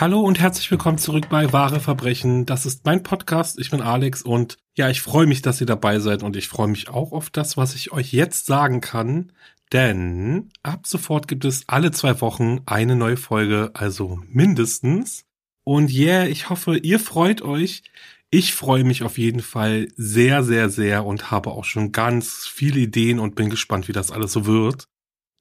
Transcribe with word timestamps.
Hallo 0.00 0.20
und 0.20 0.40
herzlich 0.40 0.70
willkommen 0.70 0.96
zurück 0.96 1.28
bei 1.28 1.52
Wahre 1.52 1.78
Verbrechen. 1.78 2.46
Das 2.46 2.64
ist 2.64 2.86
mein 2.86 3.02
Podcast. 3.02 3.58
Ich 3.60 3.68
bin 3.68 3.82
Alex 3.82 4.22
und 4.22 4.56
ja, 4.74 4.88
ich 4.88 5.02
freue 5.02 5.26
mich, 5.26 5.42
dass 5.42 5.60
ihr 5.60 5.66
dabei 5.66 5.98
seid 5.98 6.22
und 6.22 6.36
ich 6.36 6.48
freue 6.48 6.68
mich 6.68 6.88
auch 6.88 7.12
auf 7.12 7.28
das, 7.28 7.58
was 7.58 7.74
ich 7.74 7.92
euch 7.92 8.10
jetzt 8.10 8.46
sagen 8.46 8.80
kann. 8.80 9.30
Denn 9.74 10.48
ab 10.62 10.86
sofort 10.86 11.28
gibt 11.28 11.44
es 11.44 11.64
alle 11.66 11.90
zwei 11.90 12.18
Wochen 12.22 12.60
eine 12.64 12.96
neue 12.96 13.18
Folge, 13.18 13.72
also 13.74 14.18
mindestens. 14.26 15.26
Und 15.64 15.92
yeah, 15.92 16.24
ich 16.24 16.48
hoffe, 16.48 16.78
ihr 16.78 16.98
freut 16.98 17.42
euch. 17.42 17.82
Ich 18.30 18.54
freue 18.54 18.84
mich 18.84 19.02
auf 19.02 19.18
jeden 19.18 19.42
Fall 19.42 19.88
sehr, 19.98 20.42
sehr, 20.44 20.70
sehr 20.70 21.04
und 21.04 21.30
habe 21.30 21.50
auch 21.50 21.66
schon 21.66 21.92
ganz 21.92 22.48
viele 22.50 22.80
Ideen 22.80 23.18
und 23.18 23.34
bin 23.34 23.50
gespannt, 23.50 23.86
wie 23.86 23.92
das 23.92 24.10
alles 24.10 24.32
so 24.32 24.46
wird. 24.46 24.88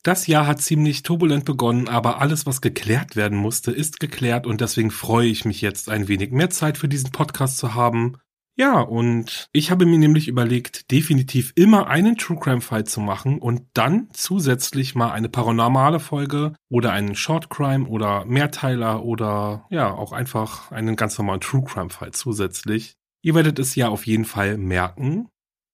Das 0.03 0.27
Jahr 0.27 0.47
hat 0.47 0.61
ziemlich 0.61 1.03
turbulent 1.03 1.43
begonnen, 1.43 1.89
aber 1.89 2.21
alles, 2.21 2.45
was 2.45 2.61
geklärt 2.61 3.17
werden 3.17 3.37
musste, 3.37 3.71
ist 3.71 3.99
geklärt 3.99 4.47
und 4.47 4.61
deswegen 4.61 4.91
freue 4.91 5.27
ich 5.27 5.43
mich 5.43 5.61
jetzt 5.61 5.89
ein 5.89 6.07
wenig 6.07 6.31
mehr 6.31 6.49
Zeit 6.49 6.77
für 6.77 6.87
diesen 6.87 7.11
Podcast 7.11 7.57
zu 7.57 7.75
haben. 7.75 8.15
Ja, 8.55 8.81
und 8.81 9.47
ich 9.53 9.71
habe 9.71 9.85
mir 9.85 9.97
nämlich 9.97 10.27
überlegt, 10.27 10.91
definitiv 10.91 11.53
immer 11.55 11.87
einen 11.87 12.17
True 12.17 12.37
Crime 12.37 12.59
Fall 12.59 12.83
zu 12.83 12.99
machen 12.99 13.39
und 13.39 13.61
dann 13.73 14.09
zusätzlich 14.11 14.95
mal 14.95 15.11
eine 15.11 15.29
paranormale 15.29 16.01
Folge 16.01 16.53
oder 16.69 16.91
einen 16.91 17.15
Short 17.15 17.49
Crime 17.49 17.87
oder 17.87 18.25
Mehrteiler 18.25 19.03
oder 19.03 19.65
ja, 19.69 19.93
auch 19.93 20.11
einfach 20.11 20.71
einen 20.71 20.97
ganz 20.97 21.17
normalen 21.17 21.39
True 21.39 21.63
Crime 21.63 21.89
Fall 21.89 22.11
zusätzlich. 22.11 22.95
Ihr 23.21 23.33
werdet 23.35 23.59
es 23.59 23.75
ja 23.75 23.87
auf 23.87 24.05
jeden 24.05 24.25
Fall 24.25 24.57
merken. 24.57 25.29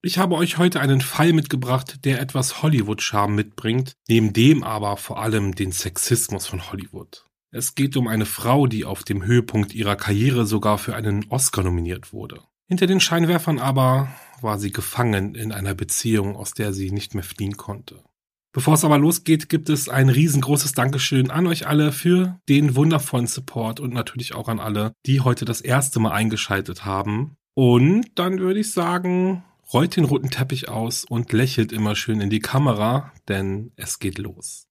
Ich 0.06 0.18
habe 0.18 0.36
euch 0.36 0.56
heute 0.56 0.78
einen 0.78 1.00
Fall 1.00 1.32
mitgebracht, 1.32 2.04
der 2.04 2.20
etwas 2.20 2.62
Hollywood-Charme 2.62 3.34
mitbringt, 3.34 3.94
neben 4.06 4.32
dem 4.32 4.62
aber 4.62 4.96
vor 4.98 5.20
allem 5.20 5.56
den 5.56 5.72
Sexismus 5.72 6.46
von 6.46 6.70
Hollywood. 6.70 7.26
Es 7.50 7.74
geht 7.74 7.96
um 7.96 8.06
eine 8.06 8.24
Frau, 8.24 8.68
die 8.68 8.84
auf 8.84 9.02
dem 9.02 9.24
Höhepunkt 9.24 9.74
ihrer 9.74 9.96
Karriere 9.96 10.46
sogar 10.46 10.78
für 10.78 10.94
einen 10.94 11.26
Oscar 11.30 11.64
nominiert 11.64 12.12
wurde. 12.12 12.40
Hinter 12.68 12.86
den 12.86 13.00
Scheinwerfern 13.00 13.58
aber 13.58 14.08
war 14.40 14.60
sie 14.60 14.70
gefangen 14.70 15.34
in 15.34 15.50
einer 15.50 15.74
Beziehung, 15.74 16.36
aus 16.36 16.52
der 16.52 16.72
sie 16.72 16.92
nicht 16.92 17.16
mehr 17.16 17.24
fliehen 17.24 17.56
konnte. 17.56 18.04
Bevor 18.52 18.74
es 18.74 18.84
aber 18.84 18.98
losgeht, 18.98 19.48
gibt 19.48 19.68
es 19.68 19.88
ein 19.88 20.08
riesengroßes 20.08 20.70
Dankeschön 20.70 21.32
an 21.32 21.48
euch 21.48 21.66
alle 21.66 21.90
für 21.90 22.38
den 22.48 22.76
wundervollen 22.76 23.26
Support 23.26 23.80
und 23.80 23.92
natürlich 23.92 24.36
auch 24.36 24.46
an 24.46 24.60
alle, 24.60 24.92
die 25.04 25.22
heute 25.22 25.44
das 25.44 25.62
erste 25.62 25.98
Mal 25.98 26.12
eingeschaltet 26.12 26.84
haben. 26.84 27.34
Und 27.54 28.06
dann 28.14 28.38
würde 28.38 28.60
ich 28.60 28.70
sagen, 28.70 29.42
rollt 29.72 29.96
den 29.96 30.04
roten 30.04 30.30
Teppich 30.30 30.68
aus 30.68 31.04
und 31.04 31.32
lächelt 31.32 31.72
immer 31.72 31.96
schön 31.96 32.20
in 32.20 32.30
die 32.30 32.40
Kamera, 32.40 33.12
denn 33.28 33.72
es 33.76 33.98
geht 33.98 34.18
los. 34.18 34.68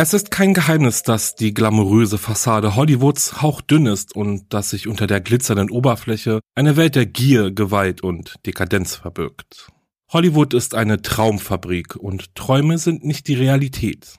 Es 0.00 0.14
ist 0.14 0.30
kein 0.30 0.54
Geheimnis, 0.54 1.02
dass 1.02 1.34
die 1.34 1.52
glamouröse 1.52 2.18
Fassade 2.18 2.76
Hollywoods 2.76 3.42
hauchdünn 3.42 3.86
ist 3.86 4.14
und 4.14 4.52
dass 4.54 4.70
sich 4.70 4.86
unter 4.86 5.08
der 5.08 5.20
glitzernden 5.20 5.70
Oberfläche 5.70 6.38
eine 6.54 6.76
Welt 6.76 6.94
der 6.94 7.04
Gier, 7.04 7.50
Gewalt 7.50 8.00
und 8.00 8.36
Dekadenz 8.46 8.94
verbirgt. 8.94 9.72
Hollywood 10.10 10.54
ist 10.54 10.76
eine 10.76 11.02
Traumfabrik 11.02 11.96
und 11.96 12.36
Träume 12.36 12.78
sind 12.78 13.04
nicht 13.04 13.26
die 13.26 13.34
Realität. 13.34 14.14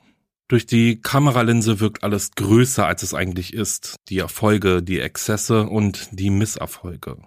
Durch 0.49 0.65
die 0.65 0.99
Kameralinse 0.99 1.79
wirkt 1.79 2.03
alles 2.03 2.31
größer, 2.31 2.85
als 2.85 3.01
es 3.01 3.13
eigentlich 3.13 3.53
ist. 3.53 3.95
Die 4.09 4.17
Erfolge, 4.17 4.83
die 4.83 4.99
Exzesse 4.99 5.63
und 5.63 6.09
die 6.11 6.29
Misserfolge. 6.29 7.17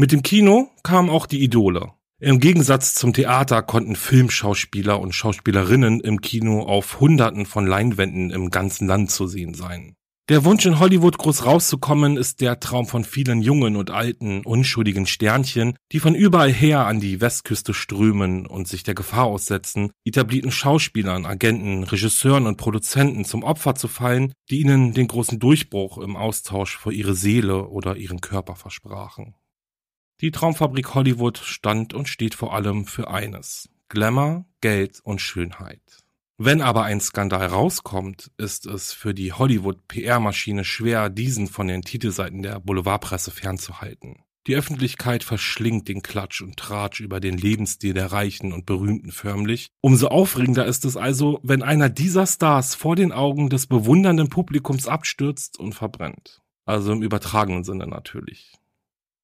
Mit 0.00 0.12
dem 0.12 0.22
Kino 0.22 0.70
kamen 0.84 1.10
auch 1.10 1.26
die 1.26 1.42
Idole. 1.42 1.90
Im 2.20 2.38
Gegensatz 2.38 2.94
zum 2.94 3.12
Theater 3.12 3.62
konnten 3.62 3.96
Filmschauspieler 3.96 5.00
und 5.00 5.12
Schauspielerinnen 5.12 5.98
im 5.98 6.20
Kino 6.20 6.62
auf 6.62 7.00
Hunderten 7.00 7.46
von 7.46 7.66
Leinwänden 7.66 8.30
im 8.30 8.50
ganzen 8.50 8.86
Land 8.86 9.10
zu 9.10 9.26
sehen 9.26 9.54
sein. 9.54 9.96
Der 10.28 10.44
Wunsch 10.44 10.66
in 10.66 10.78
Hollywood 10.78 11.18
groß 11.18 11.46
rauszukommen 11.46 12.16
ist 12.16 12.40
der 12.40 12.60
Traum 12.60 12.86
von 12.86 13.02
vielen 13.02 13.42
jungen 13.42 13.74
und 13.74 13.90
alten, 13.90 14.44
unschuldigen 14.44 15.06
Sternchen, 15.06 15.74
die 15.90 15.98
von 15.98 16.14
überall 16.14 16.52
her 16.52 16.86
an 16.86 17.00
die 17.00 17.20
Westküste 17.20 17.74
strömen 17.74 18.46
und 18.46 18.68
sich 18.68 18.84
der 18.84 18.94
Gefahr 18.94 19.24
aussetzen, 19.24 19.90
etablierten 20.04 20.52
Schauspielern, 20.52 21.26
Agenten, 21.26 21.82
Regisseuren 21.82 22.46
und 22.46 22.56
Produzenten 22.56 23.24
zum 23.24 23.42
Opfer 23.42 23.74
zu 23.74 23.88
fallen, 23.88 24.32
die 24.48 24.60
ihnen 24.60 24.94
den 24.94 25.08
großen 25.08 25.40
Durchbruch 25.40 25.98
im 25.98 26.14
Austausch 26.14 26.78
für 26.78 26.92
ihre 26.92 27.16
Seele 27.16 27.66
oder 27.66 27.96
ihren 27.96 28.20
Körper 28.20 28.54
versprachen. 28.54 29.34
Die 30.20 30.32
Traumfabrik 30.32 30.96
Hollywood 30.96 31.38
stand 31.38 31.94
und 31.94 32.08
steht 32.08 32.34
vor 32.34 32.52
allem 32.52 32.86
für 32.86 33.08
eines. 33.08 33.68
Glamour, 33.88 34.46
Geld 34.60 34.98
und 35.04 35.20
Schönheit. 35.20 35.80
Wenn 36.38 36.60
aber 36.60 36.82
ein 36.82 37.00
Skandal 37.00 37.46
rauskommt, 37.46 38.32
ist 38.36 38.66
es 38.66 38.92
für 38.92 39.14
die 39.14 39.32
Hollywood-PR-Maschine 39.32 40.64
schwer, 40.64 41.08
diesen 41.08 41.46
von 41.46 41.68
den 41.68 41.82
Titelseiten 41.82 42.42
der 42.42 42.58
Boulevardpresse 42.58 43.30
fernzuhalten. 43.30 44.24
Die 44.48 44.56
Öffentlichkeit 44.56 45.22
verschlingt 45.22 45.86
den 45.86 46.02
Klatsch 46.02 46.40
und 46.40 46.56
Tratsch 46.56 46.98
über 46.98 47.20
den 47.20 47.38
Lebensstil 47.38 47.94
der 47.94 48.10
Reichen 48.10 48.52
und 48.52 48.66
Berühmten 48.66 49.12
förmlich. 49.12 49.68
Umso 49.82 50.08
aufregender 50.08 50.66
ist 50.66 50.84
es 50.84 50.96
also, 50.96 51.38
wenn 51.44 51.62
einer 51.62 51.90
dieser 51.90 52.26
Stars 52.26 52.74
vor 52.74 52.96
den 52.96 53.12
Augen 53.12 53.50
des 53.50 53.68
bewundernden 53.68 54.30
Publikums 54.30 54.88
abstürzt 54.88 55.60
und 55.60 55.74
verbrennt. 55.74 56.40
Also 56.64 56.90
im 56.90 57.02
übertragenen 57.02 57.62
Sinne 57.62 57.86
natürlich. 57.86 58.57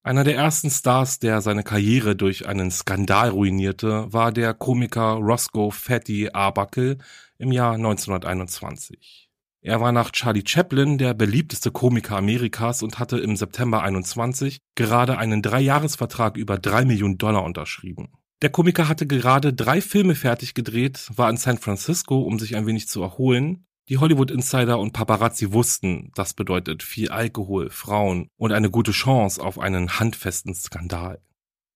Einer 0.05 0.23
der 0.23 0.35
ersten 0.35 0.69
Stars, 0.69 1.17
der 1.17 1.41
seine 1.41 1.63
Karriere 1.63 2.15
durch 2.15 2.47
einen 2.47 2.69
Skandal 2.69 3.29
ruinierte, 3.29 4.05
war 4.13 4.31
der 4.31 4.53
Komiker 4.53 5.13
Roscoe 5.13 5.71
Fatty 5.71 6.29
Arbuckle 6.31 6.99
im 7.39 7.51
Jahr 7.51 7.73
1921. 7.73 9.31
Er 9.61 9.81
war 9.81 9.91
nach 9.91 10.11
Charlie 10.11 10.43
Chaplin 10.45 10.99
der 10.99 11.15
beliebteste 11.15 11.71
Komiker 11.71 12.17
Amerikas 12.17 12.83
und 12.83 12.99
hatte 12.99 13.17
im 13.17 13.35
September 13.35 13.81
21 13.81 14.59
gerade 14.75 15.17
einen 15.17 15.41
Dreijahresvertrag 15.41 16.37
über 16.37 16.59
drei 16.59 16.85
Millionen 16.85 17.17
Dollar 17.17 17.43
unterschrieben. 17.43 18.09
Der 18.43 18.51
Komiker 18.51 18.87
hatte 18.87 19.07
gerade 19.07 19.53
drei 19.53 19.81
Filme 19.81 20.13
fertig 20.13 20.53
gedreht, 20.53 21.09
war 21.15 21.31
in 21.31 21.37
San 21.37 21.57
Francisco, 21.57 22.21
um 22.21 22.37
sich 22.37 22.55
ein 22.55 22.67
wenig 22.67 22.87
zu 22.87 23.01
erholen 23.01 23.65
die 23.87 23.99
Hollywood-Insider 23.99 24.79
und 24.79 24.93
Paparazzi 24.93 25.51
wussten, 25.53 26.11
das 26.15 26.33
bedeutet 26.33 26.81
viel 26.81 27.09
Alkohol, 27.09 27.69
Frauen 27.69 28.29
und 28.37 28.51
eine 28.51 28.71
gute 28.71 28.91
Chance 28.91 29.41
auf 29.41 29.59
einen 29.59 29.99
handfesten 29.99 30.55
Skandal. 30.55 31.21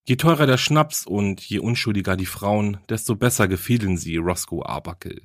Je 0.08 0.16
teurer 0.16 0.48
der 0.48 0.58
Schnaps 0.58 1.06
und 1.06 1.40
je 1.42 1.60
unschuldiger 1.60 2.18
die 2.18 2.26
Frauen, 2.26 2.78
desto 2.90 3.16
besser 3.16 3.48
gefielen 3.48 3.96
sie 3.98 4.18
Roscoe 4.18 4.66
Arbuckle. 4.66 5.22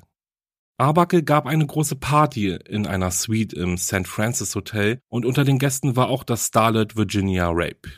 Arbuckle 0.76 1.22
gab 1.22 1.46
eine 1.46 1.66
große 1.66 1.96
Party 1.96 2.50
in 2.50 2.86
einer 2.86 3.10
Suite 3.10 3.54
im 3.54 3.78
St. 3.78 4.06
Francis 4.06 4.54
Hotel 4.54 5.00
und 5.08 5.24
unter 5.24 5.44
den 5.44 5.58
Gästen 5.58 5.96
war 5.96 6.08
auch 6.08 6.24
das 6.24 6.48
Starlet 6.48 6.96
Virginia 6.96 7.48
Rape. 7.50 7.92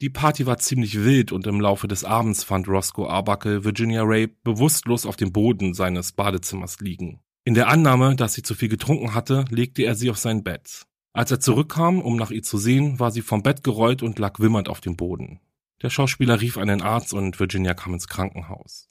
Die 0.00 0.10
Party 0.10 0.46
war 0.46 0.58
ziemlich 0.58 1.02
wild 1.02 1.32
und 1.32 1.46
im 1.48 1.60
Laufe 1.60 1.88
des 1.88 2.04
Abends 2.04 2.44
fand 2.44 2.68
Roscoe 2.68 3.08
Arbuckle 3.08 3.64
Virginia 3.64 4.02
Rape 4.04 4.36
bewusstlos 4.44 5.06
auf 5.06 5.16
dem 5.16 5.32
Boden 5.32 5.74
seines 5.74 6.12
Badezimmers 6.12 6.78
liegen. 6.78 7.20
In 7.44 7.54
der 7.54 7.68
Annahme, 7.68 8.16
dass 8.16 8.34
sie 8.34 8.42
zu 8.42 8.54
viel 8.54 8.68
getrunken 8.68 9.14
hatte, 9.14 9.44
legte 9.50 9.82
er 9.82 9.94
sie 9.94 10.10
auf 10.10 10.18
sein 10.18 10.44
Bett. 10.44 10.86
Als 11.12 11.30
er 11.30 11.40
zurückkam, 11.40 12.00
um 12.00 12.16
nach 12.16 12.30
ihr 12.30 12.42
zu 12.42 12.58
sehen, 12.58 12.98
war 13.00 13.10
sie 13.10 13.22
vom 13.22 13.42
Bett 13.42 13.64
gerollt 13.64 14.02
und 14.02 14.18
lag 14.18 14.38
wimmernd 14.38 14.68
auf 14.68 14.80
dem 14.80 14.96
Boden. 14.96 15.40
Der 15.82 15.90
Schauspieler 15.90 16.40
rief 16.40 16.58
einen 16.58 16.82
Arzt 16.82 17.14
und 17.14 17.38
Virginia 17.40 17.74
kam 17.74 17.94
ins 17.94 18.08
Krankenhaus. 18.08 18.88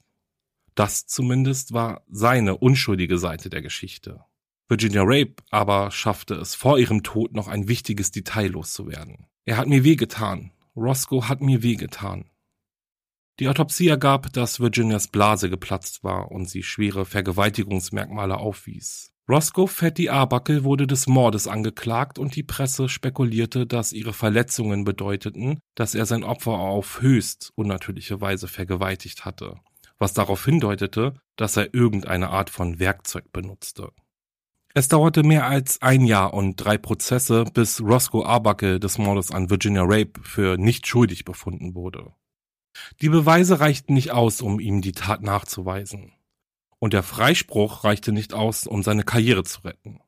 Das 0.74 1.06
zumindest 1.06 1.72
war 1.72 2.02
seine 2.08 2.56
unschuldige 2.56 3.18
Seite 3.18 3.50
der 3.50 3.62
Geschichte. 3.62 4.20
Virginia 4.68 5.02
Rape 5.04 5.36
aber 5.50 5.90
schaffte 5.90 6.34
es 6.34 6.54
vor 6.54 6.78
ihrem 6.78 7.02
Tod 7.02 7.34
noch 7.34 7.48
ein 7.48 7.68
wichtiges 7.68 8.10
Detail 8.10 8.48
loszuwerden. 8.48 9.26
Er 9.44 9.56
hat 9.56 9.66
mir 9.68 9.82
wehgetan. 9.82 10.52
Roscoe 10.76 11.28
hat 11.28 11.40
mir 11.40 11.62
wehgetan. 11.62 12.30
Die 13.40 13.48
Autopsie 13.48 13.86
ergab, 13.86 14.32
dass 14.32 14.58
Virginias 14.58 15.06
Blase 15.06 15.48
geplatzt 15.48 16.02
war 16.02 16.32
und 16.32 16.48
sie 16.48 16.64
schwere 16.64 17.04
Vergewaltigungsmerkmale 17.04 18.36
aufwies. 18.36 19.12
Roscoe 19.28 19.68
Fatty 19.68 20.08
Arbuckle 20.08 20.64
wurde 20.64 20.86
des 20.86 21.06
Mordes 21.06 21.46
angeklagt 21.46 22.18
und 22.18 22.34
die 22.34 22.42
Presse 22.42 22.88
spekulierte, 22.88 23.66
dass 23.66 23.92
ihre 23.92 24.12
Verletzungen 24.12 24.84
bedeuteten, 24.84 25.60
dass 25.76 25.94
er 25.94 26.06
sein 26.06 26.24
Opfer 26.24 26.52
auf 26.52 27.00
höchst 27.02 27.52
unnatürliche 27.54 28.20
Weise 28.20 28.48
vergewaltigt 28.48 29.24
hatte, 29.24 29.60
was 29.98 30.14
darauf 30.14 30.44
hindeutete, 30.44 31.14
dass 31.36 31.56
er 31.56 31.74
irgendeine 31.74 32.30
Art 32.30 32.50
von 32.50 32.80
Werkzeug 32.80 33.30
benutzte. 33.32 33.90
Es 34.74 34.88
dauerte 34.88 35.22
mehr 35.22 35.46
als 35.46 35.80
ein 35.82 36.04
Jahr 36.04 36.34
und 36.34 36.56
drei 36.56 36.78
Prozesse, 36.78 37.44
bis 37.52 37.80
Roscoe 37.80 38.24
Arbuckle 38.24 38.80
des 38.80 38.98
Mordes 38.98 39.30
an 39.30 39.50
Virginia 39.50 39.82
Rape 39.84 40.20
für 40.22 40.56
nicht 40.56 40.86
schuldig 40.86 41.24
befunden 41.24 41.74
wurde. 41.74 42.12
Die 43.00 43.08
Beweise 43.08 43.60
reichten 43.60 43.94
nicht 43.94 44.10
aus, 44.10 44.40
um 44.40 44.60
ihm 44.60 44.80
die 44.80 44.92
Tat 44.92 45.22
nachzuweisen 45.22 46.12
und 46.78 46.92
der 46.92 47.02
Freispruch 47.02 47.84
reichte 47.84 48.12
nicht 48.12 48.34
aus, 48.34 48.66
um 48.66 48.82
seine 48.82 49.02
Karriere 49.02 49.44
zu 49.44 49.62
retten. 49.62 50.00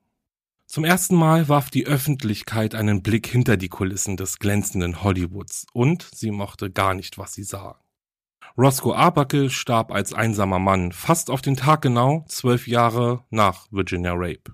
Zum 0.66 0.84
ersten 0.84 1.16
Mal 1.16 1.48
warf 1.48 1.70
die 1.70 1.86
Öffentlichkeit 1.86 2.76
einen 2.76 3.02
Blick 3.02 3.26
hinter 3.26 3.56
die 3.56 3.68
Kulissen 3.68 4.16
des 4.16 4.38
glänzenden 4.38 5.02
Hollywoods 5.02 5.66
und 5.72 6.08
sie 6.14 6.30
mochte 6.30 6.70
gar 6.70 6.94
nicht, 6.94 7.18
was 7.18 7.34
sie 7.34 7.42
sah. 7.42 7.80
Roscoe 8.56 8.94
Arbuckle 8.94 9.50
starb 9.50 9.92
als 9.92 10.12
einsamer 10.12 10.58
Mann 10.58 10.92
fast 10.92 11.30
auf 11.30 11.42
den 11.42 11.56
Tag 11.56 11.82
genau 11.82 12.24
zwölf 12.28 12.68
Jahre 12.68 13.24
nach 13.30 13.66
Virginia 13.72 14.12
Rape. 14.14 14.52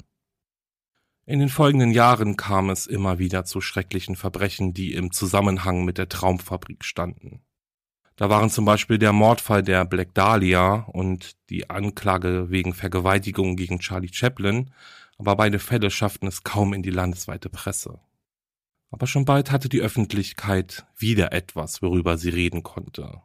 In 1.26 1.40
den 1.40 1.48
folgenden 1.48 1.90
Jahren 1.90 2.36
kam 2.36 2.70
es 2.70 2.86
immer 2.86 3.19
wieder 3.19 3.44
zu 3.44 3.60
schrecklichen 3.60 4.16
Verbrechen, 4.16 4.72
die 4.72 4.94
im 4.94 5.10
Zusammenhang 5.10 5.84
mit 5.84 5.98
der 5.98 6.08
Traumfabrik 6.08 6.84
standen. 6.84 7.42
Da 8.16 8.30
waren 8.30 8.48
zum 8.48 8.64
Beispiel 8.64 8.98
der 8.98 9.12
Mordfall 9.12 9.62
der 9.62 9.84
Black 9.84 10.14
Dahlia 10.14 10.86
und 10.88 11.36
die 11.50 11.68
Anklage 11.68 12.50
wegen 12.50 12.72
Vergewaltigung 12.72 13.56
gegen 13.56 13.78
Charlie 13.78 14.12
Chaplin, 14.12 14.70
aber 15.18 15.36
beide 15.36 15.58
Fälle 15.58 15.90
schafften 15.90 16.26
es 16.26 16.42
kaum 16.42 16.72
in 16.72 16.82
die 16.82 16.90
landesweite 16.90 17.50
Presse. 17.50 18.00
Aber 18.90 19.06
schon 19.06 19.26
bald 19.26 19.50
hatte 19.50 19.68
die 19.68 19.80
Öffentlichkeit 19.80 20.86
wieder 20.96 21.32
etwas, 21.32 21.82
worüber 21.82 22.16
sie 22.16 22.30
reden 22.30 22.62
konnte. 22.62 23.20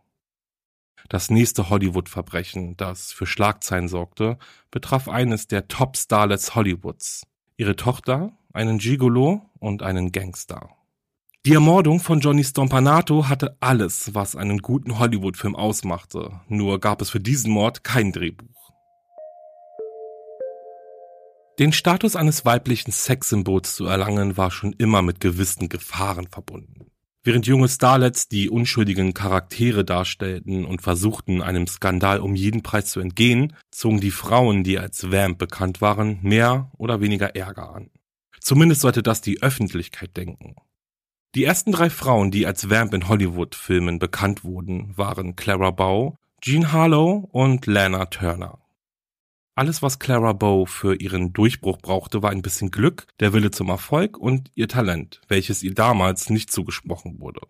Das 1.07 1.29
nächste 1.29 1.69
Hollywood-Verbrechen, 1.69 2.75
das 2.77 3.13
für 3.13 3.25
Schlagzeilen 3.25 3.87
sorgte, 3.87 4.37
betraf 4.71 5.07
eines 5.07 5.47
der 5.47 5.67
Top-Starlets 5.67 6.55
Hollywoods. 6.55 7.25
Ihre 7.57 7.75
Tochter, 7.75 8.33
einen 8.53 8.77
Gigolo 8.77 9.49
und 9.59 9.83
einen 9.83 10.11
Gangster. 10.11 10.69
Die 11.43 11.55
Ermordung 11.55 11.99
von 11.99 12.19
Johnny 12.19 12.43
Stompanato 12.43 13.27
hatte 13.27 13.57
alles, 13.59 14.13
was 14.13 14.35
einen 14.35 14.59
guten 14.59 14.99
Hollywood-Film 14.99 15.55
ausmachte, 15.55 16.39
nur 16.47 16.79
gab 16.79 17.01
es 17.01 17.09
für 17.09 17.19
diesen 17.19 17.51
Mord 17.51 17.83
kein 17.83 18.11
Drehbuch. 18.11 18.71
Den 21.57 21.73
Status 21.73 22.15
eines 22.15 22.45
weiblichen 22.45 22.91
Sexsymbols 22.91 23.75
zu 23.75 23.87
erlangen, 23.87 24.37
war 24.37 24.51
schon 24.51 24.73
immer 24.73 25.01
mit 25.01 25.19
gewissen 25.19 25.67
Gefahren 25.67 26.27
verbunden. 26.27 26.91
Während 27.23 27.47
junge 27.47 27.69
Starlets 27.69 28.27
die 28.27 28.47
unschuldigen 28.47 29.15
Charaktere 29.15 29.83
darstellten 29.83 30.63
und 30.63 30.83
versuchten, 30.83 31.41
einem 31.41 31.65
Skandal 31.65 32.19
um 32.19 32.35
jeden 32.35 32.61
Preis 32.61 32.91
zu 32.91 32.99
entgehen, 32.99 33.55
zogen 33.71 33.99
die 33.99 34.11
Frauen, 34.11 34.63
die 34.63 34.77
als 34.77 35.11
Vamp 35.11 35.39
bekannt 35.39 35.81
waren, 35.81 36.19
mehr 36.21 36.69
oder 36.77 37.01
weniger 37.01 37.35
Ärger 37.35 37.73
an. 37.73 37.89
Zumindest 38.39 38.81
sollte 38.81 39.01
das 39.01 39.21
die 39.21 39.41
Öffentlichkeit 39.41 40.15
denken. 40.15 40.55
Die 41.33 41.45
ersten 41.45 41.71
drei 41.71 41.89
Frauen, 41.89 42.29
die 42.29 42.45
als 42.45 42.69
Vamp 42.69 42.93
in 42.93 43.07
Hollywood-Filmen 43.07 43.99
bekannt 43.99 44.43
wurden, 44.43 44.97
waren 44.97 45.37
Clara 45.37 45.71
Bow, 45.71 46.17
Jean 46.41 46.73
Harlow 46.73 47.29
und 47.31 47.67
Lana 47.67 48.07
Turner. 48.07 48.59
Alles, 49.55 49.81
was 49.81 49.99
Clara 49.99 50.33
Bow 50.33 50.65
für 50.65 50.95
ihren 50.95 51.31
Durchbruch 51.31 51.77
brauchte, 51.77 52.21
war 52.21 52.31
ein 52.31 52.41
bisschen 52.41 52.69
Glück, 52.69 53.07
der 53.21 53.31
Wille 53.31 53.51
zum 53.51 53.69
Erfolg 53.69 54.17
und 54.17 54.51
ihr 54.55 54.67
Talent, 54.67 55.21
welches 55.29 55.63
ihr 55.63 55.73
damals 55.73 56.29
nicht 56.29 56.51
zugesprochen 56.51 57.21
wurde. 57.21 57.41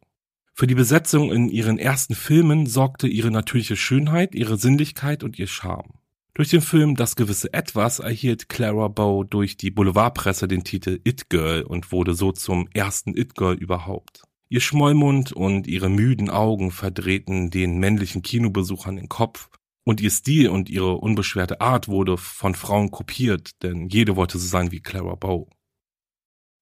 Für 0.54 0.68
die 0.68 0.76
Besetzung 0.76 1.32
in 1.32 1.50
ihren 1.50 1.80
ersten 1.80 2.14
Filmen 2.14 2.68
sorgte 2.68 3.08
ihre 3.08 3.32
natürliche 3.32 3.76
Schönheit, 3.76 4.36
ihre 4.36 4.58
Sinnlichkeit 4.58 5.24
und 5.24 5.40
ihr 5.40 5.48
Charme. 5.48 6.01
Durch 6.34 6.50
den 6.50 6.62
Film 6.62 6.96
Das 6.96 7.18
gewisse 7.18 7.54
Etwas 7.54 8.00
erhielt 8.00 8.48
Clara 8.48 8.88
Bow 8.88 9.26
durch 9.26 9.58
die 9.58 9.70
Boulevardpresse 9.70 10.48
den 10.48 10.64
Titel 10.64 11.02
It 11.04 11.30
Girl 11.30 11.64
und 11.64 11.92
wurde 11.92 12.14
so 12.14 12.32
zum 12.32 12.70
ersten 12.74 13.18
It 13.18 13.36
Girl 13.36 13.56
überhaupt. 13.56 14.24
Ihr 14.48 14.62
Schmollmund 14.62 15.34
und 15.34 15.68
ihre 15.68 15.90
müden 15.90 16.30
Augen 16.30 16.72
verdrehten 16.72 17.50
den 17.50 17.80
männlichen 17.80 18.22
Kinobesuchern 18.22 18.96
den 18.96 19.10
Kopf 19.10 19.50
und 19.84 20.00
ihr 20.00 20.10
Stil 20.10 20.50
und 20.50 20.70
ihre 20.70 20.96
unbeschwerte 20.96 21.60
Art 21.60 21.90
wurde 21.90 22.18
von 22.18 22.56
Frauen 22.56 22.92
kopiert, 22.92 23.62
denn 23.62 23.90
jede 23.90 24.16
wollte 24.16 24.40
so 24.40 24.48
sein 24.48 24.72
wie 24.72 24.80
Clara 24.80 25.16
Bow. 25.16 25.50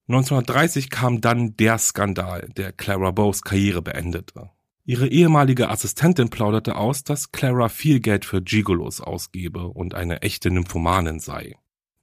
1930 0.07 0.89
kam 0.89 1.21
dann 1.21 1.56
der 1.57 1.77
Skandal, 1.77 2.50
der 2.57 2.71
Clara 2.71 3.12
Bows 3.12 3.44
Karriere 3.44 3.83
beendete. 3.83 4.50
Ihre 4.89 5.07
ehemalige 5.07 5.69
Assistentin 5.69 6.31
plauderte 6.31 6.75
aus, 6.75 7.03
dass 7.03 7.31
Clara 7.31 7.69
viel 7.69 8.00
Geld 8.00 8.25
für 8.25 8.41
Gigolos 8.41 9.01
ausgebe 9.01 9.68
und 9.68 9.94
eine 9.94 10.24
echte 10.24 10.50
Nymphomanin 10.50 11.19
sei. 11.19 11.57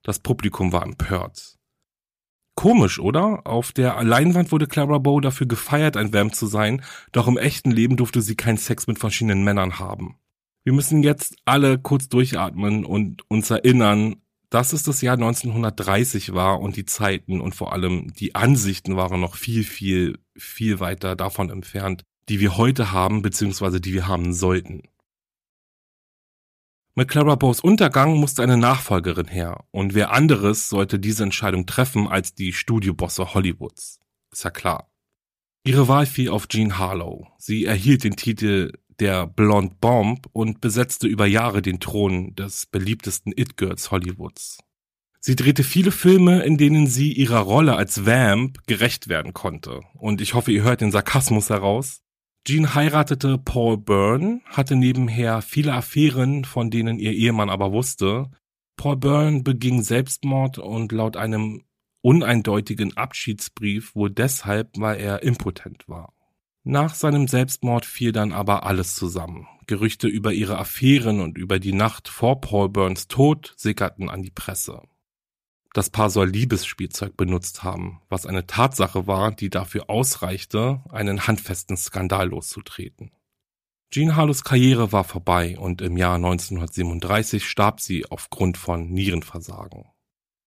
Das 0.04 0.20
Publikum 0.20 0.70
war 0.70 0.84
empört. 0.84 1.56
Komisch, 2.54 3.00
oder? 3.00 3.44
Auf 3.44 3.72
der 3.72 4.00
Leinwand 4.04 4.52
wurde 4.52 4.68
Clara 4.68 4.98
Bow 4.98 5.18
dafür 5.18 5.48
gefeiert, 5.48 5.96
ein 5.96 6.12
Vamp 6.12 6.36
zu 6.36 6.46
sein, 6.46 6.80
doch 7.10 7.26
im 7.26 7.38
echten 7.38 7.72
Leben 7.72 7.96
durfte 7.96 8.22
sie 8.22 8.36
keinen 8.36 8.56
Sex 8.56 8.86
mit 8.86 9.00
verschiedenen 9.00 9.42
Männern 9.42 9.80
haben. 9.80 10.20
Wir 10.62 10.72
müssen 10.72 11.02
jetzt 11.02 11.34
alle 11.44 11.80
kurz 11.80 12.08
durchatmen 12.08 12.84
und 12.84 13.28
uns 13.28 13.50
erinnern, 13.50 14.22
dass 14.48 14.72
es 14.72 14.84
das 14.84 15.02
Jahr 15.02 15.14
1930 15.14 16.34
war 16.34 16.60
und 16.60 16.76
die 16.76 16.84
Zeiten 16.84 17.40
und 17.40 17.56
vor 17.56 17.72
allem 17.72 18.12
die 18.12 18.36
Ansichten 18.36 18.94
waren 18.94 19.20
noch 19.20 19.34
viel, 19.34 19.64
viel, 19.64 20.20
viel 20.36 20.78
weiter 20.78 21.16
davon 21.16 21.50
entfernt, 21.50 22.04
die 22.28 22.40
wir 22.40 22.56
heute 22.56 22.92
haben, 22.92 23.22
beziehungsweise 23.22 23.80
die 23.80 23.92
wir 23.92 24.08
haben 24.08 24.32
sollten. 24.32 24.82
Mit 26.94 27.08
Clara 27.08 27.34
Bows 27.34 27.60
Untergang 27.60 28.16
musste 28.16 28.42
eine 28.42 28.56
Nachfolgerin 28.56 29.28
her, 29.28 29.64
und 29.70 29.94
wer 29.94 30.12
anderes 30.12 30.70
sollte 30.70 30.98
diese 30.98 31.24
Entscheidung 31.24 31.66
treffen 31.66 32.08
als 32.08 32.34
die 32.34 32.52
Studiobosse 32.54 33.34
Hollywoods. 33.34 34.00
Ist 34.32 34.44
ja 34.44 34.50
klar. 34.50 34.90
Ihre 35.64 35.88
Wahl 35.88 36.06
fiel 36.06 36.30
auf 36.30 36.48
Jean 36.48 36.78
Harlow. 36.78 37.26
Sie 37.38 37.64
erhielt 37.64 38.04
den 38.04 38.16
Titel 38.16 38.72
der 38.98 39.26
Blonde 39.26 39.74
Bomb 39.80 40.26
und 40.32 40.60
besetzte 40.60 41.06
über 41.06 41.26
Jahre 41.26 41.60
den 41.60 41.80
Thron 41.80 42.34
des 42.34 42.66
beliebtesten 42.66 43.32
It-Girls 43.36 43.90
Hollywoods. 43.90 44.58
Sie 45.20 45.36
drehte 45.36 45.64
viele 45.64 45.90
Filme, 45.90 46.44
in 46.44 46.56
denen 46.56 46.86
sie 46.86 47.12
ihrer 47.12 47.40
Rolle 47.40 47.76
als 47.76 48.06
Vamp 48.06 48.66
gerecht 48.66 49.08
werden 49.08 49.34
konnte. 49.34 49.80
Und 49.94 50.20
ich 50.20 50.34
hoffe, 50.34 50.52
ihr 50.52 50.62
hört 50.62 50.80
den 50.80 50.92
Sarkasmus 50.92 51.50
heraus. 51.50 52.00
Jean 52.46 52.76
heiratete 52.76 53.38
Paul 53.38 53.76
Byrne, 53.76 54.40
hatte 54.44 54.76
nebenher 54.76 55.42
viele 55.42 55.72
Affären, 55.72 56.44
von 56.44 56.70
denen 56.70 57.00
ihr 57.00 57.10
Ehemann 57.12 57.50
aber 57.50 57.72
wusste. 57.72 58.30
Paul 58.76 58.98
Byrne 58.98 59.42
beging 59.42 59.82
Selbstmord 59.82 60.58
und 60.58 60.92
laut 60.92 61.16
einem 61.16 61.64
uneindeutigen 62.02 62.96
Abschiedsbrief 62.96 63.96
wohl 63.96 64.10
deshalb, 64.10 64.70
weil 64.76 65.00
er 65.00 65.24
impotent 65.24 65.88
war. 65.88 66.14
Nach 66.62 66.94
seinem 66.94 67.26
Selbstmord 67.26 67.84
fiel 67.84 68.12
dann 68.12 68.32
aber 68.32 68.64
alles 68.64 68.94
zusammen. 68.94 69.48
Gerüchte 69.66 70.06
über 70.06 70.32
ihre 70.32 70.56
Affären 70.56 71.18
und 71.18 71.38
über 71.38 71.58
die 71.58 71.72
Nacht 71.72 72.06
vor 72.06 72.40
Paul 72.40 72.68
Burns 72.68 73.08
Tod 73.08 73.54
sickerten 73.56 74.08
an 74.08 74.22
die 74.22 74.30
Presse. 74.30 74.82
Das 75.76 75.90
Paar 75.90 76.08
soll 76.08 76.30
Liebesspielzeug 76.30 77.18
benutzt 77.18 77.62
haben, 77.62 78.00
was 78.08 78.24
eine 78.24 78.46
Tatsache 78.46 79.06
war, 79.06 79.30
die 79.30 79.50
dafür 79.50 79.90
ausreichte, 79.90 80.80
einen 80.88 81.26
handfesten 81.26 81.76
Skandal 81.76 82.30
loszutreten. 82.30 83.10
Jean 83.90 84.16
Harlows 84.16 84.42
Karriere 84.42 84.92
war 84.92 85.04
vorbei 85.04 85.58
und 85.58 85.82
im 85.82 85.98
Jahr 85.98 86.14
1937 86.14 87.46
starb 87.46 87.80
sie 87.80 88.06
aufgrund 88.06 88.56
von 88.56 88.88
Nierenversagen. 88.88 89.84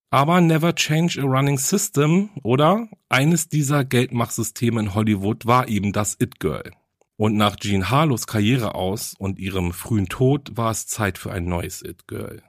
Aber 0.08 0.40
never 0.40 0.74
change 0.74 1.20
a 1.20 1.26
running 1.26 1.58
system, 1.58 2.30
oder? 2.42 2.88
Eines 3.10 3.50
dieser 3.50 3.84
Geldmachsysteme 3.84 4.80
in 4.80 4.94
Hollywood 4.94 5.44
war 5.44 5.68
eben 5.68 5.92
das 5.92 6.16
It 6.18 6.40
Girl. 6.40 6.72
Und 7.18 7.36
nach 7.36 7.56
Jean 7.56 7.90
Harlows 7.90 8.26
Karriere 8.26 8.74
aus 8.74 9.14
und 9.18 9.38
ihrem 9.38 9.74
frühen 9.74 10.08
Tod 10.08 10.56
war 10.56 10.70
es 10.70 10.86
Zeit 10.86 11.18
für 11.18 11.32
ein 11.32 11.44
neues 11.44 11.82
It 11.82 12.08
Girl. 12.08 12.47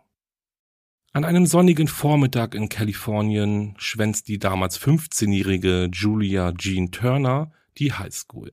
An 1.11 1.23
einem 1.23 1.47
sonnigen 1.47 1.87
Vormittag 1.87 2.53
in 2.53 2.69
Kalifornien 2.69 3.73
schwänzt 3.79 4.27
die 4.27 4.37
damals 4.37 4.79
15-jährige 4.79 5.89
Julia 5.91 6.51
Jean 6.51 6.91
Turner 6.91 7.51
die 7.79 7.93
Highschool. 7.93 8.51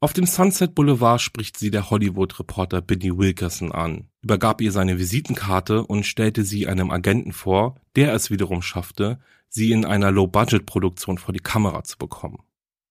Auf 0.00 0.12
dem 0.12 0.26
Sunset 0.26 0.74
Boulevard 0.74 1.22
spricht 1.22 1.58
sie 1.58 1.70
der 1.70 1.88
Hollywood-Reporter 1.88 2.82
Billy 2.82 3.16
Wilkerson 3.16 3.72
an, 3.72 4.10
übergab 4.20 4.60
ihr 4.60 4.72
seine 4.72 4.98
Visitenkarte 4.98 5.86
und 5.86 6.04
stellte 6.04 6.44
sie 6.44 6.66
einem 6.66 6.90
Agenten 6.90 7.32
vor, 7.32 7.76
der 7.96 8.12
es 8.12 8.30
wiederum 8.30 8.60
schaffte, 8.60 9.18
sie 9.48 9.72
in 9.72 9.86
einer 9.86 10.10
Low-Budget-Produktion 10.10 11.16
vor 11.16 11.32
die 11.32 11.40
Kamera 11.40 11.82
zu 11.82 11.96
bekommen. 11.96 12.42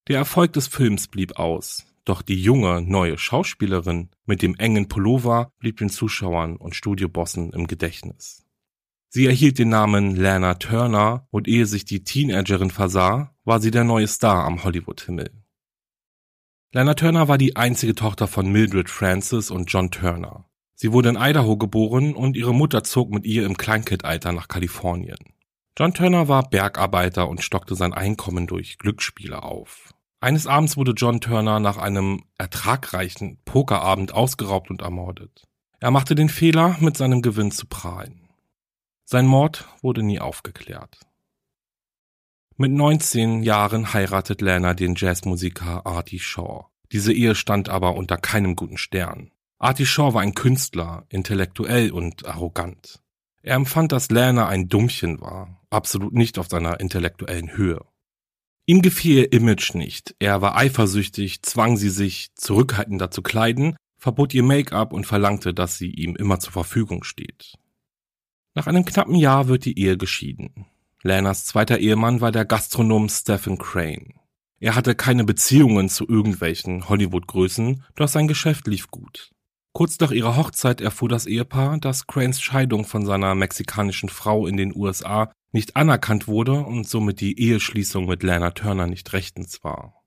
Der 0.07 0.17
Erfolg 0.17 0.53
des 0.53 0.65
Films 0.65 1.09
blieb 1.09 1.37
aus, 1.37 1.85
doch 2.05 2.23
die 2.23 2.41
junge, 2.41 2.81
neue 2.81 3.19
Schauspielerin 3.19 4.09
mit 4.25 4.41
dem 4.41 4.55
engen 4.55 4.87
Pullover 4.87 5.51
blieb 5.59 5.77
den 5.77 5.89
Zuschauern 5.91 6.55
und 6.55 6.75
Studiobossen 6.75 7.51
im 7.53 7.67
Gedächtnis. 7.67 8.44
Sie 9.09 9.25
erhielt 9.25 9.59
den 9.59 9.69
Namen 9.69 10.15
Lana 10.15 10.55
Turner 10.55 11.27
und 11.31 11.47
ehe 11.47 11.65
sich 11.65 11.85
die 11.85 12.03
Teenagerin 12.03 12.71
versah, 12.71 13.33
war 13.45 13.61
sie 13.61 13.71
der 13.71 13.83
neue 13.83 14.07
Star 14.07 14.43
am 14.45 14.63
Hollywood-Himmel. 14.63 15.31
Lana 16.73 16.93
Turner 16.93 17.27
war 17.27 17.37
die 17.37 17.55
einzige 17.55 17.95
Tochter 17.95 18.27
von 18.27 18.51
Mildred 18.51 18.89
Francis 18.89 19.49
und 19.49 19.71
John 19.71 19.91
Turner. 19.91 20.45
Sie 20.75 20.91
wurde 20.91 21.07
in 21.09 21.15
Idaho 21.15 21.55
geboren 21.55 22.13
und 22.13 22.35
ihre 22.35 22.53
Mutter 22.53 22.83
zog 22.83 23.11
mit 23.11 23.25
ihr 23.25 23.45
im 23.45 23.55
Kleinkindalter 23.55 24.33
nach 24.33 24.49
Kalifornien. 24.49 25.17
John 25.77 25.93
Turner 25.93 26.27
war 26.27 26.49
Bergarbeiter 26.49 27.29
und 27.29 27.41
stockte 27.41 27.75
sein 27.75 27.93
Einkommen 27.93 28.47
durch 28.47 28.77
Glücksspiele 28.77 29.43
auf. 29.43 29.93
Eines 30.19 30.47
Abends 30.47 30.75
wurde 30.75 30.91
John 30.91 31.21
Turner 31.21 31.59
nach 31.59 31.77
einem 31.77 32.23
ertragreichen 32.37 33.39
Pokerabend 33.45 34.13
ausgeraubt 34.13 34.69
und 34.69 34.81
ermordet. 34.81 35.43
Er 35.79 35.91
machte 35.91 36.15
den 36.15 36.29
Fehler, 36.29 36.75
mit 36.79 36.97
seinem 36.97 37.21
Gewinn 37.21 37.51
zu 37.51 37.67
prahlen. 37.67 38.24
Sein 39.07 39.27
Mord 39.27 39.67
wurde 39.83 40.01
nie 40.01 40.19
aufgeklärt. 40.19 40.99
Mit 42.57 42.71
19 42.71 43.43
Jahren 43.43 43.93
heiratet 43.93 44.41
Lana 44.41 44.73
den 44.73 44.95
Jazzmusiker 44.95 45.85
Artie 45.85 46.17
Shaw. 46.17 46.65
Diese 46.91 47.13
Ehe 47.13 47.35
stand 47.35 47.69
aber 47.69 47.95
unter 47.95 48.17
keinem 48.17 48.55
guten 48.55 48.79
Stern. 48.79 49.31
Artie 49.59 49.85
Shaw 49.85 50.15
war 50.15 50.21
ein 50.21 50.33
Künstler, 50.33 51.05
intellektuell 51.09 51.91
und 51.91 52.25
arrogant. 52.25 53.03
Er 53.43 53.55
empfand, 53.55 53.91
dass 53.91 54.09
Lana 54.09 54.47
ein 54.47 54.69
Dummchen 54.69 55.21
war, 55.21 55.61
absolut 55.69 56.13
nicht 56.13 56.39
auf 56.39 56.47
seiner 56.47 56.79
intellektuellen 56.79 57.55
Höhe. 57.55 57.85
Ihm 58.65 58.81
gefiel 58.81 59.17
ihr 59.17 59.33
Image 59.33 59.75
nicht, 59.75 60.15
er 60.17 60.41
war 60.41 60.57
eifersüchtig, 60.57 61.43
zwang 61.43 61.77
sie 61.77 61.91
sich 61.91 62.33
zurückhaltender 62.33 63.11
zu 63.11 63.21
kleiden, 63.21 63.75
verbot 63.99 64.33
ihr 64.33 64.41
Make-up 64.41 64.93
und 64.93 65.05
verlangte, 65.05 65.53
dass 65.53 65.77
sie 65.77 65.91
ihm 65.91 66.15
immer 66.15 66.39
zur 66.39 66.53
Verfügung 66.53 67.03
steht. 67.03 67.53
Nach 68.57 68.67
einem 68.67 68.85
knappen 68.85 69.15
Jahr 69.15 69.49
wird 69.49 69.65
die 69.65 69.77
Ehe 69.77 69.97
geschieden. 69.97 70.65
Lanas 71.03 71.45
zweiter 71.45 71.77
Ehemann 71.77 72.21
war 72.21 72.31
der 72.31 72.45
Gastronom 72.45 73.09
Stephen 73.09 73.57
Crane. 73.57 74.13
Er 74.61 74.75
hatte 74.75 74.95
keine 74.95 75.25
Beziehungen 75.25 75.89
zu 75.89 76.07
irgendwelchen 76.07 76.87
Hollywood-Größen, 76.87 77.83
doch 77.95 78.07
sein 78.07 78.29
Geschäft 78.29 78.65
lief 78.67 78.87
gut. 78.87 79.31
Kurz 79.73 79.99
nach 79.99 80.11
ihrer 80.11 80.37
Hochzeit 80.37 80.79
erfuhr 80.79 81.09
das 81.09 81.25
Ehepaar, 81.25 81.79
dass 81.79 82.07
Cranes 82.07 82.39
Scheidung 82.41 82.85
von 82.85 83.05
seiner 83.05 83.35
mexikanischen 83.35 84.07
Frau 84.07 84.47
in 84.47 84.55
den 84.55 84.73
USA 84.73 85.33
nicht 85.51 85.75
anerkannt 85.75 86.29
wurde 86.29 86.53
und 86.53 86.87
somit 86.87 87.19
die 87.19 87.37
Eheschließung 87.37 88.05
mit 88.05 88.23
Lana 88.23 88.51
Turner 88.51 88.87
nicht 88.87 89.11
rechtens 89.11 89.65
war. 89.65 90.01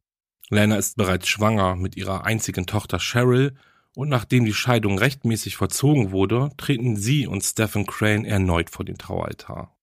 Lana 0.49 0.77
ist 0.77 0.97
bereits 0.97 1.29
schwanger 1.29 1.77
mit 1.77 1.99
ihrer 1.99 2.25
einzigen 2.25 2.65
Tochter 2.65 2.99
Cheryl 2.99 3.55
und 3.99 4.09
nachdem 4.09 4.45
die 4.45 4.55
Scheidung 4.55 4.97
rechtmäßig 4.97 5.57
vollzogen 5.57 6.13
wurde, 6.13 6.53
treten 6.57 6.95
sie 6.95 7.27
und 7.27 7.43
Stephen 7.43 7.85
Crane 7.85 8.25
erneut 8.25 8.71
vor 8.71 8.85
den 8.85 8.97
Traualtar. 8.97 9.77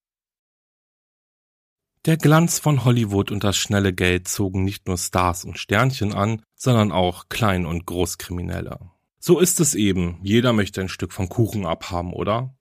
Der 2.05 2.15
Glanz 2.15 2.57
von 2.57 2.85
Hollywood 2.85 3.29
und 3.29 3.43
das 3.43 3.57
schnelle 3.57 3.91
Geld 3.91 4.29
zogen 4.29 4.63
nicht 4.63 4.87
nur 4.87 4.97
Stars 4.97 5.43
und 5.43 5.59
Sternchen 5.59 6.13
an, 6.13 6.41
sondern 6.55 6.93
auch 6.93 7.27
Klein- 7.27 7.65
und 7.65 7.85
Großkriminelle. 7.85 8.79
So 9.19 9.37
ist 9.37 9.59
es 9.59 9.75
eben, 9.75 10.17
jeder 10.23 10.53
möchte 10.53 10.79
ein 10.79 10.87
Stück 10.87 11.11
vom 11.11 11.27
Kuchen 11.27 11.65
abhaben, 11.65 12.13
oder? 12.13 12.55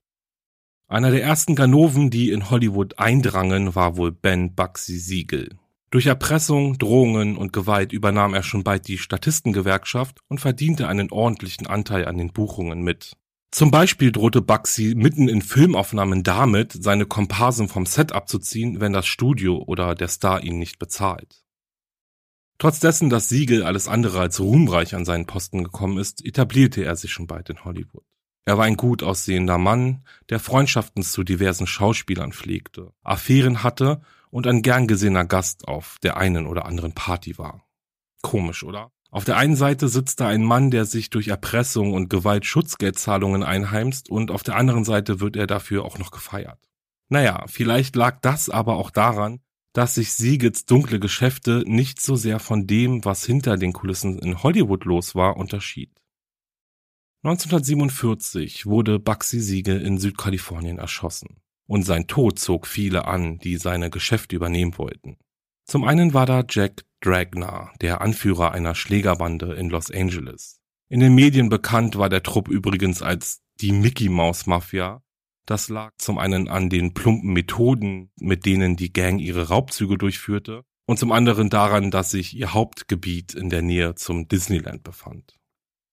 Einer 0.88 1.12
der 1.12 1.23
ersten 1.23 1.54
Ganoven, 1.54 2.11
die 2.11 2.32
in 2.32 2.50
Hollywood 2.50 2.99
eindrangen, 2.99 3.76
war 3.76 3.96
wohl 3.96 4.11
Ben 4.11 4.56
Bugsy 4.56 4.99
Siegel. 4.99 5.56
Durch 5.94 6.06
Erpressung, 6.06 6.76
Drohungen 6.76 7.36
und 7.36 7.52
Gewalt 7.52 7.92
übernahm 7.92 8.34
er 8.34 8.42
schon 8.42 8.64
bald 8.64 8.88
die 8.88 8.98
Statistengewerkschaft 8.98 10.18
und 10.26 10.40
verdiente 10.40 10.88
einen 10.88 11.12
ordentlichen 11.12 11.68
Anteil 11.68 12.06
an 12.06 12.18
den 12.18 12.32
Buchungen 12.32 12.82
mit. 12.82 13.12
Zum 13.52 13.70
Beispiel 13.70 14.10
drohte 14.10 14.42
Bugsy 14.42 14.94
mitten 14.96 15.28
in 15.28 15.40
Filmaufnahmen 15.40 16.24
damit, 16.24 16.72
seine 16.72 17.06
Komparsen 17.06 17.68
vom 17.68 17.86
Set 17.86 18.10
abzuziehen, 18.10 18.80
wenn 18.80 18.92
das 18.92 19.06
Studio 19.06 19.62
oder 19.68 19.94
der 19.94 20.08
Star 20.08 20.42
ihn 20.42 20.58
nicht 20.58 20.80
bezahlt. 20.80 21.44
Trotz 22.58 22.80
dessen, 22.80 23.08
dass 23.08 23.28
Siegel 23.28 23.62
alles 23.62 23.86
andere 23.86 24.18
als 24.18 24.40
ruhmreich 24.40 24.96
an 24.96 25.04
seinen 25.04 25.26
Posten 25.26 25.62
gekommen 25.62 25.98
ist, 25.98 26.24
etablierte 26.24 26.84
er 26.84 26.96
sich 26.96 27.12
schon 27.12 27.28
bald 27.28 27.50
in 27.50 27.64
Hollywood. 27.64 28.02
Er 28.46 28.58
war 28.58 28.64
ein 28.64 28.76
gut 28.76 29.04
aussehender 29.04 29.58
Mann, 29.58 30.04
der 30.28 30.40
Freundschaften 30.40 31.04
zu 31.04 31.22
diversen 31.22 31.68
Schauspielern 31.68 32.32
pflegte, 32.32 32.90
Affären 33.04 33.62
hatte 33.62 34.02
und 34.34 34.48
ein 34.48 34.62
gern 34.62 34.88
gesehener 34.88 35.24
Gast 35.24 35.68
auf 35.68 35.98
der 36.02 36.16
einen 36.16 36.48
oder 36.48 36.66
anderen 36.66 36.92
Party 36.92 37.38
war. 37.38 37.68
Komisch, 38.20 38.64
oder? 38.64 38.90
Auf 39.12 39.24
der 39.24 39.36
einen 39.36 39.54
Seite 39.54 39.86
sitzt 39.86 40.18
da 40.18 40.26
ein 40.26 40.42
Mann, 40.42 40.72
der 40.72 40.86
sich 40.86 41.08
durch 41.08 41.28
Erpressung 41.28 41.92
und 41.92 42.10
Gewalt 42.10 42.44
Schutzgeldzahlungen 42.44 43.44
einheimst 43.44 44.10
und 44.10 44.32
auf 44.32 44.42
der 44.42 44.56
anderen 44.56 44.84
Seite 44.84 45.20
wird 45.20 45.36
er 45.36 45.46
dafür 45.46 45.84
auch 45.84 45.98
noch 45.98 46.10
gefeiert. 46.10 46.58
Naja, 47.08 47.44
vielleicht 47.46 47.94
lag 47.94 48.18
das 48.22 48.50
aber 48.50 48.74
auch 48.74 48.90
daran, 48.90 49.38
dass 49.72 49.94
sich 49.94 50.14
Siegels 50.14 50.64
dunkle 50.64 50.98
Geschäfte 50.98 51.62
nicht 51.64 52.00
so 52.00 52.16
sehr 52.16 52.40
von 52.40 52.66
dem, 52.66 53.04
was 53.04 53.24
hinter 53.24 53.56
den 53.56 53.72
Kulissen 53.72 54.18
in 54.18 54.42
Hollywood 54.42 54.84
los 54.84 55.14
war, 55.14 55.36
unterschied. 55.36 55.92
1947 57.22 58.66
wurde 58.66 58.98
Bugsy 58.98 59.38
Siegel 59.38 59.80
in 59.80 59.98
Südkalifornien 59.98 60.78
erschossen. 60.78 61.36
Und 61.66 61.83
sein 61.85 62.06
Tod 62.06 62.38
zog 62.38 62.66
viele 62.66 63.06
an, 63.06 63.38
die 63.38 63.56
seine 63.56 63.90
Geschäfte 63.90 64.37
übernehmen 64.37 64.76
wollten. 64.76 65.16
Zum 65.64 65.85
einen 65.85 66.12
war 66.12 66.26
da 66.26 66.44
Jack 66.49 66.85
Dragna, 67.00 67.73
der 67.80 68.00
Anführer 68.00 68.52
einer 68.52 68.75
Schlägerbande 68.75 69.54
in 69.54 69.71
Los 69.71 69.90
Angeles. 69.90 70.61
In 70.88 71.00
den 71.00 71.14
Medien 71.14 71.49
bekannt 71.49 71.97
war 71.97 72.09
der 72.09 72.23
Trupp 72.23 72.49
übrigens 72.49 73.02
als 73.02 73.40
die 73.61 73.73
Mickey 73.73 74.09
Mouse 74.09 74.47
Mafia. 74.47 75.02
Das 75.47 75.68
lag 75.68 75.92
zum 75.99 76.18
einen 76.18 76.49
an 76.49 76.71
den 76.71 76.94
plumpen 76.94 77.33
Methoden, 77.33 78.11
mit 78.18 78.47
denen 78.47 78.76
die 78.76 78.92
Gang 78.92 79.21
ihre 79.21 79.49
Raubzüge 79.49 79.99
durchführte, 79.99 80.62
und 80.87 80.99
zum 80.99 81.12
anderen 81.12 81.50
daran, 81.50 81.90
dass 81.90 82.11
sich 82.11 82.37
ihr 82.37 82.52
Hauptgebiet 82.52 83.35
in 83.35 83.49
der 83.49 83.62
Nähe 83.62 83.94
zum 83.94 84.28
Disneyland 84.28 84.83
befand. 84.83 85.35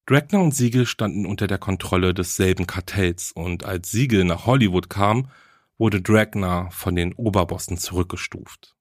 Dragna 0.06 0.40
und 0.40 0.54
Siegel 0.54 0.86
standen 0.86 1.26
unter 1.26 1.48
der 1.48 1.58
Kontrolle 1.58 2.14
desselben 2.14 2.68
Kartells 2.68 3.32
und 3.32 3.64
als 3.64 3.92
Siegel 3.92 4.26
nach 4.26 4.46
Hollywood 4.46 4.90
kam, 4.90 5.30
wurde 5.82 6.00
Dragna 6.00 6.70
von 6.70 6.96
den 6.96 7.12
Oberbossen 7.14 7.76
zurückgestuft. 7.76 8.76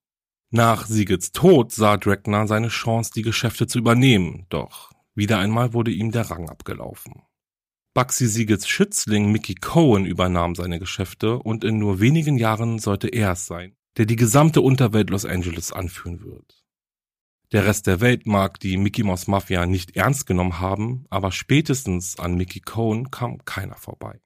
Nach 0.51 0.85
Siegels 0.85 1.33
Tod 1.33 1.73
sah 1.73 1.97
Dragna 1.97 2.47
seine 2.47 2.69
Chance, 2.69 3.13
die 3.15 3.23
Geschäfte 3.23 3.67
zu 3.67 3.79
übernehmen, 3.79 4.45
doch 4.51 4.93
wieder 5.15 5.39
einmal 5.39 5.73
wurde 5.73 5.93
ihm 5.93 6.13
der 6.13 6.31
Rang 6.31 6.51
abgelaufen. 6.51 7.23
Bugsy 7.95 8.27
Siegels 8.27 8.69
Schützling 8.69 9.33
Mickey 9.33 9.55
Cohen 9.55 10.05
übernahm 10.05 10.55
seine 10.55 10.79
Geschäfte 10.79 11.39
und 11.39 11.65
in 11.65 11.79
nur 11.79 12.01
wenigen 12.01 12.37
Jahren 12.37 12.79
sollte 12.79 13.09
er 13.09 13.33
es 13.33 13.47
sein, 13.47 13.75
der 13.97 14.05
die 14.05 14.17
gesamte 14.17 14.61
Unterwelt 14.61 15.09
Los 15.09 15.25
Angeles 15.25 15.73
anführen 15.73 16.21
wird. 16.21 16.67
Der 17.53 17.65
Rest 17.65 17.87
der 17.87 18.03
Welt 18.03 18.27
mag 18.27 18.61
die 18.61 18.77
Mickey 18.77 19.05
Mouse 19.05 19.27
Mafia 19.27 19.65
nicht 19.65 19.97
ernst 19.97 20.27
genommen 20.27 20.61
haben, 20.61 21.07
aber 21.09 21.33
spätestens 21.33 22.19
an 22.19 22.35
Mickey 22.35 22.61
Cohen 22.61 23.11
kam 23.11 23.43
keiner 23.47 23.77
vorbei. 23.77 24.21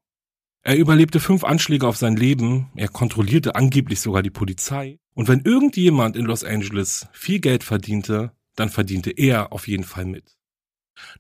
Er 0.67 0.79
überlebte 0.79 1.21
fünf 1.21 1.45
Anschläge 1.45 1.87
auf 1.87 1.99
sein 1.99 2.17
Leben, 2.17 2.71
er 2.75 2.89
kontrollierte 2.89 3.55
angeblich 3.55 4.01
sogar 4.01 4.23
die 4.23 4.31
Polizei, 4.31 4.99
und 5.13 5.29
wenn 5.29 5.41
irgendjemand 5.41 6.17
in 6.17 6.25
Los 6.25 6.43
Angeles 6.43 7.07
viel 7.13 7.39
Geld 7.39 7.63
verdiente, 7.63 8.33
dann 8.57 8.71
verdiente 8.71 9.11
er 9.11 9.53
auf 9.53 9.69
jeden 9.69 9.85
Fall 9.85 10.07
mit. 10.07 10.39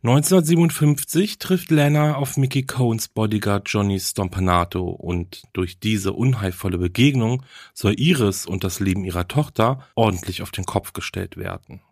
1957 0.02 1.38
trifft 1.38 1.70
Lana 1.70 2.14
auf 2.14 2.38
Mickey 2.38 2.62
Cohens 2.62 3.08
Bodyguard 3.08 3.68
Johnny 3.68 4.00
Stompanato 4.00 4.88
und 4.88 5.42
durch 5.52 5.78
diese 5.78 6.14
unheilvolle 6.14 6.78
Begegnung 6.78 7.42
soll 7.74 8.00
Iris 8.00 8.46
und 8.46 8.64
das 8.64 8.80
Leben 8.80 9.04
ihrer 9.04 9.28
Tochter 9.28 9.86
ordentlich 9.94 10.40
auf 10.40 10.52
den 10.52 10.64
Kopf 10.64 10.94
gestellt 10.94 11.36
werden. 11.36 11.82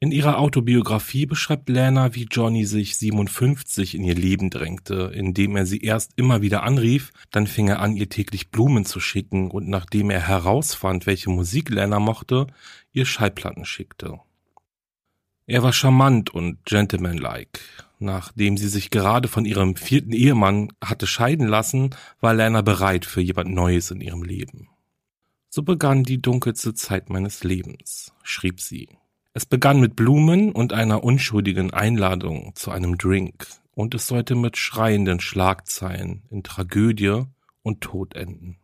In 0.00 0.10
ihrer 0.10 0.38
Autobiografie 0.38 1.24
beschreibt 1.24 1.68
Lana, 1.68 2.14
wie 2.14 2.26
Johnny 2.30 2.66
sich 2.66 2.96
57 2.96 3.94
in 3.94 4.04
ihr 4.04 4.14
Leben 4.14 4.50
drängte, 4.50 5.10
indem 5.14 5.56
er 5.56 5.64
sie 5.64 5.80
erst 5.80 6.12
immer 6.16 6.42
wieder 6.42 6.62
anrief, 6.62 7.12
dann 7.30 7.46
fing 7.46 7.68
er 7.68 7.80
an, 7.80 7.96
ihr 7.96 8.08
täglich 8.08 8.50
Blumen 8.50 8.84
zu 8.84 9.00
schicken 9.00 9.50
und 9.50 9.68
nachdem 9.68 10.10
er 10.10 10.20
herausfand, 10.20 11.06
welche 11.06 11.30
Musik 11.30 11.70
Lana 11.70 12.00
mochte, 12.00 12.48
ihr 12.92 13.06
Schallplatten 13.06 13.64
schickte. 13.64 14.20
Er 15.46 15.62
war 15.62 15.72
charmant 15.72 16.30
und 16.30 16.64
gentlemanlike. 16.64 17.60
Nachdem 17.98 18.56
sie 18.56 18.68
sich 18.68 18.90
gerade 18.90 19.28
von 19.28 19.44
ihrem 19.44 19.76
vierten 19.76 20.12
Ehemann 20.12 20.72
hatte 20.82 21.06
scheiden 21.06 21.46
lassen, 21.46 21.94
war 22.20 22.34
Lana 22.34 22.62
bereit 22.62 23.06
für 23.06 23.20
jemand 23.20 23.54
Neues 23.54 23.90
in 23.90 24.00
ihrem 24.00 24.22
Leben. 24.22 24.68
So 25.48 25.62
begann 25.62 26.02
die 26.02 26.20
dunkelste 26.20 26.74
Zeit 26.74 27.10
meines 27.10 27.44
Lebens, 27.44 28.12
schrieb 28.22 28.60
sie. 28.60 28.88
Es 29.36 29.46
begann 29.46 29.80
mit 29.80 29.96
Blumen 29.96 30.52
und 30.52 30.72
einer 30.72 31.02
unschuldigen 31.02 31.72
Einladung 31.72 32.52
zu 32.54 32.70
einem 32.70 32.96
Drink, 32.96 33.48
und 33.72 33.92
es 33.96 34.06
sollte 34.06 34.36
mit 34.36 34.56
schreienden 34.56 35.18
Schlagzeilen 35.18 36.22
in 36.30 36.44
Tragödie 36.44 37.24
und 37.62 37.80
Tod 37.80 38.14
enden. 38.14 38.58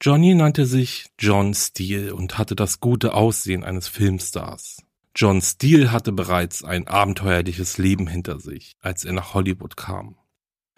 Johnny 0.00 0.34
nannte 0.34 0.64
sich 0.64 1.10
John 1.18 1.52
Steele 1.52 2.14
und 2.14 2.38
hatte 2.38 2.56
das 2.56 2.80
gute 2.80 3.12
Aussehen 3.12 3.64
eines 3.64 3.86
Filmstars. 3.86 4.82
John 5.14 5.42
Steele 5.42 5.92
hatte 5.92 6.12
bereits 6.12 6.64
ein 6.64 6.88
abenteuerliches 6.88 7.76
Leben 7.76 8.06
hinter 8.06 8.40
sich, 8.40 8.76
als 8.80 9.04
er 9.04 9.12
nach 9.12 9.34
Hollywood 9.34 9.76
kam. 9.76 10.16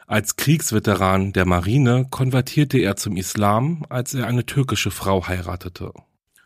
Als 0.09 0.35
Kriegsveteran 0.35 1.32
der 1.32 1.47
Marine 1.47 2.09
konvertierte 2.11 2.78
er 2.78 2.97
zum 2.97 3.16
Islam, 3.16 3.87
als 3.88 4.12
er 4.12 4.26
eine 4.26 4.44
türkische 4.44 4.90
Frau 4.90 5.28
heiratete. 5.28 5.92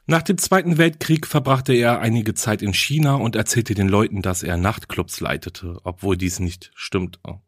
Nach 0.09 0.23
dem 0.23 0.39
Zweiten 0.39 0.79
Weltkrieg 0.79 1.27
verbrachte 1.27 1.73
er 1.73 1.99
einige 1.99 2.35
Zeit 2.35 2.63
in 2.63 2.73
China 2.73 3.17
und 3.17 3.35
erzählte 3.35 3.75
den 3.75 3.89
Leuten, 3.89 4.23
dass 4.23 4.45
er 4.45 4.57
Nachtclubs 4.57 5.19
leitete, 5.19 5.81
obwohl 5.83 6.17
dies 6.17 6.39
nicht 6.39 6.71
stimmte. 6.77 7.41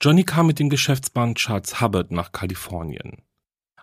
Johnny 0.00 0.22
kam 0.22 0.46
mit 0.46 0.60
dem 0.60 0.70
Geschäftsmann 0.70 1.34
Charles 1.34 1.80
Hubbard 1.80 2.12
nach 2.12 2.30
Kalifornien. 2.30 3.22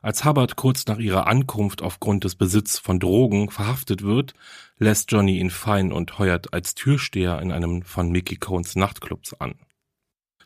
Als 0.01 0.23
Hubbard 0.23 0.55
kurz 0.55 0.85
nach 0.85 0.97
ihrer 0.97 1.27
Ankunft 1.27 1.81
aufgrund 1.81 2.23
des 2.23 2.35
Besitz 2.35 2.79
von 2.79 3.01
Drogen 3.01 3.49
verhaftet 3.49 4.01
wird, 4.01 4.33
lässt 4.77 5.11
Johnny 5.11 5.37
ihn 5.37 5.49
fallen 5.49 5.91
und 5.91 6.19
heuert 6.19 6.53
als 6.53 6.75
Türsteher 6.75 7.41
in 7.41 7.51
einem 7.51 7.81
von 7.81 8.09
Mickey 8.11 8.37
Cohns 8.37 8.77
Nachtclubs 8.77 9.33
an. 9.33 9.55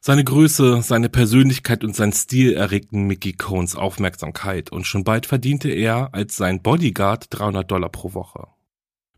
Seine 0.06 0.26
Größe, 0.26 0.82
seine 0.82 1.08
Persönlichkeit 1.08 1.86
und 1.86 1.96
sein 1.96 2.12
Stil 2.12 2.52
erregten 2.52 3.08
Mickey 3.08 3.32
Cohns 3.32 3.78
Aufmerksamkeit 3.78 4.70
und 4.70 4.86
schon 4.86 5.06
bald 5.06 5.26
verdiente 5.26 5.70
er 5.70 6.14
als 6.14 6.36
sein 6.36 6.62
Bodyguard 6.62 7.28
300 7.30 7.72
Dollar 7.72 7.88
pro 7.88 8.14
Woche. 8.14 8.48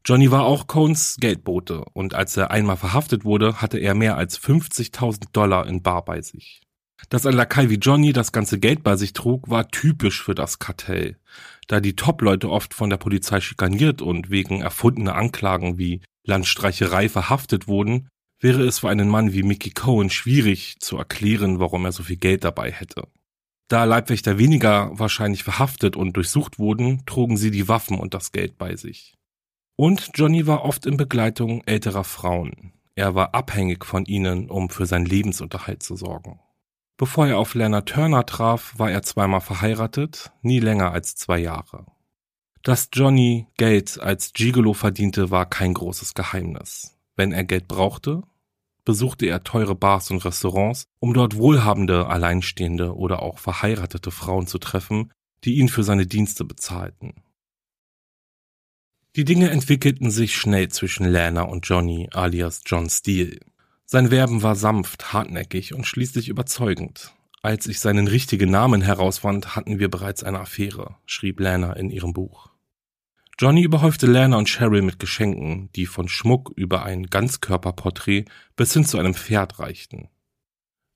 Johnny 0.05 0.29
war 0.29 0.43
auch 0.43 0.67
Cohns 0.67 1.17
Geldbote 1.19 1.85
und 1.93 2.13
als 2.13 2.37
er 2.37 2.51
einmal 2.51 2.77
verhaftet 2.77 3.25
wurde, 3.25 3.63
hatte 3.63 3.79
er 3.79 3.95
mehr 3.95 4.15
als 4.15 4.39
50.000 4.39 5.31
Dollar 5.33 5.65
in 5.65 5.81
Bar 5.81 6.05
bei 6.05 6.21
sich. 6.21 6.61
Dass 7.09 7.25
ein 7.25 7.33
Lakai 7.33 7.71
wie 7.71 7.79
Johnny 7.79 8.13
das 8.13 8.31
ganze 8.31 8.59
Geld 8.59 8.83
bei 8.83 8.95
sich 8.95 9.13
trug, 9.13 9.49
war 9.49 9.67
typisch 9.69 10.21
für 10.21 10.35
das 10.35 10.59
Kartell, 10.59 11.17
da 11.67 11.79
die 11.79 11.95
Top-Leute 11.95 12.51
oft 12.51 12.75
von 12.75 12.91
der 12.91 12.97
Polizei 12.97 13.41
schikaniert 13.41 14.03
und 14.03 14.29
wegen 14.29 14.61
erfundener 14.61 15.15
Anklagen 15.15 15.79
wie 15.79 16.01
Landstreicherei 16.27 17.09
verhaftet 17.09 17.67
wurden, 17.67 18.07
wäre 18.45 18.61
es 18.61 18.77
für 18.77 18.89
einen 18.89 19.09
Mann 19.09 19.33
wie 19.33 19.41
Mickey 19.41 19.71
Cohen 19.71 20.11
schwierig 20.11 20.79
zu 20.79 20.99
erklären, 20.99 21.59
warum 21.59 21.83
er 21.83 21.91
so 21.91 22.03
viel 22.03 22.17
Geld 22.17 22.43
dabei 22.43 22.71
hätte. 22.71 23.07
Da 23.67 23.85
Leibwächter 23.85 24.37
weniger 24.37 24.91
wahrscheinlich 24.93 25.43
verhaftet 25.43 25.95
und 25.95 26.13
durchsucht 26.13 26.59
wurden, 26.59 27.03
trugen 27.07 27.37
sie 27.37 27.49
die 27.49 27.67
Waffen 27.67 27.97
und 27.97 28.13
das 28.13 28.31
Geld 28.31 28.59
bei 28.59 28.75
sich. 28.75 29.15
Und 29.75 30.11
Johnny 30.13 30.45
war 30.45 30.63
oft 30.63 30.85
in 30.85 30.95
Begleitung 30.95 31.63
älterer 31.65 32.03
Frauen. 32.03 32.73
Er 32.93 33.15
war 33.15 33.33
abhängig 33.33 33.83
von 33.83 34.05
ihnen, 34.05 34.47
um 34.51 34.69
für 34.69 34.85
seinen 34.85 35.07
Lebensunterhalt 35.07 35.81
zu 35.81 35.95
sorgen. 35.95 36.39
Bevor 36.97 37.25
er 37.25 37.39
auf 37.39 37.55
Lana 37.55 37.81
Turner 37.81 38.27
traf, 38.27 38.75
war 38.77 38.91
er 38.91 39.01
zweimal 39.01 39.41
verheiratet, 39.41 40.31
nie 40.43 40.59
länger 40.59 40.91
als 40.91 41.15
zwei 41.15 41.39
Jahre. 41.39 41.87
Dass 42.61 42.89
Johnny 42.93 43.47
Geld 43.57 43.99
als 43.99 44.33
Gigolo 44.33 44.73
verdiente, 44.73 45.31
war 45.31 45.47
kein 45.47 45.73
großes 45.73 46.13
Geheimnis. 46.13 46.95
Wenn 47.15 47.31
er 47.31 47.43
Geld 47.43 47.67
brauchte, 47.67 48.21
besuchte 48.85 49.25
er 49.25 49.43
teure 49.43 49.75
Bars 49.75 50.11
und 50.11 50.23
Restaurants, 50.23 50.85
um 50.99 51.13
dort 51.13 51.35
wohlhabende, 51.35 52.07
alleinstehende 52.07 52.95
oder 52.95 53.21
auch 53.21 53.39
verheiratete 53.39 54.11
Frauen 54.11 54.47
zu 54.47 54.59
treffen, 54.59 55.11
die 55.43 55.55
ihn 55.55 55.67
für 55.67 55.83
seine 55.83 56.07
Dienste 56.07 56.45
bezahlten. 56.45 57.15
Die 59.15 59.25
Dinge 59.25 59.49
entwickelten 59.49 60.11
sich 60.11 60.35
schnell 60.35 60.69
zwischen 60.69 61.05
Lana 61.05 61.43
und 61.43 61.67
Johnny 61.67 62.09
alias 62.11 62.61
John 62.65 62.89
Steele. 62.89 63.39
Sein 63.85 64.11
Werben 64.11 64.43
war 64.43 64.55
sanft, 64.55 65.13
hartnäckig 65.13 65.73
und 65.73 65.87
schließlich 65.87 66.27
überzeugend. 66.27 67.13
Als 67.41 67.67
ich 67.67 67.79
seinen 67.79 68.07
richtigen 68.07 68.49
Namen 68.49 68.81
herausfand, 68.81 69.55
hatten 69.55 69.79
wir 69.79 69.89
bereits 69.89 70.23
eine 70.23 70.39
Affäre, 70.39 70.95
schrieb 71.05 71.39
Lana 71.39 71.73
in 71.73 71.91
ihrem 71.91 72.11
Buch. 72.11 72.54
Johnny 73.37 73.63
überhäufte 73.63 74.07
Lana 74.07 74.37
und 74.37 74.47
Cheryl 74.47 74.81
mit 74.81 74.97
Geschenken, 74.97 75.69
die 75.75 75.87
von 75.87 76.07
Schmuck 76.07 76.53
über 76.55 76.85
ein 76.85 77.07
Ganzkörperporträt 77.07 78.25
bis 78.55 78.71
hin 78.71 78.85
zu 78.85 78.97
einem 78.97 79.13
Pferd 79.13 79.59
reichten. 79.59 80.07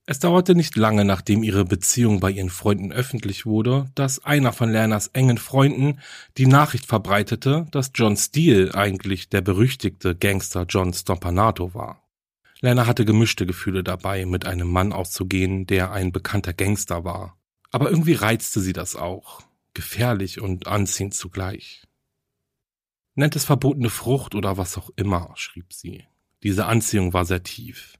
Es 0.06 0.20
dauerte 0.20 0.54
nicht 0.54 0.74
lange, 0.74 1.04
nachdem 1.04 1.42
ihre 1.42 1.66
Beziehung 1.66 2.18
bei 2.18 2.30
ihren 2.30 2.48
Freunden 2.48 2.92
öffentlich 2.92 3.44
wurde, 3.44 3.90
dass 3.94 4.24
einer 4.24 4.54
von 4.54 4.72
Lanas 4.72 5.08
engen 5.08 5.36
Freunden 5.36 6.00
die 6.38 6.46
Nachricht 6.46 6.86
verbreitete, 6.86 7.66
dass 7.72 7.92
John 7.94 8.16
Steele 8.16 8.74
eigentlich 8.74 9.28
der 9.28 9.42
berüchtigte 9.42 10.16
Gangster 10.16 10.64
John 10.66 10.94
Stompanato 10.94 11.74
war. 11.74 12.08
Lana 12.62 12.86
hatte 12.86 13.04
gemischte 13.04 13.44
Gefühle 13.44 13.84
dabei, 13.84 14.24
mit 14.24 14.46
einem 14.46 14.68
Mann 14.68 14.94
auszugehen, 14.94 15.66
der 15.66 15.92
ein 15.92 16.10
bekannter 16.10 16.54
Gangster 16.54 17.04
war. 17.04 17.36
Aber 17.70 17.90
irgendwie 17.90 18.14
reizte 18.14 18.60
sie 18.60 18.72
das 18.72 18.96
auch. 18.96 19.42
Gefährlich 19.74 20.40
und 20.40 20.66
anziehend 20.66 21.14
zugleich. 21.14 21.82
Nennt 23.14 23.36
es 23.36 23.44
verbotene 23.44 23.90
Frucht 23.90 24.34
oder 24.34 24.56
was 24.56 24.78
auch 24.78 24.90
immer, 24.96 25.32
schrieb 25.36 25.72
sie. 25.72 26.04
Diese 26.42 26.66
Anziehung 26.66 27.12
war 27.12 27.24
sehr 27.24 27.42
tief. 27.42 27.94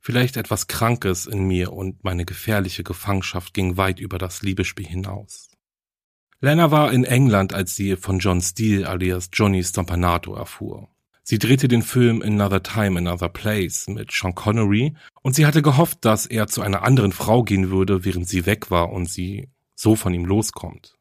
Vielleicht 0.00 0.36
etwas 0.36 0.66
Krankes 0.66 1.26
in 1.26 1.46
mir 1.46 1.72
und 1.72 2.04
meine 2.04 2.24
gefährliche 2.24 2.84
Gefangenschaft 2.84 3.54
ging 3.54 3.76
weit 3.76 4.00
über 4.00 4.18
das 4.18 4.42
Liebesspiel 4.42 4.86
hinaus. 4.86 5.48
Lana 6.40 6.70
war 6.70 6.92
in 6.92 7.04
England, 7.04 7.52
als 7.54 7.74
sie 7.74 7.96
von 7.96 8.18
John 8.18 8.42
Steele 8.42 8.88
alias 8.88 9.30
Johnny 9.32 9.62
Stompanato 9.62 10.34
erfuhr. 10.34 10.88
Sie 11.22 11.38
drehte 11.38 11.68
den 11.68 11.80
Film 11.80 12.20
Another 12.20 12.62
Time, 12.62 12.98
Another 12.98 13.30
Place 13.30 13.88
mit 13.88 14.12
Sean 14.12 14.34
Connery 14.34 14.94
und 15.22 15.34
sie 15.34 15.46
hatte 15.46 15.62
gehofft, 15.62 16.04
dass 16.04 16.26
er 16.26 16.48
zu 16.48 16.60
einer 16.60 16.82
anderen 16.82 17.12
Frau 17.12 17.42
gehen 17.42 17.70
würde, 17.70 18.04
während 18.04 18.28
sie 18.28 18.44
weg 18.44 18.70
war 18.70 18.92
und 18.92 19.08
sie 19.08 19.48
so 19.74 19.96
von 19.96 20.12
ihm 20.12 20.26
loskommt. 20.26 20.93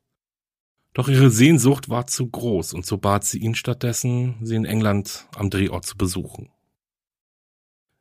Doch 0.94 1.08
ihre 1.08 1.32
Sehnsucht 1.32 1.90
war 1.90 2.06
zu 2.06 2.28
groß 2.28 2.74
und 2.74 2.86
so 2.86 2.98
bat 2.98 3.24
sie 3.24 3.40
ihn 3.40 3.56
stattdessen, 3.56 4.36
sie 4.42 4.56
in 4.56 4.66
England 4.66 5.28
am 5.36 5.50
Drehort 5.50 5.86
zu 5.86 5.98
besuchen. 5.98 6.50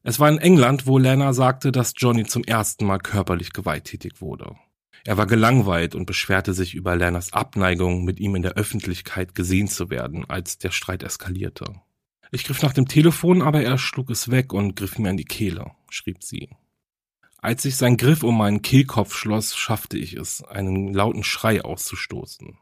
Es 0.03 0.19
war 0.19 0.29
in 0.29 0.39
England, 0.39 0.87
wo 0.87 0.99
Lana 0.99 1.33
sagte, 1.33 1.73
dass 1.73 1.95
Johnny 1.97 2.27
zum 2.27 2.45
ersten 2.45 2.85
Mal 2.85 2.99
körperlich 2.99 3.53
gewalttätig 3.53 4.21
wurde. 4.21 4.57
Er 5.05 5.17
war 5.17 5.27
gelangweilt 5.27 5.95
und 5.95 6.07
beschwerte 6.07 6.55
sich 6.55 6.75
über 6.75 6.97
Lanas 6.97 7.33
Abneigung, 7.33 8.05
mit 8.05 8.21
ihm 8.21 8.35
in 8.37 8.43
der 8.43 8.55
Öffentlichkeit 8.55 9.35
gesehen 9.35 9.69
zu 9.69 9.91
werden, 9.91 10.29
als 10.29 10.59
der 10.59 10.71
Streit 10.71 11.03
eskalierte. 11.03 11.81
Ich 12.31 12.45
griff 12.45 12.63
nach 12.63 12.73
dem 12.73 12.89
Telefon, 12.89 13.43
aber 13.43 13.63
er 13.63 13.79
schlug 13.79 14.11
es 14.11 14.31
weg 14.31 14.53
und 14.53 14.77
griff 14.77 14.99
mir 14.99 15.11
an 15.11 15.17
die 15.17 15.25
Kehle, 15.25 15.73
schrieb 15.89 16.23
sie. 16.23 16.51
Als 17.39 17.63
sich 17.63 17.77
sein 17.77 17.97
Griff 17.97 18.23
um 18.23 18.39
meinen 18.39 18.63
Kehlkopf 18.63 19.15
schloss, 19.15 19.57
schaffte 19.57 19.99
ich 19.99 20.15
es, 20.15 20.45
einen 20.45 20.95
lauten 20.95 21.25
Schrei 21.25 21.65
auszustoßen. 21.65 22.59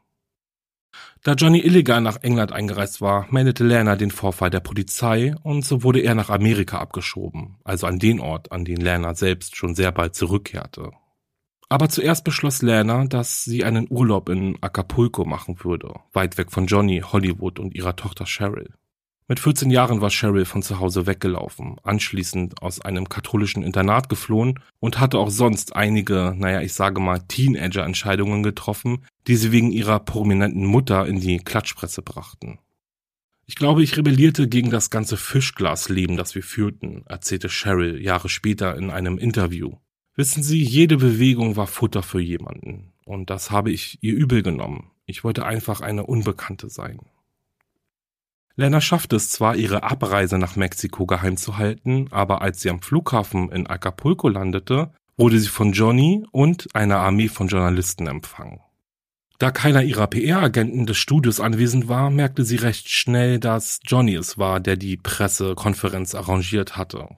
Da 1.23 1.33
Johnny 1.33 1.59
illegal 1.59 2.01
nach 2.01 2.23
England 2.23 2.51
eingereist 2.51 2.99
war, 2.99 3.27
meldete 3.29 3.63
Lana 3.63 3.95
den 3.95 4.11
Vorfall 4.11 4.49
der 4.49 4.59
Polizei 4.59 5.35
und 5.43 5.63
so 5.63 5.83
wurde 5.83 5.99
er 5.99 6.15
nach 6.15 6.29
Amerika 6.29 6.79
abgeschoben, 6.79 7.57
also 7.63 7.87
an 7.87 7.99
den 7.99 8.19
Ort, 8.19 8.51
an 8.51 8.65
den 8.65 8.81
Lana 8.81 9.13
selbst 9.13 9.55
schon 9.55 9.75
sehr 9.75 9.91
bald 9.91 10.15
zurückkehrte. 10.15 10.91
Aber 11.69 11.87
zuerst 11.87 12.25
beschloss 12.25 12.61
Lana, 12.61 13.05
dass 13.05 13.43
sie 13.43 13.63
einen 13.63 13.87
Urlaub 13.89 14.29
in 14.29 14.57
Acapulco 14.61 15.23
machen 15.23 15.63
würde, 15.63 15.93
weit 16.11 16.37
weg 16.37 16.51
von 16.51 16.65
Johnny, 16.65 16.99
Hollywood 16.99 17.59
und 17.59 17.75
ihrer 17.75 17.95
Tochter 17.95 18.25
Cheryl. 18.25 18.73
Mit 19.31 19.39
14 19.39 19.69
Jahren 19.71 20.01
war 20.01 20.09
Cheryl 20.09 20.43
von 20.43 20.61
zu 20.61 20.81
Hause 20.81 21.07
weggelaufen, 21.07 21.77
anschließend 21.83 22.61
aus 22.61 22.81
einem 22.81 23.07
katholischen 23.07 23.63
Internat 23.63 24.09
geflohen 24.09 24.59
und 24.81 24.99
hatte 24.99 25.19
auch 25.19 25.29
sonst 25.29 25.73
einige, 25.73 26.35
naja, 26.35 26.59
ich 26.59 26.73
sage 26.73 26.99
mal, 26.99 27.19
Teenager-Entscheidungen 27.19 28.43
getroffen, 28.43 29.05
die 29.27 29.37
sie 29.37 29.53
wegen 29.53 29.71
ihrer 29.71 30.01
prominenten 30.01 30.65
Mutter 30.65 31.05
in 31.07 31.21
die 31.21 31.37
Klatschpresse 31.37 32.01
brachten. 32.01 32.59
Ich 33.45 33.55
glaube, 33.55 33.83
ich 33.83 33.95
rebellierte 33.95 34.49
gegen 34.49 34.69
das 34.69 34.89
ganze 34.89 35.15
Fischglasleben, 35.15 36.17
das 36.17 36.35
wir 36.35 36.43
führten, 36.43 37.05
erzählte 37.05 37.47
Cheryl 37.47 38.01
Jahre 38.01 38.27
später 38.27 38.75
in 38.75 38.89
einem 38.89 39.17
Interview. 39.17 39.77
Wissen 40.13 40.43
Sie, 40.43 40.61
jede 40.61 40.97
Bewegung 40.97 41.55
war 41.55 41.67
Futter 41.67 42.03
für 42.03 42.19
jemanden. 42.19 42.91
Und 43.05 43.29
das 43.29 43.49
habe 43.49 43.71
ich 43.71 43.97
ihr 44.01 44.13
übel 44.13 44.43
genommen. 44.43 44.91
Ich 45.05 45.23
wollte 45.23 45.45
einfach 45.45 45.79
eine 45.79 46.05
Unbekannte 46.05 46.67
sein. 46.67 46.99
Lena 48.61 48.79
schaffte 48.79 49.15
es 49.15 49.29
zwar, 49.29 49.55
ihre 49.55 49.83
Abreise 49.83 50.37
nach 50.37 50.55
Mexiko 50.55 51.05
geheim 51.05 51.35
zu 51.35 51.57
halten, 51.57 52.07
aber 52.11 52.41
als 52.41 52.61
sie 52.61 52.69
am 52.69 52.81
Flughafen 52.81 53.51
in 53.51 53.67
Acapulco 53.67 54.29
landete, 54.29 54.91
wurde 55.17 55.39
sie 55.39 55.49
von 55.49 55.73
Johnny 55.73 56.23
und 56.31 56.67
einer 56.73 56.97
Armee 56.97 57.27
von 57.27 57.47
Journalisten 57.47 58.07
empfangen. 58.07 58.59
Da 59.39 59.49
keiner 59.49 59.81
ihrer 59.81 60.05
PR-Agenten 60.05 60.85
des 60.85 60.97
Studios 60.97 61.39
anwesend 61.39 61.87
war, 61.87 62.11
merkte 62.11 62.45
sie 62.45 62.57
recht 62.57 62.89
schnell, 62.89 63.39
dass 63.39 63.79
Johnny 63.83 64.13
es 64.13 64.37
war, 64.37 64.59
der 64.59 64.77
die 64.77 64.97
Pressekonferenz 64.97 66.13
arrangiert 66.13 66.77
hatte. 66.77 67.09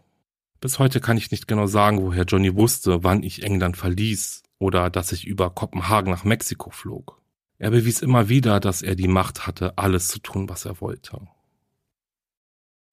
Bis 0.62 0.80
heute 0.80 1.02
kann 1.02 1.18
ich 1.18 1.32
nicht 1.32 1.50
genau 1.50 1.68
sagen, 1.68 2.02
woher 2.02 2.24
Johnny 2.24 2.56
wusste, 2.56 3.04
wann 3.04 3.22
ich 3.22 3.44
England 3.44 3.76
verließ 3.76 4.44
oder 4.60 4.90
dass 4.90 5.12
ich 5.12 5.28
über 5.28 5.50
Kopenhagen 5.50 6.10
nach 6.10 6.24
Mexiko 6.24 6.70
flog. 6.70 7.23
Er 7.64 7.72
bewies 7.72 8.02
immer 8.02 8.28
wieder, 8.28 8.60
dass 8.60 8.82
er 8.82 8.96
die 8.96 9.08
Macht 9.08 9.48
hatte, 9.48 9.78
alles 9.78 10.10
zu 10.10 10.20
tun, 10.20 10.50
was 10.50 10.66
er 10.66 10.82
wollte. 10.82 11.22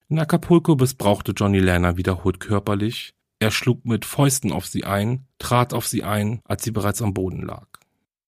In 0.09 0.17
Acapulco 0.17 0.77
missbrauchte 0.77 1.33
Johnny 1.33 1.59
Lerner 1.59 1.97
wiederholt 1.97 2.39
körperlich. 2.39 3.13
Er 3.41 3.51
schlug 3.51 3.85
mit 3.85 4.05
Fäusten 4.05 4.53
auf 4.53 4.67
sie 4.69 4.85
ein, 4.85 5.27
trat 5.41 5.75
auf 5.75 5.89
sie 5.89 6.05
ein, 6.05 6.41
als 6.45 6.63
sie 6.63 6.71
bereits 6.71 7.03
am 7.03 7.15
Boden 7.15 7.43
lag. 7.43 7.67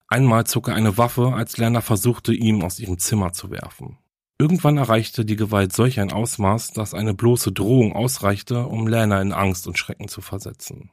Einmal 0.09 0.45
zog 0.45 0.67
er 0.67 0.75
eine 0.75 0.97
Waffe, 0.97 1.33
als 1.33 1.55
Lerner 1.55 1.81
versuchte, 1.81 2.33
ihm 2.33 2.61
aus 2.61 2.77
ihrem 2.77 2.97
Zimmer 2.97 3.31
zu 3.31 3.49
werfen. 3.49 3.97
Irgendwann 4.37 4.75
erreichte 4.75 5.23
die 5.23 5.37
Gewalt 5.37 5.71
solch 5.71 6.01
ein 6.01 6.11
Ausmaß, 6.11 6.73
dass 6.73 6.93
eine 6.93 7.13
bloße 7.13 7.53
Drohung 7.53 7.93
ausreichte, 7.93 8.65
um 8.65 8.85
Lerner 8.85 9.21
in 9.21 9.31
Angst 9.31 9.65
und 9.65 9.79
Schrecken 9.79 10.09
zu 10.09 10.19
versetzen. 10.19 10.91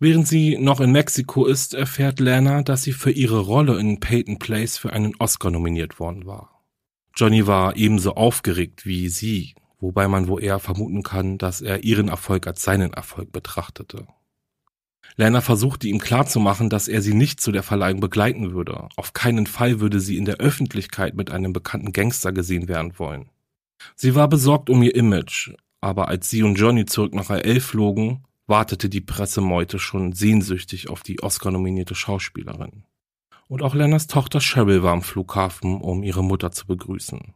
Während 0.00 0.28
sie 0.28 0.56
noch 0.58 0.80
in 0.80 0.92
Mexiko 0.92 1.46
ist, 1.46 1.74
erfährt 1.74 2.20
Lana, 2.20 2.62
dass 2.62 2.84
sie 2.84 2.92
für 2.92 3.10
ihre 3.10 3.40
Rolle 3.40 3.80
in 3.80 3.98
Peyton 3.98 4.38
Place 4.38 4.78
für 4.78 4.92
einen 4.92 5.14
Oscar 5.18 5.50
nominiert 5.50 5.98
worden 5.98 6.24
war. 6.24 6.62
Johnny 7.16 7.48
war 7.48 7.76
ebenso 7.76 8.14
aufgeregt 8.14 8.86
wie 8.86 9.08
sie, 9.08 9.56
wobei 9.80 10.06
man 10.06 10.28
wohl 10.28 10.42
eher 10.42 10.60
vermuten 10.60 11.02
kann, 11.02 11.36
dass 11.36 11.60
er 11.60 11.82
ihren 11.82 12.06
Erfolg 12.06 12.46
als 12.46 12.62
seinen 12.62 12.92
Erfolg 12.92 13.32
betrachtete. 13.32 14.06
Lana 15.16 15.40
versuchte 15.40 15.88
ihm 15.88 15.98
klarzumachen, 15.98 16.70
dass 16.70 16.86
er 16.86 17.02
sie 17.02 17.14
nicht 17.14 17.40
zu 17.40 17.50
der 17.50 17.64
Verleihung 17.64 17.98
begleiten 17.98 18.52
würde. 18.52 18.88
Auf 18.94 19.14
keinen 19.14 19.48
Fall 19.48 19.80
würde 19.80 19.98
sie 19.98 20.16
in 20.16 20.26
der 20.26 20.36
Öffentlichkeit 20.36 21.16
mit 21.16 21.32
einem 21.32 21.52
bekannten 21.52 21.92
Gangster 21.92 22.30
gesehen 22.30 22.68
werden 22.68 22.92
wollen. 22.98 23.30
Sie 23.96 24.14
war 24.14 24.28
besorgt 24.28 24.70
um 24.70 24.80
ihr 24.82 24.94
Image, 24.94 25.54
aber 25.80 26.06
als 26.06 26.30
sie 26.30 26.44
und 26.44 26.54
Johnny 26.54 26.84
zurück 26.84 27.14
nach 27.14 27.30
LA 27.30 27.58
flogen, 27.58 28.24
wartete 28.48 28.88
die 28.88 29.00
Pressemeute 29.00 29.78
schon 29.78 30.12
sehnsüchtig 30.12 30.88
auf 30.88 31.02
die 31.02 31.22
Oscar-nominierte 31.22 31.94
Schauspielerin. 31.94 32.84
Und 33.46 33.62
auch 33.62 33.74
Lenners 33.74 34.08
Tochter 34.08 34.40
Cheryl 34.40 34.82
war 34.82 34.92
am 34.92 35.02
Flughafen, 35.02 35.80
um 35.80 36.02
ihre 36.02 36.24
Mutter 36.24 36.50
zu 36.50 36.66
begrüßen. 36.66 37.34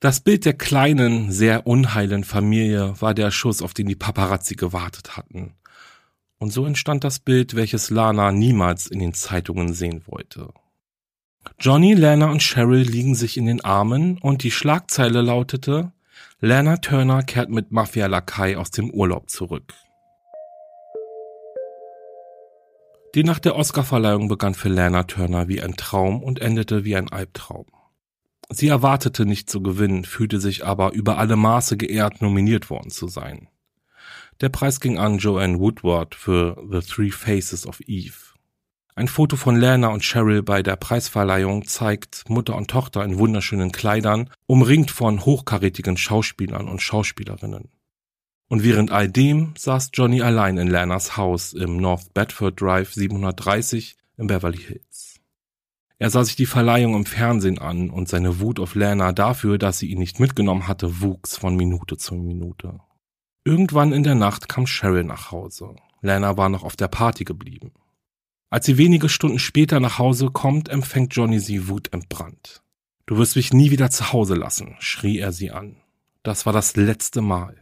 Das 0.00 0.20
Bild 0.20 0.46
der 0.46 0.54
kleinen, 0.54 1.30
sehr 1.30 1.66
unheilen 1.66 2.24
Familie 2.24 2.94
war 3.00 3.14
der 3.14 3.30
Schuss, 3.30 3.62
auf 3.62 3.74
den 3.74 3.86
die 3.86 3.96
Paparazzi 3.96 4.54
gewartet 4.54 5.16
hatten. 5.16 5.54
Und 6.38 6.52
so 6.52 6.64
entstand 6.64 7.04
das 7.04 7.18
Bild, 7.18 7.54
welches 7.54 7.90
Lana 7.90 8.32
niemals 8.32 8.86
in 8.86 8.98
den 8.98 9.12
Zeitungen 9.12 9.74
sehen 9.74 10.02
wollte. 10.06 10.48
Johnny, 11.58 11.92
Lana 11.92 12.30
und 12.30 12.42
Cheryl 12.42 12.80
liegen 12.80 13.14
sich 13.14 13.36
in 13.36 13.44
den 13.44 13.62
Armen 13.62 14.16
und 14.18 14.42
die 14.42 14.50
Schlagzeile 14.50 15.20
lautete 15.20 15.92
Lana 16.40 16.78
Turner 16.78 17.22
kehrt 17.22 17.50
mit 17.50 17.70
Mafia-Lakai 17.70 18.56
aus 18.56 18.70
dem 18.70 18.90
Urlaub 18.90 19.28
zurück. 19.28 19.74
Die 23.16 23.24
Nacht 23.24 23.44
der 23.44 23.56
Oscarverleihung 23.56 24.28
begann 24.28 24.54
für 24.54 24.68
Lana 24.68 25.02
Turner 25.02 25.48
wie 25.48 25.60
ein 25.60 25.76
Traum 25.76 26.22
und 26.22 26.40
endete 26.40 26.84
wie 26.84 26.94
ein 26.94 27.10
Albtraum. 27.10 27.66
Sie 28.50 28.68
erwartete 28.68 29.26
nicht 29.26 29.50
zu 29.50 29.62
gewinnen, 29.62 30.04
fühlte 30.04 30.38
sich 30.38 30.64
aber 30.64 30.92
über 30.92 31.18
alle 31.18 31.34
Maße 31.34 31.76
geehrt, 31.76 32.22
nominiert 32.22 32.70
worden 32.70 32.90
zu 32.90 33.08
sein. 33.08 33.48
Der 34.40 34.48
Preis 34.48 34.78
ging 34.78 34.96
an 34.96 35.18
Joanne 35.18 35.58
Woodward 35.58 36.14
für 36.14 36.62
The 36.70 36.80
Three 36.80 37.10
Faces 37.10 37.66
of 37.66 37.80
Eve. 37.80 38.14
Ein 38.94 39.08
Foto 39.08 39.34
von 39.34 39.56
Lana 39.56 39.88
und 39.88 40.04
Cheryl 40.04 40.44
bei 40.44 40.62
der 40.62 40.76
Preisverleihung 40.76 41.64
zeigt 41.66 42.28
Mutter 42.28 42.54
und 42.54 42.70
Tochter 42.70 43.04
in 43.04 43.18
wunderschönen 43.18 43.72
Kleidern, 43.72 44.30
umringt 44.46 44.92
von 44.92 45.24
hochkarätigen 45.24 45.96
Schauspielern 45.96 46.68
und 46.68 46.80
Schauspielerinnen. 46.80 47.70
Und 48.50 48.64
während 48.64 48.90
all 48.90 49.08
dem 49.08 49.54
saß 49.56 49.90
Johnny 49.94 50.22
allein 50.22 50.58
in 50.58 50.66
Lanas 50.66 51.16
Haus 51.16 51.52
im 51.52 51.76
North 51.76 52.12
Bedford 52.14 52.60
Drive 52.60 52.92
730 52.92 53.94
in 54.18 54.26
Beverly 54.26 54.58
Hills. 54.58 55.20
Er 55.98 56.10
sah 56.10 56.24
sich 56.24 56.34
die 56.34 56.46
Verleihung 56.46 56.96
im 56.96 57.06
Fernsehen 57.06 57.60
an 57.60 57.90
und 57.90 58.08
seine 58.08 58.40
Wut 58.40 58.58
auf 58.58 58.74
Lana 58.74 59.12
dafür, 59.12 59.56
dass 59.56 59.78
sie 59.78 59.86
ihn 59.86 60.00
nicht 60.00 60.18
mitgenommen 60.18 60.66
hatte, 60.66 61.00
wuchs 61.00 61.36
von 61.36 61.54
Minute 61.54 61.96
zu 61.96 62.16
Minute. 62.16 62.80
Irgendwann 63.44 63.92
in 63.92 64.02
der 64.02 64.16
Nacht 64.16 64.48
kam 64.48 64.66
Cheryl 64.66 65.04
nach 65.04 65.30
Hause. 65.30 65.76
Lana 66.00 66.36
war 66.36 66.48
noch 66.48 66.64
auf 66.64 66.74
der 66.74 66.88
Party 66.88 67.22
geblieben. 67.22 67.70
Als 68.50 68.66
sie 68.66 68.78
wenige 68.78 69.08
Stunden 69.08 69.38
später 69.38 69.78
nach 69.78 70.00
Hause 70.00 70.26
kommt, 70.26 70.70
empfängt 70.70 71.14
Johnny 71.14 71.38
sie 71.38 71.68
wutentbrannt. 71.68 72.64
Du 73.06 73.16
wirst 73.16 73.36
mich 73.36 73.52
nie 73.52 73.70
wieder 73.70 73.90
zu 73.90 74.12
Hause 74.12 74.34
lassen, 74.34 74.74
schrie 74.80 75.18
er 75.18 75.30
sie 75.30 75.52
an. 75.52 75.76
Das 76.24 76.46
war 76.46 76.52
das 76.52 76.74
letzte 76.74 77.20
Mal. 77.20 77.59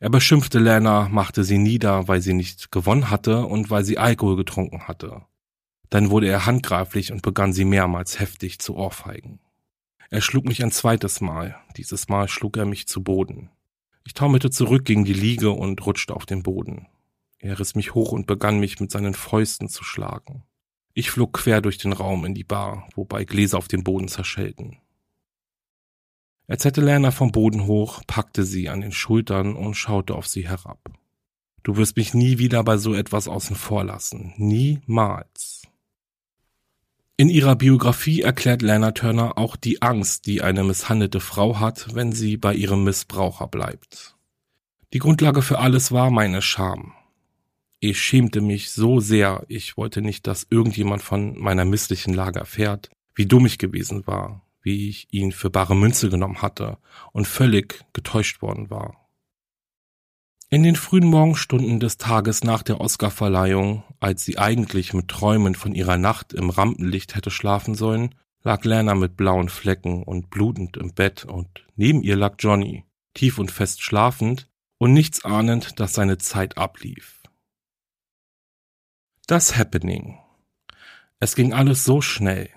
Er 0.00 0.10
beschimpfte 0.10 0.60
Lana, 0.60 1.08
machte 1.08 1.42
sie 1.42 1.58
nieder, 1.58 2.06
weil 2.06 2.20
sie 2.20 2.32
nicht 2.32 2.70
gewonnen 2.70 3.10
hatte 3.10 3.44
und 3.44 3.68
weil 3.68 3.84
sie 3.84 3.98
Alkohol 3.98 4.36
getrunken 4.36 4.86
hatte. 4.86 5.22
Dann 5.90 6.10
wurde 6.10 6.28
er 6.28 6.46
handgreiflich 6.46 7.10
und 7.10 7.22
begann 7.22 7.52
sie 7.52 7.64
mehrmals 7.64 8.20
heftig 8.20 8.60
zu 8.60 8.76
ohrfeigen. 8.76 9.40
Er 10.10 10.20
schlug 10.20 10.44
mich 10.44 10.62
ein 10.62 10.70
zweites 10.70 11.20
Mal, 11.20 11.56
dieses 11.76 12.08
Mal 12.08 12.28
schlug 12.28 12.56
er 12.56 12.64
mich 12.64 12.86
zu 12.86 13.02
Boden. 13.02 13.50
Ich 14.04 14.14
taumelte 14.14 14.50
zurück 14.50 14.84
gegen 14.84 15.04
die 15.04 15.12
Liege 15.12 15.50
und 15.50 15.84
rutschte 15.84 16.14
auf 16.14 16.26
den 16.26 16.42
Boden. 16.42 16.86
Er 17.40 17.58
riss 17.58 17.74
mich 17.74 17.94
hoch 17.94 18.12
und 18.12 18.26
begann 18.26 18.60
mich 18.60 18.80
mit 18.80 18.90
seinen 18.90 19.14
Fäusten 19.14 19.68
zu 19.68 19.84
schlagen. 19.84 20.44
Ich 20.94 21.10
flog 21.10 21.34
quer 21.34 21.60
durch 21.60 21.78
den 21.78 21.92
Raum 21.92 22.24
in 22.24 22.34
die 22.34 22.44
Bar, 22.44 22.88
wobei 22.94 23.24
Gläser 23.24 23.58
auf 23.58 23.68
dem 23.68 23.84
Boden 23.84 24.08
zerschellten. 24.08 24.78
Er 26.48 26.58
zerrte 26.58 26.80
Lana 26.80 27.10
vom 27.10 27.30
Boden 27.30 27.66
hoch, 27.66 28.00
packte 28.06 28.42
sie 28.42 28.70
an 28.70 28.80
den 28.80 28.92
Schultern 28.92 29.54
und 29.54 29.74
schaute 29.74 30.14
auf 30.14 30.26
sie 30.26 30.48
herab. 30.48 30.80
Du 31.62 31.76
wirst 31.76 31.98
mich 31.98 32.14
nie 32.14 32.38
wieder 32.38 32.64
bei 32.64 32.78
so 32.78 32.94
etwas 32.94 33.28
außen 33.28 33.54
vor 33.54 33.84
lassen. 33.84 34.32
Niemals. 34.38 35.64
In 37.18 37.28
ihrer 37.28 37.54
Biografie 37.54 38.22
erklärt 38.22 38.62
Lana 38.62 38.92
Turner 38.92 39.36
auch 39.36 39.56
die 39.56 39.82
Angst, 39.82 40.26
die 40.26 40.40
eine 40.40 40.64
misshandelte 40.64 41.20
Frau 41.20 41.60
hat, 41.60 41.94
wenn 41.94 42.12
sie 42.12 42.38
bei 42.38 42.54
ihrem 42.54 42.82
Missbraucher 42.82 43.46
bleibt. 43.46 44.16
Die 44.94 45.00
Grundlage 45.00 45.42
für 45.42 45.58
alles 45.58 45.92
war 45.92 46.10
meine 46.10 46.40
Scham. 46.40 46.94
Ich 47.78 48.00
schämte 48.00 48.40
mich 48.40 48.70
so 48.70 49.00
sehr, 49.00 49.44
ich 49.48 49.76
wollte 49.76 50.00
nicht, 50.00 50.26
dass 50.26 50.46
irgendjemand 50.48 51.02
von 51.02 51.38
meiner 51.38 51.66
misslichen 51.66 52.14
Lage 52.14 52.38
erfährt, 52.38 52.88
wie 53.14 53.26
dumm 53.26 53.44
ich 53.44 53.58
gewesen 53.58 54.06
war, 54.06 54.47
wie 54.62 54.88
ich 54.88 55.12
ihn 55.12 55.32
für 55.32 55.50
bare 55.50 55.76
Münze 55.76 56.10
genommen 56.10 56.42
hatte 56.42 56.78
und 57.12 57.26
völlig 57.26 57.84
getäuscht 57.92 58.42
worden 58.42 58.70
war. 58.70 59.08
In 60.50 60.62
den 60.62 60.76
frühen 60.76 61.06
Morgenstunden 61.06 61.78
des 61.78 61.98
Tages 61.98 62.42
nach 62.42 62.62
der 62.62 62.80
Oscarverleihung, 62.80 63.84
als 64.00 64.24
sie 64.24 64.38
eigentlich 64.38 64.94
mit 64.94 65.08
Träumen 65.08 65.54
von 65.54 65.74
ihrer 65.74 65.98
Nacht 65.98 66.32
im 66.32 66.48
Rampenlicht 66.48 67.14
hätte 67.14 67.30
schlafen 67.30 67.74
sollen, 67.74 68.14
lag 68.42 68.64
Lana 68.64 68.94
mit 68.94 69.14
blauen 69.16 69.50
Flecken 69.50 70.02
und 70.02 70.30
blutend 70.30 70.78
im 70.78 70.94
Bett 70.94 71.26
und 71.26 71.66
neben 71.76 72.02
ihr 72.02 72.16
lag 72.16 72.36
Johnny, 72.38 72.84
tief 73.12 73.38
und 73.38 73.50
fest 73.50 73.82
schlafend 73.82 74.48
und 74.78 74.94
nichts 74.94 75.22
ahnend, 75.24 75.80
dass 75.80 75.92
seine 75.92 76.16
Zeit 76.16 76.56
ablief. 76.56 77.22
Das 79.26 79.58
Happening. 79.58 80.18
Es 81.20 81.34
ging 81.34 81.52
alles 81.52 81.84
so 81.84 82.00
schnell. 82.00 82.48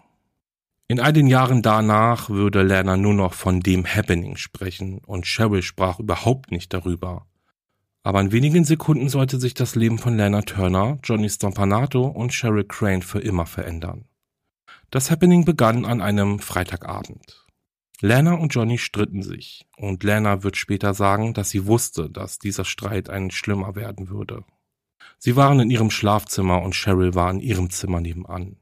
In 0.92 1.00
all 1.00 1.14
den 1.14 1.28
Jahren 1.28 1.62
danach 1.62 2.30
würde 2.30 2.64
Lana 2.64 2.98
nur 2.98 3.14
noch 3.14 3.34
von 3.34 3.62
dem 3.62 3.86
Happening 3.86 4.36
sprechen 4.36 4.98
und 4.98 5.26
Cheryl 5.26 5.62
sprach 5.62 6.00
überhaupt 6.00 6.52
nicht 6.52 6.74
darüber. 6.74 7.28
Aber 8.04 8.20
in 8.20 8.34
wenigen 8.34 8.66
Sekunden 8.66 9.08
sollte 9.08 9.40
sich 9.40 9.54
das 9.54 9.76
Leben 9.76 10.00
von 10.00 10.18
Lana 10.18 10.42
Turner, 10.42 11.00
Johnny 11.02 11.30
Stompanato 11.30 12.06
und 12.06 12.34
Cheryl 12.34 12.66
Crane 12.66 13.04
für 13.04 13.20
immer 13.20 13.46
verändern. 13.46 14.04
Das 14.90 15.10
Happening 15.10 15.46
begann 15.46 15.86
an 15.86 16.02
einem 16.02 16.40
Freitagabend. 16.40 17.48
Lana 18.02 18.34
und 18.34 18.54
Johnny 18.54 18.78
stritten 18.78 19.24
sich 19.24 19.66
und 19.78 20.04
Lana 20.04 20.44
wird 20.44 20.58
später 20.58 20.94
sagen, 20.94 21.34
dass 21.34 21.52
sie 21.52 21.68
wusste, 21.68 22.10
dass 22.10 22.38
dieser 22.38 22.66
Streit 22.66 23.10
ein 23.10 23.32
schlimmer 23.32 23.78
werden 23.78 24.10
würde. 24.10 24.44
Sie 25.20 25.38
waren 25.38 25.62
in 25.62 25.70
ihrem 25.70 25.90
Schlafzimmer 25.90 26.62
und 26.62 26.76
Cheryl 26.76 27.16
war 27.16 27.32
in 27.32 27.40
ihrem 27.40 27.70
Zimmer 27.70 28.02
nebenan. 28.02 28.58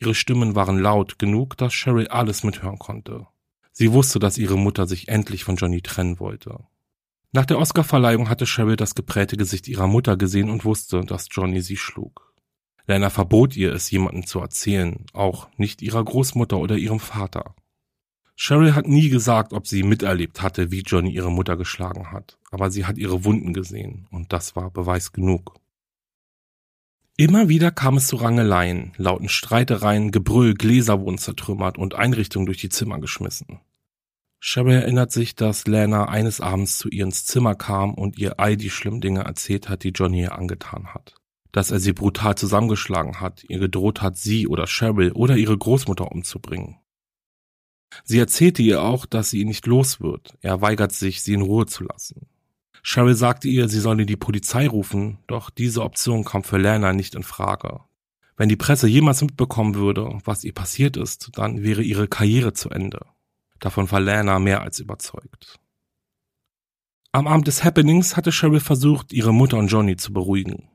Ihre 0.00 0.14
Stimmen 0.14 0.54
waren 0.54 0.78
laut 0.78 1.18
genug, 1.18 1.58
dass 1.58 1.74
Cheryl 1.74 2.08
alles 2.08 2.42
mithören 2.42 2.78
konnte. 2.78 3.26
Sie 3.70 3.92
wusste, 3.92 4.18
dass 4.18 4.38
ihre 4.38 4.56
Mutter 4.56 4.86
sich 4.86 5.08
endlich 5.08 5.44
von 5.44 5.56
Johnny 5.56 5.82
trennen 5.82 6.18
wollte. 6.18 6.58
Nach 7.32 7.44
der 7.44 7.58
Oscarverleihung 7.58 8.28
hatte 8.28 8.46
Cheryl 8.46 8.76
das 8.76 8.94
geprägte 8.94 9.36
Gesicht 9.36 9.68
ihrer 9.68 9.86
Mutter 9.86 10.16
gesehen 10.16 10.50
und 10.50 10.64
wusste, 10.64 11.02
dass 11.02 11.28
Johnny 11.30 11.60
sie 11.60 11.76
schlug. 11.76 12.34
Lana 12.86 13.10
verbot 13.10 13.56
ihr, 13.56 13.72
es 13.72 13.90
jemandem 13.90 14.26
zu 14.26 14.40
erzählen, 14.40 15.04
auch 15.12 15.48
nicht 15.56 15.82
ihrer 15.82 16.02
Großmutter 16.02 16.58
oder 16.58 16.76
ihrem 16.76 16.98
Vater. 16.98 17.54
Cheryl 18.36 18.74
hat 18.74 18.88
nie 18.88 19.10
gesagt, 19.10 19.52
ob 19.52 19.66
sie 19.66 19.82
miterlebt 19.82 20.40
hatte, 20.40 20.70
wie 20.70 20.80
Johnny 20.80 21.10
ihre 21.10 21.30
Mutter 21.30 21.58
geschlagen 21.58 22.10
hat, 22.10 22.38
aber 22.50 22.70
sie 22.70 22.86
hat 22.86 22.96
ihre 22.96 23.24
Wunden 23.24 23.52
gesehen 23.52 24.08
und 24.10 24.32
das 24.32 24.56
war 24.56 24.70
Beweis 24.70 25.12
genug. 25.12 25.60
Immer 27.20 27.50
wieder 27.50 27.70
kam 27.70 27.98
es 27.98 28.06
zu 28.06 28.16
Rangeleien, 28.16 28.92
lauten 28.96 29.28
Streitereien, 29.28 30.10
Gebrüll, 30.10 30.54
Gläser 30.54 31.02
wurden 31.02 31.18
zertrümmert 31.18 31.76
und 31.76 31.94
Einrichtungen 31.94 32.46
durch 32.46 32.56
die 32.56 32.70
Zimmer 32.70 32.98
geschmissen. 32.98 33.60
Cheryl 34.40 34.76
erinnert 34.76 35.12
sich, 35.12 35.34
dass 35.34 35.66
Lana 35.66 36.08
eines 36.08 36.40
Abends 36.40 36.78
zu 36.78 36.88
ihr 36.88 37.04
ins 37.04 37.26
Zimmer 37.26 37.54
kam 37.54 37.92
und 37.92 38.18
ihr 38.18 38.40
all 38.40 38.56
die 38.56 38.70
schlimmen 38.70 39.02
Dinge 39.02 39.24
erzählt 39.24 39.68
hat, 39.68 39.84
die 39.84 39.90
Johnny 39.90 40.22
ihr 40.22 40.32
angetan 40.34 40.94
hat. 40.94 41.14
Dass 41.52 41.70
er 41.70 41.78
sie 41.78 41.92
brutal 41.92 42.36
zusammengeschlagen 42.36 43.20
hat, 43.20 43.44
ihr 43.46 43.58
gedroht 43.58 44.00
hat, 44.00 44.16
sie 44.16 44.48
oder 44.48 44.64
Cheryl 44.66 45.12
oder 45.12 45.36
ihre 45.36 45.58
Großmutter 45.58 46.10
umzubringen. 46.10 46.78
Sie 48.02 48.18
erzählte 48.18 48.62
ihr 48.62 48.80
auch, 48.80 49.04
dass 49.04 49.28
sie 49.28 49.42
ihn 49.42 49.48
nicht 49.48 49.66
los 49.66 50.00
wird. 50.00 50.38
Er 50.40 50.62
weigert 50.62 50.92
sich, 50.92 51.20
sie 51.20 51.34
in 51.34 51.42
Ruhe 51.42 51.66
zu 51.66 51.84
lassen. 51.84 52.30
Cheryl 52.82 53.14
sagte 53.14 53.48
ihr, 53.48 53.68
sie 53.68 53.80
solle 53.80 54.06
die 54.06 54.16
Polizei 54.16 54.66
rufen, 54.66 55.18
doch 55.26 55.50
diese 55.50 55.82
Option 55.82 56.24
kam 56.24 56.44
für 56.44 56.58
Lana 56.58 56.92
nicht 56.92 57.14
in 57.14 57.22
Frage. 57.22 57.80
Wenn 58.36 58.48
die 58.48 58.56
Presse 58.56 58.88
jemals 58.88 59.20
mitbekommen 59.20 59.74
würde, 59.74 60.18
was 60.24 60.44
ihr 60.44 60.54
passiert 60.54 60.96
ist, 60.96 61.30
dann 61.34 61.62
wäre 61.62 61.82
ihre 61.82 62.08
Karriere 62.08 62.54
zu 62.54 62.70
Ende. 62.70 63.04
Davon 63.58 63.90
war 63.90 64.00
Lana 64.00 64.38
mehr 64.38 64.62
als 64.62 64.80
überzeugt. 64.80 65.60
Am 67.12 67.26
Abend 67.26 67.48
des 67.48 67.64
Happenings 67.64 68.16
hatte 68.16 68.30
Cheryl 68.30 68.60
versucht, 68.60 69.12
ihre 69.12 69.34
Mutter 69.34 69.58
und 69.58 69.68
Johnny 69.68 69.96
zu 69.96 70.12
beruhigen. 70.12 70.68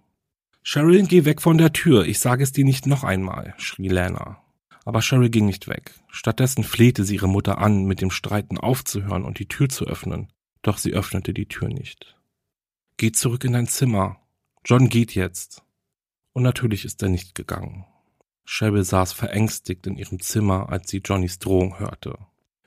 Cheryl, 0.63 1.07
geh 1.07 1.25
weg 1.25 1.41
von 1.41 1.57
der 1.57 1.73
Tür, 1.73 2.05
ich 2.05 2.19
sage 2.19 2.43
es 2.43 2.51
dir 2.51 2.65
nicht 2.65 2.85
noch 2.85 3.03
einmal, 3.03 3.53
schrie 3.57 3.87
Lana. 3.87 4.41
Aber 4.83 5.01
Cheryl 5.01 5.29
ging 5.29 5.47
nicht 5.47 5.67
weg. 5.67 5.95
Stattdessen 6.09 6.63
flehte 6.63 7.03
sie 7.03 7.15
ihre 7.15 7.27
Mutter 7.27 7.57
an, 7.57 7.85
mit 7.85 8.01
dem 8.01 8.11
Streiten 8.11 8.57
aufzuhören 8.57 9.23
und 9.23 9.39
die 9.39 9.47
Tür 9.47 9.69
zu 9.69 9.85
öffnen. 9.85 10.27
Doch 10.65 10.79
sie 10.79 10.93
öffnete 10.93 11.31
die 11.31 11.45
Tür 11.45 11.67
nicht. 11.67 12.15
Geh 12.97 13.11
zurück 13.11 13.43
in 13.43 13.53
dein 13.53 13.67
Zimmer. 13.67 14.17
John 14.65 14.89
geht 14.89 15.13
jetzt. 15.13 15.61
Und 16.33 16.41
natürlich 16.41 16.85
ist 16.85 17.03
er 17.03 17.09
nicht 17.09 17.35
gegangen. 17.35 17.85
Cheryl 18.45 18.83
saß 18.83 19.13
verängstigt 19.13 19.85
in 19.85 19.95
ihrem 19.95 20.19
Zimmer, 20.19 20.69
als 20.69 20.89
sie 20.89 21.03
Johnnys 21.05 21.37
Drohung 21.37 21.77
hörte. 21.77 22.17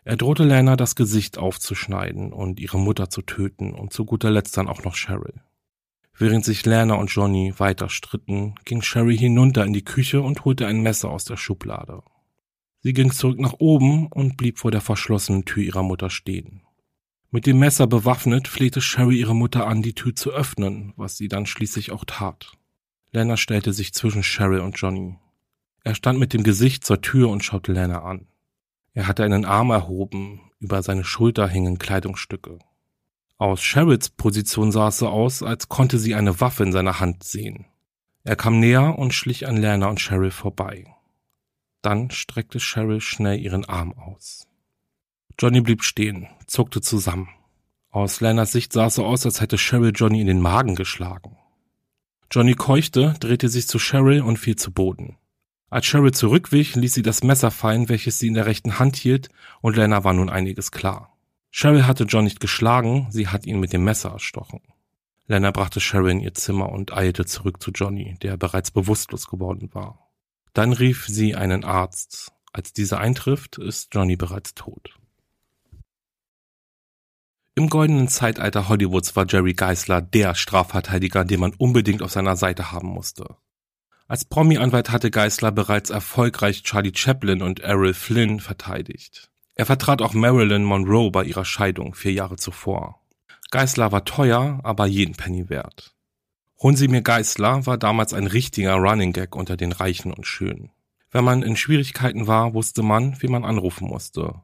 Er 0.05 0.17
drohte 0.17 0.45
Lana 0.45 0.77
das 0.77 0.95
Gesicht 0.95 1.39
aufzuschneiden 1.39 2.33
und 2.33 2.61
ihre 2.61 2.79
Mutter 2.79 3.11
zu 3.11 3.21
töten 3.23 3.75
und 3.75 3.93
zu 3.93 4.05
guter 4.05 4.31
Letzt 4.31 4.57
dann 4.57 4.69
auch 4.69 4.85
noch 4.85 4.95
Cheryl. 4.95 5.43
Während 6.17 6.45
sich 6.45 6.65
Lana 6.65 6.95
und 6.95 7.09
Johnny 7.09 7.53
weiter 7.59 7.89
stritten, 7.89 8.55
ging 8.65 8.81
Sherry 8.81 9.19
hinunter 9.19 9.65
in 9.65 9.73
die 9.73 9.85
Küche 9.85 10.23
und 10.23 10.45
holte 10.45 10.69
ein 10.69 10.83
Messer 10.83 11.11
aus 11.11 11.25
der 11.25 11.37
Schublade. 11.37 12.05
Sie 12.79 12.93
ging 12.93 13.11
zurück 13.11 13.41
nach 13.41 13.55
oben 13.59 14.07
und 14.07 14.37
blieb 14.37 14.59
vor 14.61 14.71
der 14.71 14.83
verschlossenen 14.83 15.47
Tür 15.47 15.65
ihrer 15.65 15.83
Mutter 15.83 16.11
stehen. 16.11 16.63
Mit 17.31 17.45
dem 17.45 17.59
Messer 17.59 17.87
bewaffnet 17.87 18.49
flehte 18.49 18.81
Sherry 18.81 19.19
ihre 19.19 19.37
Mutter 19.37 19.67
an, 19.67 19.83
die 19.83 19.95
Tür 19.95 20.17
zu 20.17 20.31
öffnen, 20.31 20.95
was 20.97 21.19
sie 21.19 21.29
dann 21.29 21.45
schließlich 21.45 21.93
auch 21.93 22.07
tat. 22.07 22.53
Lana 23.13 23.37
stellte 23.37 23.75
sich 23.75 23.93
zwischen 23.93 24.23
Sherry 24.23 24.61
und 24.61 24.79
Johnny. 24.79 25.19
Er 25.85 25.95
stand 25.95 26.19
mit 26.19 26.33
dem 26.33 26.43
Gesicht 26.43 26.85
zur 26.85 27.03
Tür 27.03 27.29
und 27.29 27.45
schaute 27.45 27.73
Lana 27.73 28.03
an. 28.03 28.29
Er 28.95 29.07
hatte 29.07 29.25
einen 29.25 29.45
Arm 29.45 29.71
erhoben, 29.71 30.41
über 30.59 30.83
seine 30.83 31.05
Schulter 31.05 31.47
hingen 31.47 31.79
Kleidungsstücke. 31.79 32.59
Aus 33.37 33.63
Sherrills 33.63 34.09
Position 34.09 34.73
sah 34.73 34.89
es 34.89 34.99
so 34.99 35.09
aus, 35.09 35.43
als 35.43 35.69
konnte 35.69 35.99
sie 35.99 36.15
eine 36.15 36.41
Waffe 36.41 36.63
in 36.63 36.73
seiner 36.73 36.99
Hand 36.99 37.25
sehen. 37.25 37.67
Er 38.25 38.37
kam 38.37 38.59
näher 38.59 38.99
und 38.99 39.13
schlich 39.13 39.47
an 39.47 39.59
Lana 39.59 39.89
und 39.89 40.01
Cheryl 40.01 40.31
vorbei. 40.31 40.87
Dann 41.83 42.11
streckte 42.11 42.59
Cheryl 42.59 43.01
schnell 43.01 43.39
ihren 43.39 43.67
Arm 43.67 43.93
aus. 43.93 44.48
Johnny 45.41 45.61
blieb 45.61 45.85
stehen, 45.85 46.27
zuckte 46.49 46.81
zusammen. 46.81 47.29
Aus 47.91 48.21
Lanas 48.21 48.51
Sicht 48.51 48.73
sah 48.73 48.87
es 48.87 48.97
so 48.97 49.07
aus, 49.07 49.25
als 49.25 49.41
hätte 49.41 49.57
Cheryl 49.57 49.93
Johnny 49.95 50.21
in 50.21 50.27
den 50.27 50.41
Magen 50.41 50.75
geschlagen. 50.75 51.37
Johnny 52.29 52.55
keuchte, 52.55 53.15
drehte 53.21 53.49
sich 53.49 53.69
zu 53.69 53.79
Cheryl 53.79 54.21
und 54.21 54.39
fiel 54.39 54.57
zu 54.57 54.73
Boden. 54.73 55.17
Als 55.71 55.87
Cheryl 55.87 56.13
zurückwich, 56.13 56.75
ließ 56.75 56.93
sie 56.93 57.03
das 57.03 57.23
Messer 57.23 57.53
fallen, 57.53 57.89
welches 57.89 58.19
sie 58.19 58.27
in 58.27 58.35
der 58.35 58.47
rechten 58.47 58.81
Hand 58.81 58.97
hielt, 58.97 59.29
und 59.61 59.77
Lana 59.77 60.03
war 60.03 60.13
nun 60.13 60.29
einiges 60.29 60.73
klar. 60.73 61.17
Cheryl 61.53 61.87
hatte 61.87 62.05
John 62.05 62.25
nicht 62.25 62.41
geschlagen, 62.41 63.07
sie 63.11 63.29
hat 63.29 63.47
ihn 63.47 63.61
mit 63.61 63.73
dem 63.73 63.85
Messer 63.85 64.11
erstochen. 64.11 64.61
Lana 65.29 65.53
brachte 65.53 65.79
Cheryl 65.79 66.11
in 66.11 66.21
ihr 66.21 66.35
Zimmer 66.35 66.71
und 66.71 66.93
eilte 66.93 67.27
zurück 67.27 67.63
zu 67.63 67.71
Johnny, 67.71 68.17
der 68.23 68.37
bereits 68.37 68.73
bewusstlos 68.73 69.29
geworden 69.29 69.73
war. 69.73 70.11
Dann 70.53 70.73
rief 70.73 71.07
sie 71.07 71.37
einen 71.37 71.63
Arzt. 71.63 72.33
Als 72.53 72.73
dieser 72.73 72.99
eintrifft, 72.99 73.59
ist 73.59 73.95
Johnny 73.95 74.17
bereits 74.17 74.55
tot. 74.55 74.98
Im 77.59 77.69
goldenen 77.69 78.07
Zeitalter 78.07 78.69
Hollywoods 78.69 79.17
war 79.17 79.27
Jerry 79.29 79.53
Geisler 79.53 80.01
der 80.01 80.37
Strafverteidiger, 80.37 81.25
den 81.25 81.41
man 81.41 81.55
unbedingt 81.59 82.03
auf 82.03 82.13
seiner 82.13 82.37
Seite 82.37 82.71
haben 82.71 82.87
musste. 82.87 83.35
Als 84.07 84.25
Promi-Anwalt 84.25 84.91
hatte 84.91 85.11
Geisler 85.11 85.51
bereits 85.51 85.91
erfolgreich 85.91 86.63
Charlie 86.63 86.93
Chaplin 86.95 87.43
und 87.43 87.59
Errol 87.59 87.95
Flynn 87.95 88.39
verteidigt. 88.39 89.33
Er 89.57 89.67
vertrat 89.67 90.03
auch 90.03 90.15
Marilyn 90.15 90.63
Monroe 90.63 91.11
bei 91.11 91.25
ihrer 91.25 91.45
Scheidung 91.45 91.97
vier 91.97 92.13
Jahre 92.13 92.37
zuvor. 92.37 93.01
Geisler 93.51 93.91
war 93.91 94.05
teuer, 94.05 94.61
aber 94.63 94.87
jeden 94.87 95.17
Penny 95.17 95.49
wert. 95.49 95.97
Holen 96.63 96.77
Sie 96.77 96.87
mir 96.87 97.03
Geisler 97.03 97.67
war 97.67 97.77
damals 97.77 98.15
ein 98.15 98.29
richtiger 98.29 98.75
Running 98.75 99.13
Gag 99.13 99.35
unter 99.35 99.57
den 99.57 99.73
Reichen 99.73 100.13
und 100.13 100.29
Schönen. 100.29 100.71
Wenn 101.11 101.25
man 101.25 101.43
in 101.43 101.57
Schwierigkeiten 101.57 102.29
war, 102.29 102.55
wusste 102.55 102.85
man, 102.85 103.21
wie 103.21 103.29
man 103.29 103.45
anrufen 103.45 103.89
musste. 103.89 104.43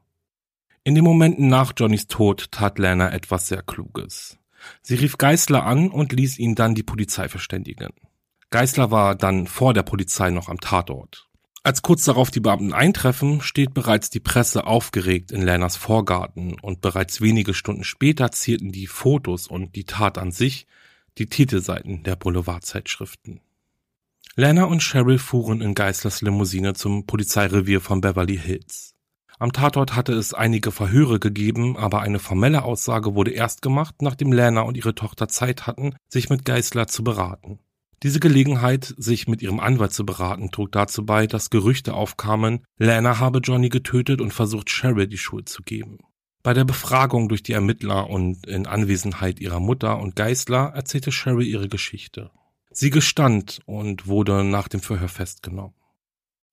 In 0.87 0.93
den 0.93 1.03
Momenten 1.03 1.47
nach 1.47 1.73
Johnnys 1.75 2.05
Tod 2.05 2.51
tat 2.51 2.77
Lana 2.77 3.11
etwas 3.11 3.47
sehr 3.47 3.63
Kluges. 3.63 4.37
Sie 4.83 4.93
rief 4.93 5.17
Geisler 5.17 5.65
an 5.65 5.89
und 5.89 6.13
ließ 6.13 6.37
ihn 6.37 6.53
dann 6.53 6.75
die 6.75 6.83
Polizei 6.83 7.27
verständigen. 7.27 7.89
Geisler 8.51 8.91
war 8.91 9.15
dann 9.15 9.47
vor 9.47 9.73
der 9.73 9.81
Polizei 9.81 10.29
noch 10.29 10.47
am 10.47 10.59
Tatort. 10.59 11.27
Als 11.63 11.81
kurz 11.81 12.03
darauf 12.03 12.29
die 12.29 12.39
Beamten 12.39 12.71
eintreffen, 12.71 13.41
steht 13.41 13.73
bereits 13.73 14.11
die 14.11 14.19
Presse 14.19 14.67
aufgeregt 14.67 15.31
in 15.31 15.41
Lanas 15.41 15.75
Vorgarten 15.75 16.59
und 16.59 16.81
bereits 16.81 17.19
wenige 17.19 17.55
Stunden 17.55 17.83
später 17.83 18.31
zierten 18.31 18.71
die 18.71 18.85
Fotos 18.85 19.47
und 19.47 19.75
die 19.75 19.85
Tat 19.85 20.19
an 20.19 20.31
sich 20.31 20.67
die 21.17 21.25
Titelseiten 21.25 22.03
der 22.03 22.15
Boulevardzeitschriften. 22.15 23.41
Lana 24.35 24.65
und 24.65 24.83
Cheryl 24.83 25.17
fuhren 25.17 25.61
in 25.61 25.73
Geislers 25.73 26.21
Limousine 26.21 26.75
zum 26.75 27.07
Polizeirevier 27.07 27.81
von 27.81 28.01
Beverly 28.01 28.37
Hills. 28.37 28.94
Am 29.37 29.51
Tatort 29.51 29.95
hatte 29.95 30.13
es 30.13 30.33
einige 30.33 30.71
Verhöre 30.71 31.19
gegeben, 31.19 31.75
aber 31.77 32.01
eine 32.01 32.19
formelle 32.19 32.63
Aussage 32.63 33.15
wurde 33.15 33.31
erst 33.31 33.61
gemacht, 33.61 34.01
nachdem 34.01 34.31
Lana 34.31 34.61
und 34.61 34.77
ihre 34.77 34.95
Tochter 34.95 35.27
Zeit 35.27 35.67
hatten, 35.67 35.95
sich 36.07 36.29
mit 36.29 36.45
Geisler 36.45 36.87
zu 36.87 37.03
beraten. 37.03 37.59
Diese 38.03 38.19
Gelegenheit, 38.19 38.93
sich 38.97 39.27
mit 39.27 39.41
ihrem 39.41 39.59
Anwalt 39.59 39.91
zu 39.91 40.05
beraten, 40.05 40.51
trug 40.51 40.71
dazu 40.71 41.05
bei, 41.05 41.27
dass 41.27 41.49
Gerüchte 41.49 41.93
aufkamen, 41.93 42.63
Lana 42.77 43.19
habe 43.19 43.39
Johnny 43.39 43.69
getötet 43.69 44.21
und 44.21 44.33
versucht, 44.33 44.69
Cheryl 44.69 45.07
die 45.07 45.17
Schuld 45.17 45.49
zu 45.49 45.63
geben. 45.63 45.97
Bei 46.43 46.53
der 46.53 46.65
Befragung 46.65 47.27
durch 47.27 47.41
die 47.41 47.53
Ermittler 47.53 48.09
und 48.09 48.45
in 48.45 48.67
Anwesenheit 48.67 49.39
ihrer 49.39 49.59
Mutter 49.59 49.99
und 49.99 50.15
Geisler 50.15 50.71
erzählte 50.75 51.09
Cheryl 51.11 51.47
ihre 51.47 51.67
Geschichte. 51.67 52.31
Sie 52.69 52.89
gestand 52.89 53.59
und 53.65 54.05
wurde 54.05 54.43
nach 54.43 54.67
dem 54.67 54.81
Verhör 54.81 55.07
festgenommen. 55.07 55.73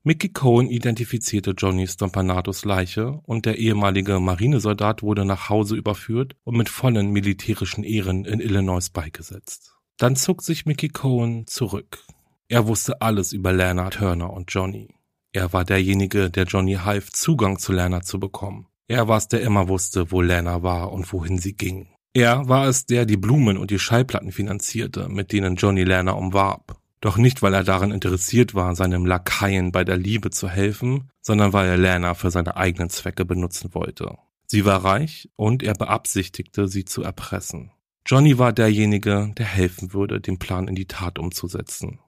Mickey 0.04 0.30
Cohen 0.30 0.68
identifizierte 0.68 1.52
Johnny 1.52 1.86
Stompanatos 1.86 2.64
Leiche 2.64 3.20
und 3.24 3.46
der 3.46 3.58
ehemalige 3.58 4.18
Marinesoldat 4.18 5.04
wurde 5.04 5.24
nach 5.24 5.48
Hause 5.48 5.76
überführt 5.76 6.34
und 6.42 6.56
mit 6.56 6.68
vollen 6.68 7.12
militärischen 7.12 7.84
Ehren 7.84 8.24
in 8.24 8.40
Illinois 8.40 8.90
beigesetzt. 8.92 9.76
Dann 9.98 10.16
zog 10.16 10.42
sich 10.42 10.66
Mickey 10.66 10.88
Cohen 10.88 11.46
zurück. 11.46 12.00
Er 12.48 12.66
wusste 12.66 13.00
alles 13.00 13.32
über 13.32 13.52
Lana 13.52 13.90
Turner 13.90 14.32
und 14.32 14.52
Johnny. 14.52 14.88
Er 15.30 15.52
war 15.52 15.64
derjenige, 15.64 16.30
der 16.30 16.46
Johnny 16.46 16.74
half, 16.74 17.12
Zugang 17.12 17.60
zu 17.60 17.72
Lana 17.72 18.02
zu 18.02 18.18
bekommen. 18.18 18.66
Er 18.88 19.06
war 19.06 19.18
es, 19.18 19.28
der 19.28 19.42
immer 19.42 19.68
wusste, 19.68 20.10
wo 20.10 20.20
Lana 20.20 20.64
war 20.64 20.90
und 20.90 21.12
wohin 21.12 21.38
sie 21.38 21.54
ging. 21.54 21.94
Er 22.12 22.48
war 22.48 22.66
es, 22.66 22.86
der 22.86 23.06
die 23.06 23.16
Blumen 23.16 23.56
und 23.56 23.70
die 23.70 23.78
Schallplatten 23.78 24.32
finanzierte, 24.32 25.08
mit 25.08 25.30
denen 25.30 25.54
Johnny 25.54 25.84
Lana 25.84 26.12
umwarb. 26.12 26.81
Doch 27.02 27.16
nicht, 27.16 27.42
weil 27.42 27.52
er 27.52 27.64
daran 27.64 27.90
interessiert 27.90 28.54
war, 28.54 28.76
seinem 28.76 29.04
Lakaien 29.04 29.72
bei 29.72 29.82
der 29.82 29.96
Liebe 29.96 30.30
zu 30.30 30.48
helfen, 30.48 31.10
sondern 31.20 31.52
weil 31.52 31.68
er 31.68 31.76
Lana 31.76 32.14
für 32.14 32.30
seine 32.30 32.56
eigenen 32.56 32.90
Zwecke 32.90 33.24
benutzen 33.24 33.74
wollte. 33.74 34.18
Sie 34.46 34.64
war 34.64 34.84
reich 34.84 35.28
und 35.34 35.64
er 35.64 35.74
beabsichtigte, 35.74 36.68
sie 36.68 36.84
zu 36.84 37.02
erpressen. 37.02 37.72
Johnny 38.06 38.38
war 38.38 38.52
derjenige, 38.52 39.32
der 39.36 39.46
helfen 39.46 39.92
würde, 39.92 40.20
den 40.20 40.38
Plan 40.38 40.68
in 40.68 40.76
die 40.76 40.86
Tat 40.86 41.18
umzusetzen. 41.18 41.98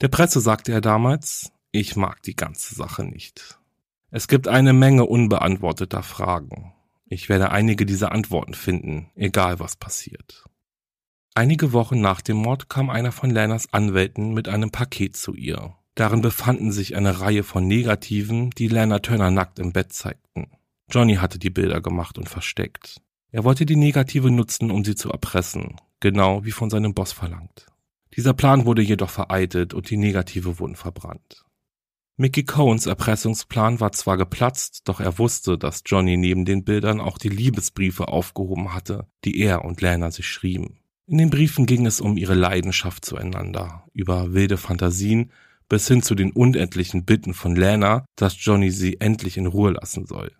Der 0.00 0.08
Presse 0.08 0.40
sagte 0.40 0.72
er 0.72 0.80
damals, 0.80 1.52
ich 1.70 1.94
mag 1.94 2.22
die 2.22 2.36
ganze 2.36 2.74
Sache 2.74 3.04
nicht. 3.04 3.58
Es 4.10 4.28
gibt 4.28 4.48
eine 4.48 4.72
Menge 4.72 5.04
unbeantworteter 5.04 6.02
Fragen. 6.02 6.72
Ich 7.04 7.28
werde 7.28 7.50
einige 7.50 7.84
dieser 7.84 8.12
Antworten 8.12 8.54
finden, 8.54 9.10
egal 9.14 9.60
was 9.60 9.76
passiert. 9.76 10.46
Einige 11.36 11.74
Wochen 11.74 12.00
nach 12.00 12.22
dem 12.22 12.38
Mord 12.38 12.70
kam 12.70 12.88
einer 12.88 13.12
von 13.12 13.28
Lanas 13.28 13.70
Anwälten 13.70 14.32
mit 14.32 14.48
einem 14.48 14.70
Paket 14.70 15.18
zu 15.18 15.34
ihr. 15.34 15.74
Darin 15.94 16.22
befanden 16.22 16.72
sich 16.72 16.96
eine 16.96 17.20
Reihe 17.20 17.42
von 17.42 17.66
Negativen, 17.66 18.48
die 18.52 18.68
Lana 18.68 19.00
Turner 19.00 19.30
nackt 19.30 19.58
im 19.58 19.74
Bett 19.74 19.92
zeigten. 19.92 20.46
Johnny 20.90 21.16
hatte 21.16 21.38
die 21.38 21.50
Bilder 21.50 21.82
gemacht 21.82 22.16
und 22.16 22.30
versteckt. 22.30 23.02
Er 23.32 23.44
wollte 23.44 23.66
die 23.66 23.76
Negative 23.76 24.30
nutzen, 24.30 24.70
um 24.70 24.82
sie 24.82 24.94
zu 24.94 25.10
erpressen, 25.10 25.76
genau 26.00 26.46
wie 26.46 26.52
von 26.52 26.70
seinem 26.70 26.94
Boss 26.94 27.12
verlangt. 27.12 27.66
Dieser 28.16 28.32
Plan 28.32 28.64
wurde 28.64 28.80
jedoch 28.80 29.10
vereitelt 29.10 29.74
und 29.74 29.90
die 29.90 29.98
Negative 29.98 30.58
wurden 30.58 30.74
verbrannt. 30.74 31.44
Mickey 32.16 32.44
Cohens 32.44 32.86
Erpressungsplan 32.86 33.78
war 33.78 33.92
zwar 33.92 34.16
geplatzt, 34.16 34.88
doch 34.88 35.00
er 35.00 35.18
wusste, 35.18 35.58
dass 35.58 35.82
Johnny 35.84 36.16
neben 36.16 36.46
den 36.46 36.64
Bildern 36.64 36.98
auch 36.98 37.18
die 37.18 37.28
Liebesbriefe 37.28 38.08
aufgehoben 38.08 38.72
hatte, 38.72 39.06
die 39.26 39.38
er 39.38 39.66
und 39.66 39.82
Lana 39.82 40.10
sich 40.10 40.26
schrieben. 40.26 40.78
In 41.08 41.18
den 41.18 41.30
Briefen 41.30 41.66
ging 41.66 41.86
es 41.86 42.00
um 42.00 42.16
ihre 42.16 42.34
Leidenschaft 42.34 43.04
zueinander, 43.04 43.84
über 43.92 44.34
wilde 44.34 44.56
Fantasien 44.56 45.30
bis 45.68 45.86
hin 45.86 46.02
zu 46.02 46.14
den 46.14 46.32
unendlichen 46.32 47.04
Bitten 47.04 47.32
von 47.32 47.54
Lana, 47.54 48.06
dass 48.16 48.44
Johnny 48.44 48.70
sie 48.70 49.00
endlich 49.00 49.36
in 49.36 49.46
Ruhe 49.46 49.72
lassen 49.72 50.06
soll. 50.06 50.32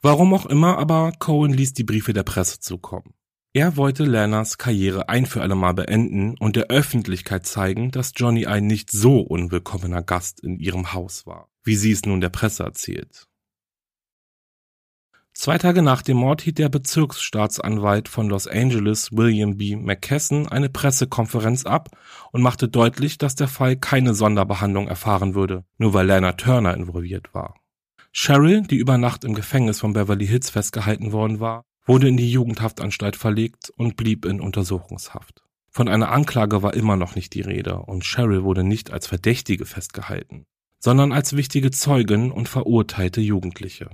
Warum 0.00 0.34
auch 0.34 0.46
immer, 0.46 0.78
aber 0.78 1.12
Cohen 1.18 1.52
ließ 1.52 1.74
die 1.74 1.84
Briefe 1.84 2.12
der 2.12 2.22
Presse 2.22 2.60
zukommen. 2.60 3.14
Er 3.52 3.76
wollte 3.76 4.04
Lanas 4.04 4.58
Karriere 4.58 5.08
ein 5.08 5.26
für 5.26 5.42
alle 5.42 5.56
Mal 5.56 5.74
beenden 5.74 6.36
und 6.38 6.54
der 6.54 6.66
Öffentlichkeit 6.68 7.46
zeigen, 7.46 7.90
dass 7.90 8.12
Johnny 8.14 8.46
ein 8.46 8.66
nicht 8.66 8.90
so 8.90 9.20
unwillkommener 9.20 10.02
Gast 10.02 10.40
in 10.40 10.58
ihrem 10.58 10.92
Haus 10.92 11.26
war, 11.26 11.48
wie 11.64 11.74
sie 11.74 11.90
es 11.90 12.04
nun 12.04 12.20
der 12.20 12.28
Presse 12.28 12.62
erzählt. 12.62 13.27
Zwei 15.40 15.56
Tage 15.56 15.82
nach 15.82 16.02
dem 16.02 16.16
Mord 16.16 16.42
hielt 16.42 16.58
der 16.58 16.68
Bezirksstaatsanwalt 16.68 18.08
von 18.08 18.28
Los 18.28 18.48
Angeles 18.48 19.12
William 19.12 19.56
B. 19.56 19.76
McKesson 19.76 20.48
eine 20.48 20.68
Pressekonferenz 20.68 21.64
ab 21.64 21.96
und 22.32 22.42
machte 22.42 22.66
deutlich, 22.66 23.18
dass 23.18 23.36
der 23.36 23.46
Fall 23.46 23.76
keine 23.76 24.14
Sonderbehandlung 24.14 24.88
erfahren 24.88 25.36
würde, 25.36 25.64
nur 25.76 25.94
weil 25.94 26.08
Lana 26.08 26.32
Turner 26.32 26.74
involviert 26.74 27.32
war. 27.34 27.54
Cheryl, 28.12 28.62
die 28.62 28.78
über 28.78 28.98
Nacht 28.98 29.22
im 29.22 29.34
Gefängnis 29.34 29.78
von 29.78 29.92
Beverly 29.92 30.26
Hills 30.26 30.50
festgehalten 30.50 31.12
worden 31.12 31.38
war, 31.38 31.62
wurde 31.86 32.08
in 32.08 32.16
die 32.16 32.32
Jugendhaftanstalt 32.32 33.14
verlegt 33.14 33.72
und 33.76 33.94
blieb 33.94 34.24
in 34.24 34.40
Untersuchungshaft. 34.40 35.44
Von 35.70 35.86
einer 35.86 36.10
Anklage 36.10 36.64
war 36.64 36.74
immer 36.74 36.96
noch 36.96 37.14
nicht 37.14 37.32
die 37.34 37.42
Rede 37.42 37.76
und 37.76 38.02
Cheryl 38.02 38.42
wurde 38.42 38.64
nicht 38.64 38.90
als 38.90 39.06
Verdächtige 39.06 39.66
festgehalten, 39.66 40.46
sondern 40.80 41.12
als 41.12 41.36
wichtige 41.36 41.70
Zeugin 41.70 42.32
und 42.32 42.48
verurteilte 42.48 43.20
Jugendliche. 43.20 43.90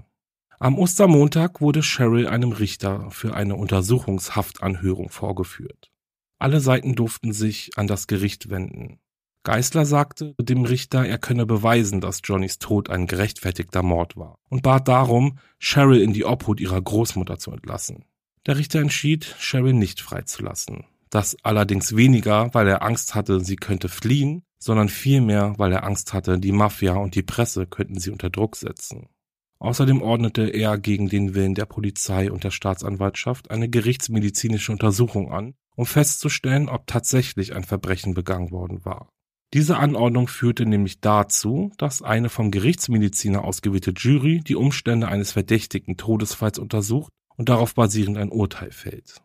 Am 0.65 0.79
Ostermontag 0.79 1.61
wurde 1.61 1.83
Cheryl 1.83 2.27
einem 2.27 2.53
Richter 2.53 3.11
für 3.11 3.35
eine 3.35 3.55
Untersuchungshaftanhörung 3.55 5.11
vorgeführt. 5.11 5.91
Alle 6.39 6.63
Seiten 6.63 6.95
durften 6.95 7.35
sich 7.35 7.73
an 7.77 7.87
das 7.87 8.07
Gericht 8.07 8.49
wenden. 8.49 8.99
Geisler 9.43 9.85
sagte 9.85 10.35
dem 10.41 10.65
Richter, 10.65 11.05
er 11.05 11.19
könne 11.19 11.45
beweisen, 11.45 12.01
dass 12.01 12.23
Johnnys 12.25 12.61
Tod 12.61 12.89
ein 12.89 13.07
gerechtfertigter 13.07 13.83
Mord 13.83 14.17
war 14.17 14.39
und 14.49 14.63
bat 14.63 14.89
darum, 14.89 15.39
Cheryl 15.59 16.01
in 16.01 16.15
die 16.15 16.25
Obhut 16.25 16.61
ihrer 16.61 16.81
Großmutter 16.81 17.39
zu 17.39 17.51
entlassen. 17.51 18.07
Der 18.47 18.57
Richter 18.57 18.81
entschied, 18.81 19.37
Cheryl 19.39 19.75
nicht 19.75 20.01
freizulassen. 20.01 20.87
Das 21.11 21.37
allerdings 21.43 21.95
weniger, 21.95 22.55
weil 22.55 22.69
er 22.69 22.81
Angst 22.81 23.15
hatte, 23.15 23.45
sie 23.45 23.57
könnte 23.57 23.91
fliehen, 23.91 24.45
sondern 24.59 24.89
vielmehr, 24.89 25.53
weil 25.59 25.73
er 25.73 25.85
Angst 25.85 26.15
hatte, 26.15 26.39
die 26.39 26.53
Mafia 26.53 26.95
und 26.95 27.17
die 27.17 27.23
Presse 27.23 27.67
könnten 27.67 28.01
sie 28.01 28.09
unter 28.09 28.31
Druck 28.31 28.57
setzen. 28.57 29.11
Außerdem 29.59 30.03
ordnete 30.03 30.49
er 30.49 30.79
gegen 30.79 31.09
den 31.09 31.35
Willen 31.35 31.55
der 31.55 31.67
Polizei 31.67 32.31
und 32.31 32.45
der 32.45 32.51
Staatsanwaltschaft 32.51 33.51
eine 33.51 33.69
gerichtsmedizinische 33.69 34.73
Untersuchung 34.73 35.33
an, 35.33 35.55
um 35.77 35.87
festzustellen, 35.87 36.69
ob 36.69 36.87
tatsächlich 36.87 37.55
ein 37.55 37.65
Verbrechen 37.65 38.15
begangen 38.15 38.51
worden 38.51 38.85
war. 38.85 39.09
Diese 39.53 39.77
Anordnung 39.77 40.27
führte 40.27 40.67
nämlich 40.67 41.01
dazu, 41.01 41.71
dass 41.79 42.03
eine 42.03 42.29
vom 42.29 42.51
Gerichtsmediziner 42.51 43.45
ausgewählte 43.45 43.93
Jury 43.97 44.41
die 44.41 44.57
Umstände 44.57 45.07
eines 45.07 45.31
verdächtigen 45.31 45.97
Todesfalls 45.97 46.59
untersucht 46.59 47.13
und 47.37 47.49
darauf 47.49 47.75
basierend 47.75 48.19
ein 48.19 48.31
Urteil 48.31 48.73
fällt. 48.73 49.23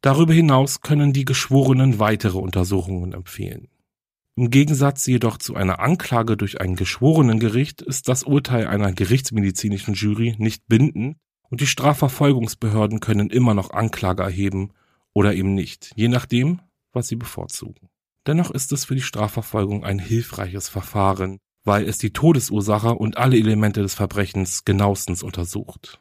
Darüber 0.00 0.32
hinaus 0.32 0.80
können 0.80 1.12
die 1.12 1.24
Geschworenen 1.24 1.98
weitere 1.98 2.38
Untersuchungen 2.38 3.12
empfehlen. 3.12 3.68
Im 4.36 4.50
Gegensatz 4.50 5.06
jedoch 5.06 5.38
zu 5.38 5.54
einer 5.54 5.78
Anklage 5.78 6.36
durch 6.36 6.60
ein 6.60 6.74
Geschworenengericht 6.74 7.82
ist 7.82 8.08
das 8.08 8.24
Urteil 8.24 8.66
einer 8.66 8.92
gerichtsmedizinischen 8.92 9.94
Jury 9.94 10.34
nicht 10.38 10.66
bindend 10.66 11.18
und 11.50 11.60
die 11.60 11.68
Strafverfolgungsbehörden 11.68 12.98
können 12.98 13.30
immer 13.30 13.54
noch 13.54 13.70
Anklage 13.70 14.24
erheben 14.24 14.72
oder 15.12 15.34
eben 15.34 15.54
nicht, 15.54 15.92
je 15.94 16.08
nachdem, 16.08 16.60
was 16.92 17.06
sie 17.06 17.16
bevorzugen. 17.16 17.88
Dennoch 18.26 18.50
ist 18.50 18.72
es 18.72 18.86
für 18.86 18.96
die 18.96 19.02
Strafverfolgung 19.02 19.84
ein 19.84 20.00
hilfreiches 20.00 20.68
Verfahren, 20.68 21.38
weil 21.62 21.88
es 21.88 21.98
die 21.98 22.12
Todesursache 22.12 22.94
und 22.94 23.16
alle 23.16 23.36
Elemente 23.36 23.82
des 23.82 23.94
Verbrechens 23.94 24.64
genauestens 24.64 25.22
untersucht. 25.22 26.00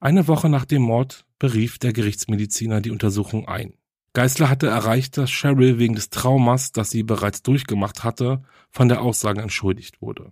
Eine 0.00 0.26
Woche 0.26 0.48
nach 0.48 0.64
dem 0.64 0.82
Mord 0.82 1.26
berief 1.38 1.78
der 1.78 1.92
Gerichtsmediziner 1.92 2.80
die 2.80 2.90
Untersuchung 2.90 3.46
ein. 3.46 3.77
Geisler 4.18 4.50
hatte 4.50 4.66
erreicht, 4.66 5.16
dass 5.16 5.30
Cheryl 5.30 5.78
wegen 5.78 5.94
des 5.94 6.10
Traumas, 6.10 6.72
das 6.72 6.90
sie 6.90 7.04
bereits 7.04 7.44
durchgemacht 7.44 8.02
hatte, 8.02 8.42
von 8.68 8.88
der 8.88 9.00
Aussage 9.00 9.40
entschuldigt 9.40 10.02
wurde. 10.02 10.30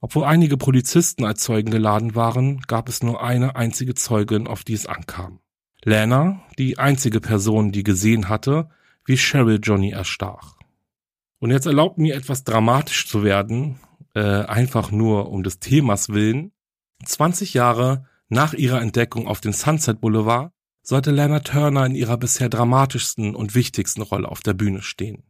Obwohl 0.00 0.24
einige 0.24 0.56
Polizisten 0.56 1.24
als 1.24 1.44
Zeugen 1.44 1.70
geladen 1.70 2.16
waren, 2.16 2.62
gab 2.62 2.88
es 2.88 3.00
nur 3.00 3.22
eine 3.22 3.54
einzige 3.54 3.94
Zeugin, 3.94 4.48
auf 4.48 4.64
die 4.64 4.72
es 4.72 4.86
ankam. 4.86 5.38
Lana, 5.84 6.42
die 6.58 6.80
einzige 6.80 7.20
Person, 7.20 7.70
die 7.70 7.84
gesehen 7.84 8.28
hatte, 8.28 8.70
wie 9.04 9.16
Cheryl 9.16 9.60
Johnny 9.62 9.90
erstach. 9.90 10.56
Und 11.38 11.52
jetzt 11.52 11.66
erlaubt 11.66 11.98
mir 11.98 12.16
etwas 12.16 12.42
dramatisch 12.42 13.06
zu 13.06 13.22
werden, 13.22 13.78
äh, 14.16 14.20
einfach 14.20 14.90
nur 14.90 15.30
um 15.30 15.44
des 15.44 15.60
Themas 15.60 16.08
willen. 16.08 16.50
20 17.04 17.54
Jahre 17.54 18.04
nach 18.28 18.52
ihrer 18.52 18.82
Entdeckung 18.82 19.28
auf 19.28 19.40
dem 19.40 19.52
Sunset 19.52 20.00
Boulevard 20.00 20.51
sollte 20.82 21.10
Lana 21.10 21.40
Turner 21.40 21.86
in 21.86 21.94
ihrer 21.94 22.16
bisher 22.16 22.48
dramatischsten 22.48 23.34
und 23.34 23.54
wichtigsten 23.54 24.02
Rolle 24.02 24.28
auf 24.28 24.40
der 24.40 24.54
Bühne 24.54 24.82
stehen. 24.82 25.22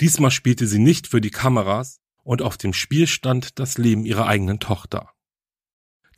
Diesmal 0.00 0.30
spielte 0.30 0.66
sie 0.66 0.78
nicht 0.78 1.06
für 1.06 1.20
die 1.20 1.30
Kameras 1.30 2.00
und 2.22 2.42
auf 2.42 2.56
dem 2.56 2.72
Spiel 2.72 3.06
stand 3.06 3.58
das 3.58 3.78
Leben 3.78 4.04
ihrer 4.06 4.26
eigenen 4.26 4.60
Tochter. 4.60 5.10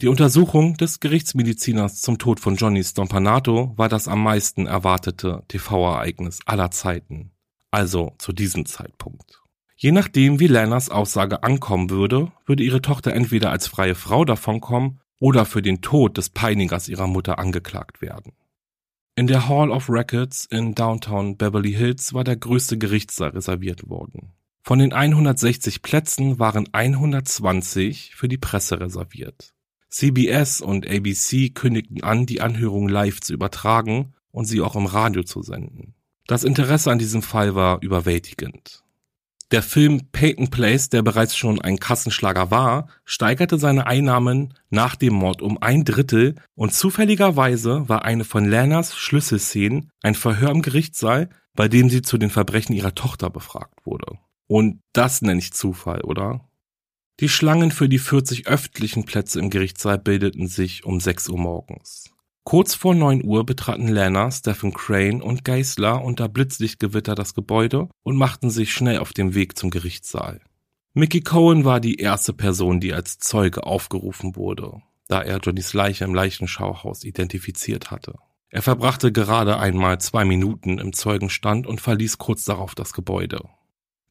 Die 0.00 0.08
Untersuchung 0.08 0.76
des 0.76 1.00
Gerichtsmediziners 1.00 2.00
zum 2.00 2.18
Tod 2.18 2.40
von 2.40 2.56
Johnny 2.56 2.82
Stompanato 2.82 3.72
war 3.76 3.88
das 3.88 4.08
am 4.08 4.22
meisten 4.22 4.66
erwartete 4.66 5.44
TV-Ereignis 5.48 6.40
aller 6.46 6.70
Zeiten, 6.70 7.30
also 7.70 8.14
zu 8.18 8.32
diesem 8.32 8.66
Zeitpunkt. 8.66 9.40
Je 9.76 9.92
nachdem, 9.92 10.40
wie 10.40 10.46
Lanas 10.46 10.90
Aussage 10.90 11.42
ankommen 11.42 11.90
würde, 11.90 12.32
würde 12.44 12.64
ihre 12.64 12.82
Tochter 12.82 13.12
entweder 13.12 13.50
als 13.50 13.66
freie 13.66 13.94
Frau 13.94 14.24
davonkommen 14.24 15.00
oder 15.20 15.44
für 15.44 15.62
den 15.62 15.80
Tod 15.80 16.16
des 16.16 16.28
Peinigers 16.28 16.88
ihrer 16.88 17.06
Mutter 17.06 17.38
angeklagt 17.38 18.02
werden. 18.02 18.32
In 19.16 19.28
der 19.28 19.48
Hall 19.48 19.70
of 19.70 19.88
Records 19.88 20.44
in 20.46 20.74
Downtown 20.74 21.36
Beverly 21.36 21.72
Hills 21.72 22.14
war 22.14 22.24
der 22.24 22.34
größte 22.34 22.78
Gerichtssaal 22.78 23.30
reserviert 23.30 23.88
worden. 23.88 24.32
Von 24.64 24.80
den 24.80 24.92
160 24.92 25.82
Plätzen 25.82 26.40
waren 26.40 26.68
120 26.72 28.16
für 28.16 28.26
die 28.26 28.38
Presse 28.38 28.80
reserviert. 28.80 29.54
CBS 29.88 30.60
und 30.60 30.88
ABC 30.88 31.50
kündigten 31.50 32.02
an, 32.02 32.26
die 32.26 32.40
Anhörung 32.40 32.88
live 32.88 33.20
zu 33.20 33.32
übertragen 33.32 34.14
und 34.32 34.46
sie 34.46 34.60
auch 34.60 34.74
im 34.74 34.86
Radio 34.86 35.22
zu 35.22 35.42
senden. 35.42 35.94
Das 36.26 36.42
Interesse 36.42 36.90
an 36.90 36.98
diesem 36.98 37.22
Fall 37.22 37.54
war 37.54 37.80
überwältigend. 37.82 38.83
Der 39.54 39.62
Film 39.62 40.08
Peyton 40.10 40.50
Place, 40.50 40.88
der 40.88 41.02
bereits 41.02 41.36
schon 41.36 41.60
ein 41.60 41.78
Kassenschlager 41.78 42.50
war, 42.50 42.88
steigerte 43.04 43.56
seine 43.56 43.86
Einnahmen 43.86 44.54
nach 44.68 44.96
dem 44.96 45.14
Mord 45.14 45.42
um 45.42 45.62
ein 45.62 45.84
Drittel 45.84 46.34
und 46.56 46.74
zufälligerweise 46.74 47.88
war 47.88 48.04
eine 48.04 48.24
von 48.24 48.50
Lanas 48.50 48.96
Schlüsselszenen 48.96 49.92
ein 50.02 50.16
Verhör 50.16 50.50
im 50.50 50.60
Gerichtssaal, 50.60 51.30
bei 51.54 51.68
dem 51.68 51.88
sie 51.88 52.02
zu 52.02 52.18
den 52.18 52.30
Verbrechen 52.30 52.74
ihrer 52.74 52.96
Tochter 52.96 53.30
befragt 53.30 53.86
wurde. 53.86 54.18
Und 54.48 54.80
das 54.92 55.22
nenne 55.22 55.38
ich 55.38 55.52
Zufall, 55.52 56.00
oder? 56.00 56.48
Die 57.20 57.28
Schlangen 57.28 57.70
für 57.70 57.88
die 57.88 58.00
40 58.00 58.48
öffentlichen 58.48 59.04
Plätze 59.04 59.38
im 59.38 59.50
Gerichtssaal 59.50 60.00
bildeten 60.00 60.48
sich 60.48 60.84
um 60.84 60.98
6 60.98 61.28
Uhr 61.28 61.38
morgens. 61.38 62.13
Kurz 62.44 62.74
vor 62.74 62.94
9 62.94 63.24
Uhr 63.24 63.46
betraten 63.46 63.88
Lana, 63.88 64.30
Stephen 64.30 64.74
Crane 64.74 65.22
und 65.22 65.46
Geisler 65.46 66.04
unter 66.04 66.28
Blitzlichtgewitter 66.28 67.14
das 67.14 67.32
Gebäude 67.32 67.88
und 68.02 68.16
machten 68.16 68.50
sich 68.50 68.74
schnell 68.74 68.98
auf 68.98 69.14
den 69.14 69.34
Weg 69.34 69.56
zum 69.56 69.70
Gerichtssaal. 69.70 70.42
Mickey 70.92 71.22
Cohen 71.22 71.64
war 71.64 71.80
die 71.80 71.96
erste 71.96 72.34
Person, 72.34 72.80
die 72.80 72.92
als 72.92 73.18
Zeuge 73.18 73.64
aufgerufen 73.64 74.36
wurde, 74.36 74.82
da 75.08 75.22
er 75.22 75.38
Johnnys 75.38 75.72
Leiche 75.72 76.04
im 76.04 76.14
Leichenschauhaus 76.14 77.02
identifiziert 77.02 77.90
hatte. 77.90 78.16
Er 78.50 78.62
verbrachte 78.62 79.10
gerade 79.10 79.58
einmal 79.58 79.98
zwei 80.00 80.26
Minuten 80.26 80.78
im 80.78 80.92
Zeugenstand 80.92 81.66
und 81.66 81.80
verließ 81.80 82.18
kurz 82.18 82.44
darauf 82.44 82.74
das 82.74 82.92
Gebäude. 82.92 83.40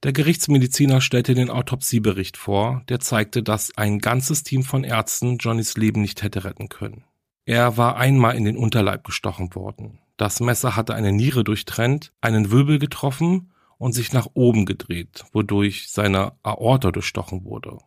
Der 0.02 0.12
Gerichtsmediziner 0.12 1.02
stellte 1.02 1.36
den 1.36 1.52
Autopsiebericht 1.52 2.36
vor, 2.36 2.84
der 2.90 3.00
zeigte, 3.00 3.44
dass 3.44 3.78
ein 3.78 4.00
ganzes 4.00 4.44
Team 4.44 4.64
von 4.64 4.84
Ärzten 4.84 5.38
Johnnys 5.38 5.78
Leben 5.78 6.02
nicht 6.02 6.24
hätte 6.24 6.44
retten 6.44 6.68
können. 6.68 7.06
Er 7.46 7.78
war 7.78 7.98
einmal 7.98 8.36
in 8.36 8.46
den 8.46 8.58
Unterleib 8.58 9.04
gestochen 9.04 9.54
worden. 9.56 10.00
Das 10.18 10.40
Messer 10.40 10.76
hatte 10.76 10.96
eine 10.96 11.12
Niere 11.12 11.44
durchtrennt, 11.44 12.14
einen 12.22 12.52
Wirbel 12.52 12.80
getroffen 12.80 13.52
und 13.78 13.94
sich 13.94 14.14
nach 14.14 14.28
oben 14.34 14.66
gedreht, 14.66 15.26
wodurch 15.34 15.90
seine 15.90 16.34
Aorta 16.44 16.92
durchstochen 16.92 17.44
wurde. 17.44 17.80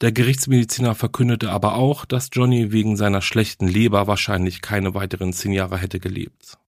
Der 0.00 0.12
Gerichtsmediziner 0.12 0.94
verkündete 0.94 1.50
aber 1.50 1.76
auch, 1.76 2.04
dass 2.04 2.30
Johnny 2.32 2.72
wegen 2.72 2.96
seiner 2.96 3.22
schlechten 3.22 3.68
Leber 3.68 4.06
wahrscheinlich 4.06 4.60
keine 4.60 4.94
weiteren 4.94 5.32
zehn 5.32 5.52
Jahre 5.52 5.78
hätte 5.78 6.00
gelebt. 6.00 6.58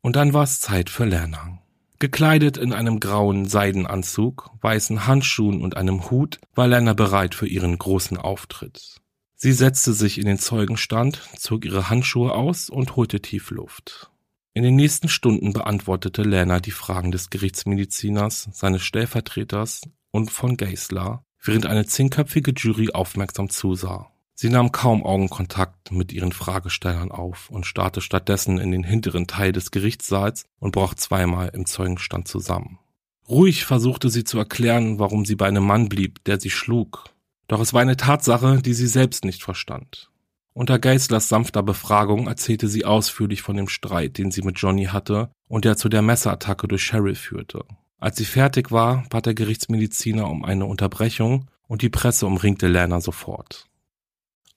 Und 0.00 0.16
dann 0.16 0.32
war 0.32 0.44
es 0.44 0.60
Zeit 0.60 0.90
für 0.90 1.04
Lerner. 1.04 1.58
Gekleidet 1.98 2.56
in 2.56 2.72
einem 2.72 2.98
grauen 2.98 3.46
Seidenanzug, 3.46 4.50
weißen 4.62 5.06
Handschuhen 5.06 5.60
und 5.60 5.76
einem 5.76 6.10
Hut 6.10 6.40
war 6.54 6.66
Lerner 6.66 6.94
bereit 6.94 7.34
für 7.34 7.46
ihren 7.46 7.76
großen 7.76 8.16
Auftritt. 8.16 8.99
Sie 9.42 9.54
setzte 9.54 9.94
sich 9.94 10.18
in 10.18 10.26
den 10.26 10.38
Zeugenstand, 10.38 11.22
zog 11.34 11.64
ihre 11.64 11.88
Handschuhe 11.88 12.34
aus 12.34 12.68
und 12.68 12.96
holte 12.96 13.22
tief 13.22 13.50
Luft. 13.50 14.10
In 14.52 14.62
den 14.62 14.76
nächsten 14.76 15.08
Stunden 15.08 15.54
beantwortete 15.54 16.24
Lerner 16.24 16.60
die 16.60 16.72
Fragen 16.72 17.10
des 17.10 17.30
Gerichtsmediziners, 17.30 18.50
seines 18.52 18.82
Stellvertreters 18.82 19.88
und 20.10 20.30
von 20.30 20.58
Geisler, 20.58 21.24
während 21.42 21.64
eine 21.64 21.86
zehnköpfige 21.86 22.52
Jury 22.54 22.90
aufmerksam 22.90 23.48
zusah. 23.48 24.10
Sie 24.34 24.50
nahm 24.50 24.72
kaum 24.72 25.06
Augenkontakt 25.06 25.90
mit 25.90 26.12
ihren 26.12 26.32
Fragestellern 26.32 27.10
auf 27.10 27.48
und 27.48 27.64
starrte 27.64 28.02
stattdessen 28.02 28.58
in 28.58 28.72
den 28.72 28.84
hinteren 28.84 29.26
Teil 29.26 29.52
des 29.52 29.70
Gerichtssaals 29.70 30.44
und 30.58 30.72
brach 30.72 30.92
zweimal 30.92 31.48
im 31.54 31.64
Zeugenstand 31.64 32.28
zusammen. 32.28 32.78
Ruhig 33.26 33.64
versuchte 33.64 34.10
sie 34.10 34.24
zu 34.24 34.36
erklären, 34.36 34.98
warum 34.98 35.24
sie 35.24 35.36
bei 35.36 35.46
einem 35.46 35.64
Mann 35.64 35.88
blieb, 35.88 36.22
der 36.24 36.38
sie 36.38 36.50
schlug. 36.50 37.04
Doch 37.50 37.58
es 37.58 37.72
war 37.74 37.80
eine 37.80 37.96
Tatsache, 37.96 38.62
die 38.62 38.74
sie 38.74 38.86
selbst 38.86 39.24
nicht 39.24 39.42
verstand. 39.42 40.08
Unter 40.52 40.78
Geislers 40.78 41.28
sanfter 41.28 41.64
Befragung 41.64 42.28
erzählte 42.28 42.68
sie 42.68 42.84
ausführlich 42.84 43.42
von 43.42 43.56
dem 43.56 43.66
Streit, 43.66 44.18
den 44.18 44.30
sie 44.30 44.42
mit 44.42 44.60
Johnny 44.60 44.84
hatte 44.84 45.30
und 45.48 45.64
der 45.64 45.76
zu 45.76 45.88
der 45.88 46.00
Messerattacke 46.00 46.68
durch 46.68 46.82
Cheryl 46.82 47.16
führte. 47.16 47.64
Als 47.98 48.18
sie 48.18 48.24
fertig 48.24 48.70
war, 48.70 49.02
bat 49.10 49.26
der 49.26 49.34
Gerichtsmediziner 49.34 50.30
um 50.30 50.44
eine 50.44 50.64
Unterbrechung 50.66 51.50
und 51.66 51.82
die 51.82 51.88
Presse 51.88 52.24
umringte 52.24 52.68
Lerner 52.68 53.00
sofort. 53.00 53.66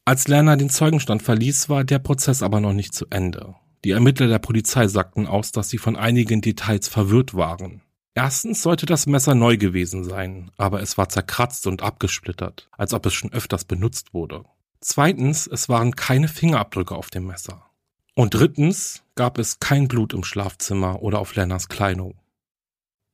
Als 0.06 0.28
Lerner 0.28 0.56
den 0.56 0.70
Zeugenstand 0.70 1.24
verließ, 1.24 1.70
war 1.70 1.84
der 1.84 1.98
Prozess 1.98 2.44
aber 2.44 2.60
noch 2.60 2.74
nicht 2.74 2.94
zu 2.94 3.08
Ende. 3.10 3.56
Die 3.86 3.92
Ermittler 3.92 4.28
der 4.28 4.38
Polizei 4.38 4.88
sagten 4.88 5.26
aus, 5.26 5.52
dass 5.52 5.68
sie 5.68 5.80
von 5.80 5.96
einigen 5.96 6.42
Details 6.42 6.90
verwirrt 6.90 7.34
waren. 7.34 7.82
Erstens 8.16 8.62
sollte 8.62 8.86
das 8.86 9.08
Messer 9.08 9.34
neu 9.34 9.58
gewesen 9.58 10.04
sein, 10.04 10.52
aber 10.58 10.82
es 10.82 10.98
war 10.98 11.10
zerkratzt 11.10 11.66
und 11.66 11.82
abgesplittert, 11.82 12.70
als 12.72 12.94
ob 12.94 13.06
es 13.08 13.14
schon 13.14 13.34
öfters 13.34 13.66
benutzt 13.66 14.14
wurde. 14.14 14.46
Zweitens, 14.82 15.48
es 15.48 15.68
waren 15.68 15.96
keine 15.96 16.28
Fingerabdrücke 16.28 16.96
auf 16.96 17.10
dem 17.10 17.26
Messer. 17.26 17.66
Und 18.16 18.36
drittens 18.36 19.04
gab 19.16 19.40
es 19.40 19.60
kein 19.60 19.88
Blut 19.88 20.14
im 20.14 20.24
Schlafzimmer 20.24 21.02
oder 21.02 21.20
auf 21.20 21.34
Lenners 21.36 21.70
Kleidung. 21.70 22.20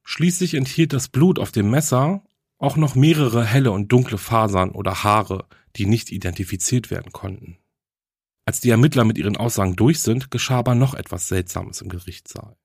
Schließlich 0.04 0.56
enthielt 0.56 0.91
das 0.91 1.08
Blut 1.08 1.39
auf 1.39 1.52
dem 1.52 1.70
Messer 1.70 2.24
auch 2.58 2.76
noch 2.76 2.95
mehrere 2.95 3.45
helle 3.45 3.72
und 3.72 3.89
dunkle 3.89 4.18
Fasern 4.18 4.72
oder 4.72 5.04
Haare, 5.04 5.45
die 5.78 5.86
nicht 5.86 6.12
identifiziert 6.12 6.91
werden 6.91 7.14
konnten. 7.14 7.58
Als 8.45 8.60
die 8.60 8.72
Ermittler 8.72 9.06
mit 9.06 9.18
ihren 9.18 9.38
Aussagen 9.38 9.76
durch 9.78 10.02
sind, 10.02 10.32
geschah 10.32 10.58
aber 10.58 10.76
noch 10.76 10.93
etwas 10.93 11.30
Seltsames 11.30 11.82
im 11.82 11.88
Gerichtssaal. 11.88 12.58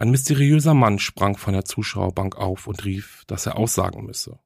Ein 0.00 0.10
mysteriöser 0.12 0.74
Mann 0.74 1.00
sprang 1.00 1.36
von 1.36 1.54
der 1.54 1.64
Zuschauerbank 1.64 2.36
auf 2.36 2.68
und 2.68 2.84
rief, 2.84 3.24
dass 3.26 3.46
er 3.46 3.56
aussagen 3.56 4.06
müsse. 4.06 4.38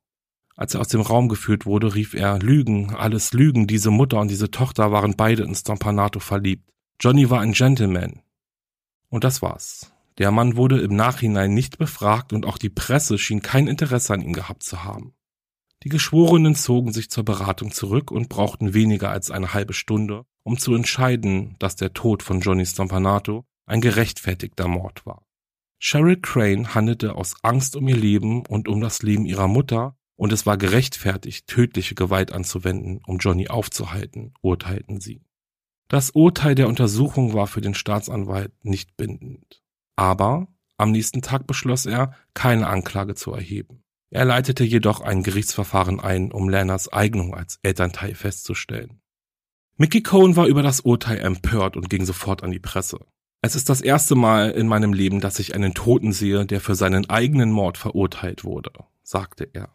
Als 0.57 0.72
er 0.72 0.80
aus 0.80 0.88
dem 0.88 1.03
Raum 1.03 1.28
geführt 1.28 1.66
wurde, 1.66 1.94
rief 1.94 2.14
er, 2.14 2.38
Lügen, 2.38 2.94
alles 2.94 3.34
Lügen, 3.34 3.66
diese 3.66 3.90
Mutter 3.90 4.18
und 4.18 4.30
diese 4.30 4.50
Tochter 4.50 4.92
waren 4.92 5.14
beide 5.14 5.42
in 5.42 5.55
Stompanato 5.55 6.20
verliebt. 6.20 6.70
Johnny 6.98 7.28
war 7.28 7.42
ein 7.42 7.53
Gentleman. 7.53 8.22
Und 9.11 9.24
das 9.24 9.42
war's. 9.42 9.92
Der 10.16 10.30
Mann 10.30 10.57
wurde 10.57 10.80
im 10.80 10.96
Nachhinein 10.96 11.53
nicht 11.53 11.76
befragt 11.76 12.32
und 12.32 12.46
auch 12.46 12.57
die 12.57 12.70
Presse 12.70 13.18
schien 13.18 13.42
kein 13.42 13.66
Interesse 13.66 14.14
an 14.14 14.22
ihm 14.22 14.32
gehabt 14.32 14.62
zu 14.62 14.84
haben. 14.84 15.12
Die 15.82 15.90
Geschworenen 15.90 16.55
zogen 16.55 16.94
sich 16.94 17.11
zur 17.11 17.26
Beratung 17.26 17.72
zurück 17.72 18.11
und 18.11 18.30
brauchten 18.30 18.72
weniger 18.72 19.11
als 19.11 19.30
eine 19.30 19.53
halbe 19.53 19.74
Stunde, 19.74 20.24
um 20.44 20.57
zu 20.59 20.74
entscheiden, 20.74 21.57
dass 21.59 21.76
der 21.76 21.92
Tod 21.92 22.22
von 22.22 22.40
Johnny 22.40 22.64
Stompanato 22.64 23.44
ein 23.66 23.82
gerechtfertigter 23.82 24.66
Mord 24.66 25.05
war. 25.05 25.26
Cheryl 25.85 26.20
Crane 26.20 26.76
handelte 26.76 27.16
aus 27.16 27.35
Angst 27.43 27.74
um 27.74 27.89
ihr 27.89 27.97
Leben 27.97 28.47
und 28.47 28.68
um 28.68 28.80
das 28.80 29.03
Leben 29.03 29.26
ihrer 29.26 29.49
Mutter, 29.49 29.97
und 30.14 30.33
es 30.33 30.47
war 30.47 30.57
gerechtfertigt, 30.57 31.49
tödliche 31.49 31.97
Gewalt 31.97 32.30
anzuwenden, 32.30 33.01
um 33.05 33.18
Johnny 33.18 33.49
aufzuhalten, 33.49 34.33
urteilten 34.43 35.01
sie. 35.01 35.24
Das 35.89 36.11
Urteil 36.11 36.55
der 36.55 36.68
Untersuchung 36.68 37.35
war 37.35 37.49
für 37.49 37.61
den 37.61 37.74
Staatsanwalt 37.74 38.53
nicht 38.64 38.97
bindend. 38.97 39.61
Aber 39.97 40.47
am 40.76 40.93
nächsten 40.93 41.20
Tag 41.20 41.49
beschloss 41.49 41.85
er, 41.85 42.14
keine 42.33 42.68
Anklage 42.68 43.16
zu 43.16 43.33
erheben. 43.33 43.83
Er 44.11 44.24
leitete 44.24 44.62
jedoch 44.62 45.01
ein 45.01 45.24
Gerichtsverfahren 45.24 45.99
ein, 45.99 46.30
um 46.30 46.49
Lerners 46.49 46.93
Eignung 46.93 47.35
als 47.35 47.59
Elternteil 47.64 48.14
festzustellen. 48.14 49.01
Mickey 49.78 50.01
Cohen 50.01 50.37
war 50.37 50.47
über 50.47 50.62
das 50.62 50.78
Urteil 50.78 51.18
empört 51.18 51.76
und 51.76 51.91
ging 51.91 52.05
sofort 52.05 52.45
an 52.45 52.53
die 52.53 52.61
Presse. 52.61 53.01
Es 53.45 53.57
ist 53.57 53.68
das 53.68 53.80
erste 53.80 54.14
Mal 54.14 54.53
in 54.53 54.68
meinem 54.68 54.93
Leben, 54.93 55.20
dass 55.20 55.40
ich 55.40 55.57
einen 55.57 55.74
Toten 55.74 56.12
sehe, 56.12 56.47
der 56.47 56.61
für 56.61 56.76
seinen 56.76 57.11
eigenen 57.11 57.51
Mord 57.51 57.76
verurteilt 57.76 58.45
wurde, 58.45 58.70
sagte 59.03 59.49
er. 59.53 59.68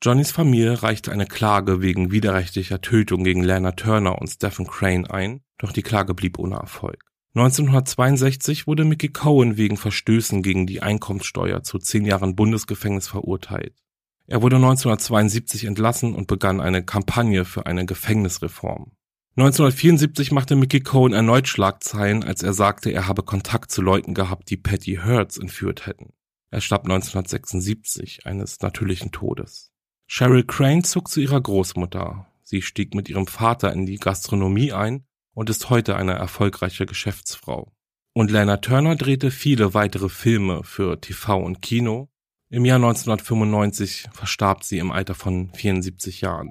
Johnnys 0.00 0.30
Familie 0.30 0.80
reichte 0.84 1.10
eine 1.10 1.26
Klage 1.26 1.82
wegen 1.82 2.12
widerrechtlicher 2.12 2.80
Tötung 2.80 3.24
gegen 3.24 3.42
Lana 3.42 3.72
Turner 3.72 4.20
und 4.20 4.28
Stephen 4.28 4.64
Crane 4.68 5.10
ein, 5.10 5.40
doch 5.58 5.72
die 5.72 5.82
Klage 5.82 6.14
blieb 6.14 6.38
ohne 6.38 6.54
Erfolg. 6.54 7.04
1962 7.34 8.68
wurde 8.68 8.84
Mickey 8.84 9.08
Cohen 9.08 9.56
wegen 9.56 9.76
Verstößen 9.76 10.42
gegen 10.42 10.68
die 10.68 10.80
Einkommenssteuer 10.80 11.64
zu 11.64 11.78
zehn 11.78 12.04
Jahren 12.04 12.36
Bundesgefängnis 12.36 13.08
verurteilt. 13.08 13.74
Er 14.28 14.40
wurde 14.40 14.56
1972 14.56 15.64
entlassen 15.64 16.14
und 16.14 16.28
begann 16.28 16.60
eine 16.60 16.84
Kampagne 16.84 17.44
für 17.44 17.66
eine 17.66 17.86
Gefängnisreform. 17.86 18.92
1974 19.36 20.32
machte 20.32 20.56
Mickey 20.56 20.80
Cohen 20.80 21.12
erneut 21.12 21.46
Schlagzeilen, 21.46 22.24
als 22.24 22.42
er 22.42 22.52
sagte, 22.52 22.90
er 22.90 23.06
habe 23.06 23.22
Kontakt 23.22 23.70
zu 23.70 23.80
Leuten 23.80 24.12
gehabt, 24.12 24.50
die 24.50 24.56
Patty 24.56 24.98
Hearts 25.02 25.38
entführt 25.38 25.86
hätten. 25.86 26.12
Er 26.50 26.60
starb 26.60 26.82
1976 26.82 28.26
eines 28.26 28.60
natürlichen 28.60 29.12
Todes. 29.12 29.70
Cheryl 30.08 30.44
Crane 30.44 30.82
zog 30.82 31.08
zu 31.08 31.20
ihrer 31.20 31.40
Großmutter. 31.40 32.26
Sie 32.42 32.60
stieg 32.60 32.94
mit 32.94 33.08
ihrem 33.08 33.28
Vater 33.28 33.72
in 33.72 33.86
die 33.86 33.98
Gastronomie 33.98 34.72
ein 34.72 35.04
und 35.32 35.48
ist 35.48 35.70
heute 35.70 35.94
eine 35.94 36.14
erfolgreiche 36.14 36.84
Geschäftsfrau. 36.84 37.72
Und 38.12 38.32
Lana 38.32 38.56
Turner 38.56 38.96
drehte 38.96 39.30
viele 39.30 39.72
weitere 39.74 40.08
Filme 40.08 40.64
für 40.64 41.00
TV 41.00 41.40
und 41.40 41.62
Kino. 41.62 42.08
Im 42.48 42.64
Jahr 42.64 42.76
1995 42.76 44.08
verstarb 44.12 44.64
sie 44.64 44.78
im 44.78 44.90
Alter 44.90 45.14
von 45.14 45.52
74 45.54 46.20
Jahren. 46.20 46.50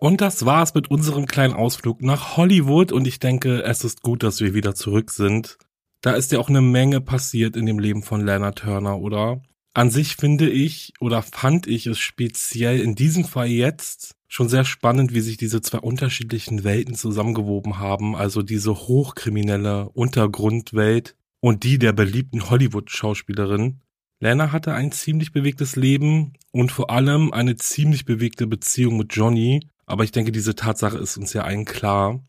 Und 0.00 0.22
das 0.22 0.46
war's 0.46 0.72
mit 0.72 0.90
unserem 0.90 1.26
kleinen 1.26 1.52
Ausflug 1.52 2.00
nach 2.00 2.38
Hollywood 2.38 2.90
und 2.90 3.06
ich 3.06 3.20
denke, 3.20 3.62
es 3.64 3.84
ist 3.84 4.00
gut, 4.00 4.22
dass 4.22 4.40
wir 4.40 4.54
wieder 4.54 4.74
zurück 4.74 5.10
sind. 5.10 5.58
Da 6.00 6.12
ist 6.12 6.32
ja 6.32 6.38
auch 6.38 6.48
eine 6.48 6.62
Menge 6.62 7.02
passiert 7.02 7.54
in 7.54 7.66
dem 7.66 7.78
Leben 7.78 8.02
von 8.02 8.24
Lana 8.24 8.52
Turner, 8.52 8.98
oder? 8.98 9.42
An 9.74 9.90
sich 9.90 10.16
finde 10.16 10.48
ich 10.48 10.94
oder 11.00 11.20
fand 11.20 11.66
ich 11.66 11.86
es 11.86 11.98
speziell 11.98 12.80
in 12.80 12.94
diesem 12.94 13.26
Fall 13.26 13.48
jetzt 13.48 14.14
schon 14.26 14.48
sehr 14.48 14.64
spannend, 14.64 15.12
wie 15.12 15.20
sich 15.20 15.36
diese 15.36 15.60
zwei 15.60 15.80
unterschiedlichen 15.80 16.64
Welten 16.64 16.94
zusammengewoben 16.94 17.78
haben, 17.78 18.16
also 18.16 18.40
diese 18.40 18.74
hochkriminelle 18.74 19.90
Untergrundwelt 19.90 21.14
und 21.40 21.62
die 21.62 21.78
der 21.78 21.92
beliebten 21.92 22.48
Hollywood-Schauspielerin. 22.48 23.82
Lana 24.18 24.50
hatte 24.50 24.72
ein 24.72 24.92
ziemlich 24.92 25.32
bewegtes 25.32 25.76
Leben 25.76 26.32
und 26.52 26.72
vor 26.72 26.90
allem 26.90 27.32
eine 27.34 27.56
ziemlich 27.56 28.06
bewegte 28.06 28.46
Beziehung 28.46 28.96
mit 28.96 29.14
Johnny, 29.14 29.68
aber 29.90 30.04
ich 30.04 30.12
denke, 30.12 30.32
diese 30.32 30.54
Tatsache 30.54 30.98
ist 30.98 31.16
uns 31.16 31.32
ja 31.32 31.42
allen 31.42 31.64
klar. 31.64 32.20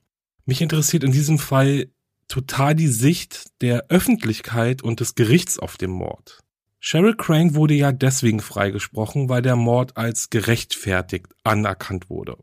Mich 0.46 0.62
interessiert 0.62 1.04
in 1.04 1.12
diesem 1.12 1.38
Fall 1.40 1.88
total 2.28 2.76
die 2.76 2.88
Sicht 2.88 3.46
der 3.62 3.86
Öffentlichkeit 3.90 4.82
und 4.82 5.00
des 5.00 5.16
Gerichts 5.16 5.60
auf 5.60 5.78
den 5.78 5.92
Mord. 5.92 6.40
Cheryl 6.80 7.16
Crane 7.16 7.54
wurde 7.54 7.76
ja 7.76 7.92
deswegen 7.92 8.40
freigesprochen, 8.40 9.30
weil 9.30 9.44
der 9.44 9.56
Mord 9.56 9.98
als 9.98 10.32
gerechtfertigt 10.32 11.28
anerkannt 11.44 12.10
wurde. 12.10 12.38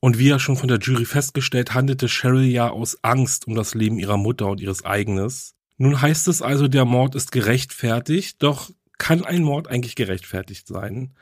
Und 0.00 0.18
wie 0.18 0.28
ja 0.28 0.38
schon 0.38 0.56
von 0.56 0.68
der 0.68 0.78
Jury 0.78 1.04
festgestellt, 1.04 1.74
handelte 1.74 2.08
Cheryl 2.08 2.44
ja 2.44 2.70
aus 2.70 2.98
Angst 3.02 3.46
um 3.46 3.54
das 3.54 3.74
Leben 3.74 3.98
ihrer 3.98 4.16
Mutter 4.16 4.46
und 4.46 4.60
ihres 4.60 4.84
eigenes. 4.84 5.54
Nun 5.76 6.00
heißt 6.00 6.26
es 6.26 6.42
also, 6.42 6.66
der 6.66 6.84
Mord 6.84 7.14
ist 7.14 7.30
gerechtfertigt, 7.30 8.42
doch 8.42 8.70
kann 8.98 9.24
ein 9.24 9.42
Mord 9.42 9.68
eigentlich 9.68 9.94
gerechtfertigt 9.94 10.66
sein? 10.66 11.14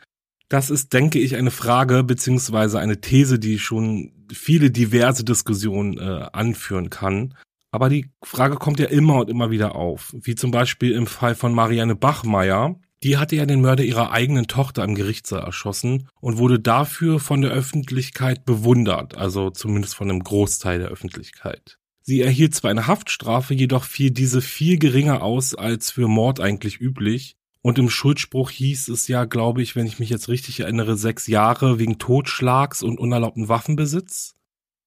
Das 0.49 0.71
ist, 0.71 0.93
denke 0.93 1.19
ich, 1.19 1.37
eine 1.37 1.51
Frage 1.51 2.05
beziehungsweise 2.05 2.79
eine 2.79 3.01
These, 3.01 3.39
die 3.39 3.59
schon 3.59 4.13
viele 4.33 4.71
diverse 4.71 5.25
Diskussionen 5.25 5.99
äh, 5.99 6.27
anführen 6.33 6.91
kann. 6.91 7.35
Aber 7.73 7.89
die 7.89 8.11
Frage 8.23 8.57
kommt 8.57 8.79
ja 8.79 8.87
immer 8.87 9.17
und 9.17 9.31
immer 9.31 9.51
wieder 9.51 9.75
auf. 9.75 10.15
Wie 10.19 10.35
zum 10.35 10.51
Beispiel 10.51 10.93
im 10.93 11.07
Fall 11.07 11.35
von 11.35 11.53
Marianne 11.53 11.97
Bachmeier. 11.97 12.77
Die 13.03 13.19
hatte 13.19 13.37
ja 13.37 13.45
den 13.45 13.61
Mörder 13.61 13.85
ihrer 13.85 14.11
eigenen 14.13 14.47
Tochter 14.47 14.83
im 14.83 14.95
Gerichtssaal 14.95 15.43
erschossen 15.43 16.09
und 16.21 16.39
wurde 16.39 16.59
dafür 16.59 17.21
von 17.21 17.43
der 17.43 17.51
Öffentlichkeit 17.51 18.47
bewundert, 18.47 19.19
also 19.19 19.51
zumindest 19.51 19.95
von 19.95 20.11
einem 20.11 20.25
Großteil 20.25 20.79
der 20.79 20.89
Öffentlichkeit. 20.89 21.79
Sie 22.01 22.23
erhielt 22.23 22.55
zwar 22.55 22.71
eine 22.71 22.87
Haftstrafe, 22.87 23.53
jedoch 23.53 23.85
fiel 23.85 24.13
diese 24.13 24.41
viel 24.41 24.79
geringer 24.79 25.23
aus 25.23 25.55
als 25.55 25.91
für 25.91 26.09
Mord 26.09 26.41
eigentlich 26.41 26.81
üblich. 26.81 27.37
Und 27.67 27.81
im 27.81 27.91
Schuldspruch 27.91 28.51
hieß 28.51 28.87
es 28.91 29.09
ja, 29.09 29.25
glaube 29.25 29.61
ich, 29.61 29.75
wenn 29.75 29.89
ich 29.89 29.99
mich 29.99 30.09
jetzt 30.09 30.29
richtig 30.29 30.61
erinnere, 30.61 30.97
sechs 30.97 31.27
Jahre 31.27 31.81
wegen 31.81 31.99
Totschlags 31.99 32.81
und 32.85 33.01
unerlaubten 33.01 33.49
Waffenbesitz. 33.49 34.35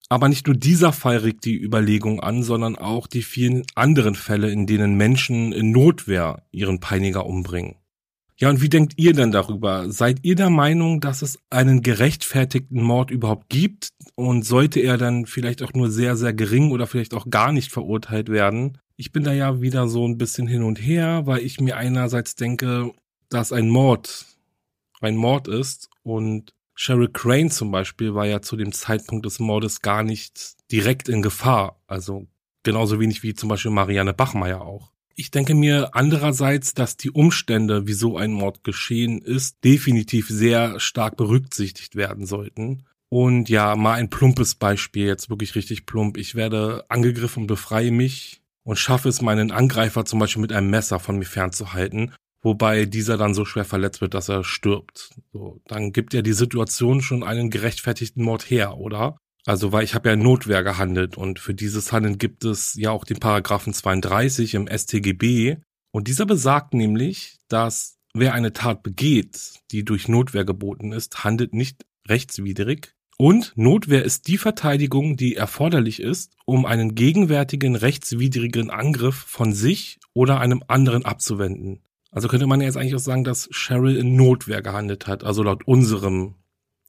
Aber 0.08 0.30
nicht 0.30 0.48
nur 0.48 0.56
dieser 0.56 0.94
Fall 0.94 1.18
regt 1.18 1.44
die 1.44 1.62
Überlegung 1.62 2.22
an, 2.22 2.42
sondern 2.42 2.78
auch 2.78 3.08
die 3.08 3.22
vielen 3.22 3.64
anderen 3.76 4.16
Fälle, 4.16 4.50
in 4.50 4.66
denen 4.66 4.96
Menschen 4.96 5.52
in 5.52 5.72
Notwehr 5.72 6.44
ihren 6.52 6.80
Peiniger 6.80 7.26
umbringen. 7.26 7.76
Ja, 8.38 8.50
und 8.50 8.62
wie 8.62 8.70
denkt 8.70 8.94
ihr 8.96 9.12
denn 9.12 9.32
darüber? 9.32 9.92
Seid 9.92 10.20
ihr 10.22 10.36
der 10.36 10.50
Meinung, 10.50 11.02
dass 11.02 11.22
es 11.22 11.38
einen 11.50 11.82
gerechtfertigten 11.82 12.82
Mord 12.82 13.12
überhaupt 13.12 13.50
gibt? 13.50 13.90
Und 14.16 14.46
sollte 14.46 14.80
er 14.80 14.98
dann 14.98 15.26
vielleicht 15.26 15.64
auch 15.64 15.74
nur 15.74 15.92
sehr, 15.92 16.16
sehr 16.16 16.32
gering 16.32 16.72
oder 16.72 16.88
vielleicht 16.88 17.14
auch 17.14 17.30
gar 17.30 17.52
nicht 17.52 17.74
verurteilt 17.74 18.30
werden? 18.30 18.78
Ich 19.00 19.14
bin 19.14 19.24
da 19.24 19.32
ja 19.32 19.62
wieder 19.62 19.88
so 19.88 20.06
ein 20.06 20.18
bisschen 20.18 20.46
hin 20.46 20.62
und 20.62 20.76
her, 20.76 21.22
weil 21.24 21.40
ich 21.40 21.62
mir 21.62 21.78
einerseits 21.78 22.36
denke, 22.36 22.92
dass 23.30 23.54
ein 23.54 23.70
Mord 23.70 24.26
ein 25.00 25.16
Mord 25.16 25.48
ist 25.48 25.90
und 26.04 26.54
Sheryl 26.76 27.08
Crane 27.08 27.50
zum 27.50 27.72
Beispiel 27.72 28.14
war 28.14 28.26
ja 28.26 28.42
zu 28.42 28.58
dem 28.58 28.74
Zeitpunkt 28.74 29.26
des 29.26 29.40
Mordes 29.40 29.82
gar 29.82 30.04
nicht 30.04 30.58
direkt 30.70 31.08
in 31.08 31.22
Gefahr. 31.22 31.82
Also 31.88 32.28
genauso 32.64 33.00
wenig 33.00 33.24
wie 33.24 33.34
zum 33.34 33.48
Beispiel 33.48 33.72
Marianne 33.72 34.14
Bachmeier 34.14 34.60
auch. 34.60 34.92
Ich 35.16 35.32
denke 35.32 35.56
mir 35.56 35.96
andererseits, 35.96 36.74
dass 36.74 36.98
die 36.98 37.12
Umstände, 37.12 37.88
wieso 37.88 38.18
ein 38.18 38.34
Mord 38.34 38.66
geschehen 38.66 39.22
ist, 39.22 39.64
definitiv 39.64 40.28
sehr 40.28 40.78
stark 40.82 41.16
berücksichtigt 41.16 41.96
werden 41.96 42.26
sollten. 42.26 42.84
Und 43.08 43.48
ja, 43.48 43.78
mal 43.78 43.94
ein 43.94 44.10
plumpes 44.10 44.56
Beispiel, 44.56 45.08
jetzt 45.08 45.30
wirklich 45.30 45.56
richtig 45.56 45.86
plump. 45.86 46.18
Ich 46.18 46.36
werde 46.36 46.84
angegriffen 46.90 47.44
und 47.44 47.48
befreie 47.48 47.92
mich 47.92 48.42
und 48.70 48.78
schaffe 48.78 49.10
es, 49.10 49.22
meinen 49.22 49.52
Angreifer 49.52 50.06
zum 50.06 50.20
Beispiel 50.20 50.42
mit 50.42 50.54
einem 50.54 50.70
Messer 50.70 51.00
von 51.00 51.18
mir 51.18 51.26
fernzuhalten 51.26 52.14
wobei 52.42 52.86
dieser 52.86 53.18
dann 53.18 53.34
so 53.34 53.46
schwer 53.46 53.66
verletzt 53.66 54.02
wird, 54.02 54.14
dass 54.14 54.30
er 54.30 54.44
stirbt. 54.44 55.12
So, 55.34 55.62
dann 55.68 55.92
gibt 55.92 56.14
ja 56.14 56.22
die 56.22 56.34
Situation 56.34 57.02
schon 57.02 57.24
einen 57.24 57.50
gerechtfertigten 57.50 58.24
Mord 58.24 58.50
her, 58.50 58.78
oder? 58.78 59.18
Also, 59.46 59.72
weil 59.72 59.84
ich 59.84 59.96
habe 59.96 60.10
ja 60.10 60.16
Notwehr 60.16 60.64
gehandelt 60.64 61.18
und 61.18 61.40
für 61.40 61.54
dieses 61.54 61.92
Handeln 61.92 62.18
gibt 62.18 62.46
es 62.46 62.76
ja 62.76 62.92
auch 62.92 63.06
den 63.06 63.20
Paragraphen 63.20 63.74
32 63.74 64.54
im 64.54 64.68
StGB 64.68 65.58
und 65.92 66.08
dieser 66.08 66.26
besagt 66.26 66.74
nämlich, 66.74 67.38
dass 67.48 67.98
wer 68.14 68.34
eine 68.34 68.54
Tat 68.54 68.84
begeht, 68.84 69.54
die 69.72 69.84
durch 69.84 70.08
Notwehr 70.08 70.46
geboten 70.46 70.92
ist, 70.92 71.24
handelt 71.24 71.54
nicht 71.54 71.86
rechtswidrig 72.08 72.96
und 73.22 73.52
Notwehr 73.58 74.06
ist 74.06 74.30
die 74.30 74.38
Verteidigung, 74.38 75.18
die 75.18 75.36
erforderlich 75.36 76.02
ist, 76.02 76.38
um 76.46 76.66
einen 76.66 76.96
gegenwärtigen 76.96 77.76
rechtswidrigen 77.76 78.70
Angriff 78.70 79.16
von 79.16 79.52
sich 79.52 80.00
oder 80.14 80.40
einem 80.40 80.64
anderen 80.70 81.04
abzuwenden. 81.04 81.82
Also 82.12 82.30
könnte 82.30 82.48
man 82.48 82.62
jetzt 82.62 82.78
eigentlich 82.78 82.96
auch 82.96 83.00
sagen, 83.00 83.26
dass 83.26 83.50
Cheryl 83.52 83.98
in 83.98 84.16
Notwehr 84.16 84.62
gehandelt 84.62 85.06
hat, 85.06 85.26
also 85.26 85.44
laut 85.44 85.68
unserem 85.68 86.36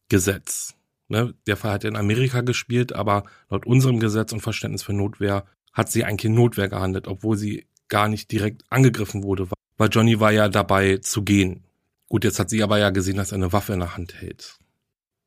Gesetz. 0.08 0.76
Ne? 1.08 1.34
Der 1.48 1.56
Fall 1.56 1.72
hat 1.72 1.84
in 1.84 1.96
Amerika 1.96 2.42
gespielt, 2.42 2.92
aber 2.92 3.24
laut 3.48 3.66
unserem 3.66 3.98
Gesetz 3.98 4.32
und 4.32 4.40
Verständnis 4.40 4.84
für 4.84 4.92
Notwehr 4.92 5.46
hat 5.72 5.90
sie 5.90 6.04
eigentlich 6.04 6.26
in 6.26 6.34
Notwehr 6.34 6.68
gehandelt, 6.68 7.08
obwohl 7.08 7.36
sie 7.36 7.66
gar 7.88 8.08
nicht 8.08 8.30
direkt 8.30 8.62
angegriffen 8.70 9.24
wurde, 9.24 9.48
weil 9.78 9.88
Johnny 9.90 10.20
war 10.20 10.30
ja 10.30 10.48
dabei 10.48 10.98
zu 10.98 11.24
gehen. 11.24 11.64
Gut, 12.08 12.22
jetzt 12.22 12.38
hat 12.38 12.50
sie 12.50 12.62
aber 12.62 12.78
ja 12.78 12.90
gesehen, 12.90 13.16
dass 13.16 13.32
er 13.32 13.38
eine 13.38 13.52
Waffe 13.52 13.72
in 13.72 13.80
der 13.80 13.96
Hand 13.96 14.14
hält. 14.14 14.60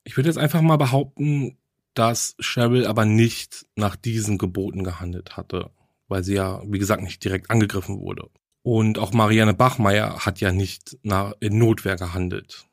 Ich 0.03 0.17
würde 0.17 0.29
jetzt 0.29 0.37
einfach 0.37 0.61
mal 0.61 0.77
behaupten, 0.77 1.57
dass 1.93 2.35
Cheryl 2.39 2.85
aber 2.85 3.05
nicht 3.05 3.65
nach 3.75 3.95
diesen 3.95 4.37
Geboten 4.37 4.83
gehandelt 4.83 5.37
hatte, 5.37 5.71
weil 6.07 6.23
sie 6.23 6.33
ja, 6.33 6.61
wie 6.65 6.79
gesagt, 6.79 7.03
nicht 7.03 7.23
direkt 7.23 7.49
angegriffen 7.49 7.99
wurde. 7.99 8.29
Und 8.63 8.97
auch 8.97 9.13
Marianne 9.13 9.53
Bachmeier 9.53 10.25
hat 10.25 10.39
ja 10.39 10.51
nicht 10.51 10.97
in 11.03 11.57
Notwehr 11.57 11.97
gehandelt. 11.97 12.65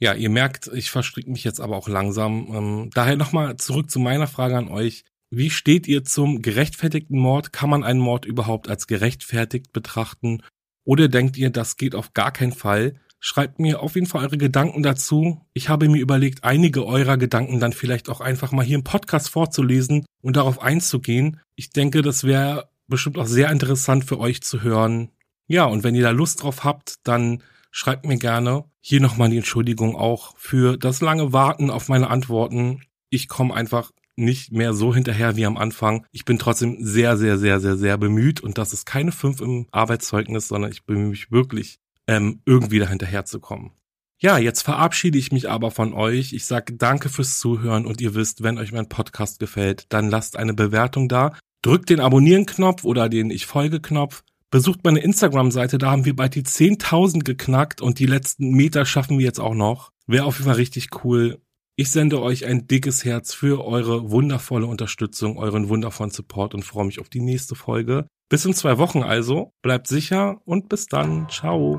Ja, 0.00 0.14
ihr 0.14 0.30
merkt, 0.30 0.68
ich 0.68 0.90
verstricke 0.90 1.30
mich 1.30 1.44
jetzt 1.44 1.60
aber 1.60 1.76
auch 1.76 1.88
langsam. 1.88 2.48
Ähm, 2.54 2.90
daher 2.94 3.16
nochmal 3.16 3.56
zurück 3.56 3.90
zu 3.90 4.00
meiner 4.00 4.26
Frage 4.26 4.56
an 4.56 4.68
euch. 4.68 5.04
Wie 5.30 5.50
steht 5.50 5.86
ihr 5.86 6.04
zum 6.04 6.42
gerechtfertigten 6.42 7.18
Mord? 7.18 7.52
Kann 7.52 7.70
man 7.70 7.84
einen 7.84 8.00
Mord 8.00 8.24
überhaupt 8.24 8.68
als 8.68 8.86
gerechtfertigt 8.86 9.72
betrachten? 9.72 10.42
Oder 10.84 11.08
denkt 11.08 11.36
ihr, 11.36 11.50
das 11.50 11.76
geht 11.76 11.94
auf 11.94 12.14
gar 12.14 12.32
keinen 12.32 12.52
Fall? 12.52 12.94
Schreibt 13.20 13.58
mir 13.58 13.82
auf 13.82 13.94
jeden 13.94 14.06
Fall 14.06 14.24
eure 14.24 14.38
Gedanken 14.38 14.82
dazu. 14.82 15.40
Ich 15.52 15.68
habe 15.68 15.88
mir 15.88 16.00
überlegt, 16.00 16.42
einige 16.42 16.86
eurer 16.86 17.18
Gedanken 17.18 17.60
dann 17.60 17.72
vielleicht 17.72 18.08
auch 18.08 18.20
einfach 18.20 18.50
mal 18.50 18.64
hier 18.64 18.76
im 18.76 18.84
Podcast 18.84 19.28
vorzulesen 19.28 20.04
und 20.22 20.36
darauf 20.36 20.60
einzugehen. 20.60 21.40
Ich 21.54 21.70
denke, 21.70 22.02
das 22.02 22.24
wäre 22.24 22.70
bestimmt 22.88 23.18
auch 23.18 23.26
sehr 23.26 23.50
interessant 23.50 24.04
für 24.04 24.18
euch 24.18 24.42
zu 24.42 24.62
hören, 24.62 25.10
ja, 25.50 25.64
und 25.64 25.82
wenn 25.82 25.96
ihr 25.96 26.04
da 26.04 26.10
Lust 26.10 26.44
drauf 26.44 26.62
habt, 26.62 26.98
dann 27.02 27.42
schreibt 27.72 28.06
mir 28.06 28.18
gerne. 28.18 28.66
Hier 28.80 29.00
nochmal 29.00 29.30
die 29.30 29.38
Entschuldigung 29.38 29.96
auch 29.96 30.38
für 30.38 30.76
das 30.76 31.00
lange 31.00 31.32
Warten 31.32 31.70
auf 31.70 31.88
meine 31.88 32.08
Antworten. 32.08 32.82
Ich 33.08 33.26
komme 33.26 33.52
einfach 33.52 33.90
nicht 34.14 34.52
mehr 34.52 34.74
so 34.74 34.94
hinterher 34.94 35.34
wie 35.34 35.46
am 35.46 35.56
Anfang. 35.56 36.06
Ich 36.12 36.24
bin 36.24 36.38
trotzdem 36.38 36.76
sehr, 36.78 37.16
sehr, 37.16 37.36
sehr, 37.36 37.58
sehr, 37.58 37.76
sehr 37.76 37.98
bemüht 37.98 38.40
und 38.40 38.58
das 38.58 38.72
ist 38.72 38.86
keine 38.86 39.10
fünf 39.10 39.40
im 39.40 39.66
Arbeitszeugnis, 39.72 40.46
sondern 40.46 40.70
ich 40.70 40.84
bemühe 40.84 41.08
mich 41.08 41.32
wirklich, 41.32 41.80
ähm, 42.10 42.42
irgendwie 42.44 42.80
da 42.80 42.88
hinterher 42.88 43.24
zu 43.24 43.38
kommen. 43.38 43.70
Ja, 44.18 44.36
jetzt 44.36 44.62
verabschiede 44.62 45.16
ich 45.16 45.30
mich 45.30 45.48
aber 45.48 45.70
von 45.70 45.94
euch. 45.94 46.32
Ich 46.32 46.44
sage 46.44 46.74
danke 46.74 47.08
fürs 47.08 47.38
Zuhören 47.38 47.86
und 47.86 48.00
ihr 48.00 48.14
wisst, 48.14 48.42
wenn 48.42 48.58
euch 48.58 48.72
mein 48.72 48.88
Podcast 48.88 49.38
gefällt, 49.38 49.86
dann 49.90 50.10
lasst 50.10 50.36
eine 50.36 50.52
Bewertung 50.52 51.08
da. 51.08 51.32
Drückt 51.62 51.88
den 51.88 52.00
Abonnieren-Knopf 52.00 52.84
oder 52.84 53.08
den 53.08 53.30
Ich 53.30 53.46
folge-Knopf. 53.46 54.24
Besucht 54.50 54.80
meine 54.82 54.98
Instagram-Seite, 54.98 55.78
da 55.78 55.92
haben 55.92 56.04
wir 56.04 56.16
bald 56.16 56.34
die 56.34 56.42
10.000 56.42 57.20
geknackt 57.20 57.80
und 57.80 58.00
die 58.00 58.06
letzten 58.06 58.50
Meter 58.50 58.84
schaffen 58.84 59.18
wir 59.18 59.24
jetzt 59.24 59.38
auch 59.38 59.54
noch. 59.54 59.92
Wäre 60.08 60.24
auf 60.24 60.38
jeden 60.38 60.46
Fall 60.46 60.56
richtig 60.56 60.88
cool. 61.04 61.40
Ich 61.76 61.92
sende 61.92 62.20
euch 62.20 62.44
ein 62.44 62.66
dickes 62.66 63.04
Herz 63.04 63.32
für 63.32 63.64
eure 63.64 64.10
wundervolle 64.10 64.66
Unterstützung, 64.66 65.38
euren 65.38 65.68
wundervollen 65.68 66.10
Support 66.10 66.54
und 66.54 66.64
freue 66.64 66.86
mich 66.86 66.98
auf 66.98 67.08
die 67.08 67.20
nächste 67.20 67.54
Folge. 67.54 68.06
Bis 68.28 68.44
in 68.44 68.52
zwei 68.52 68.78
Wochen 68.78 69.02
also. 69.02 69.52
Bleibt 69.62 69.86
sicher 69.86 70.40
und 70.44 70.68
bis 70.68 70.86
dann. 70.86 71.28
Ciao. 71.30 71.78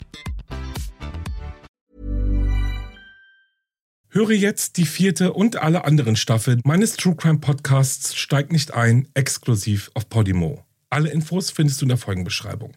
Höre 4.13 4.31
jetzt 4.31 4.75
die 4.75 4.85
vierte 4.85 5.31
und 5.31 5.55
alle 5.55 5.85
anderen 5.85 6.17
Staffeln 6.17 6.59
meines 6.65 6.97
True 6.97 7.15
Crime 7.15 7.39
Podcasts 7.39 8.13
Steigt 8.13 8.51
nicht 8.51 8.73
ein, 8.73 9.07
exklusiv 9.13 9.89
auf 9.93 10.09
Podimo. 10.09 10.65
Alle 10.89 11.09
Infos 11.09 11.49
findest 11.49 11.79
du 11.79 11.85
in 11.85 11.89
der 11.89 11.97
Folgenbeschreibung. 11.97 12.73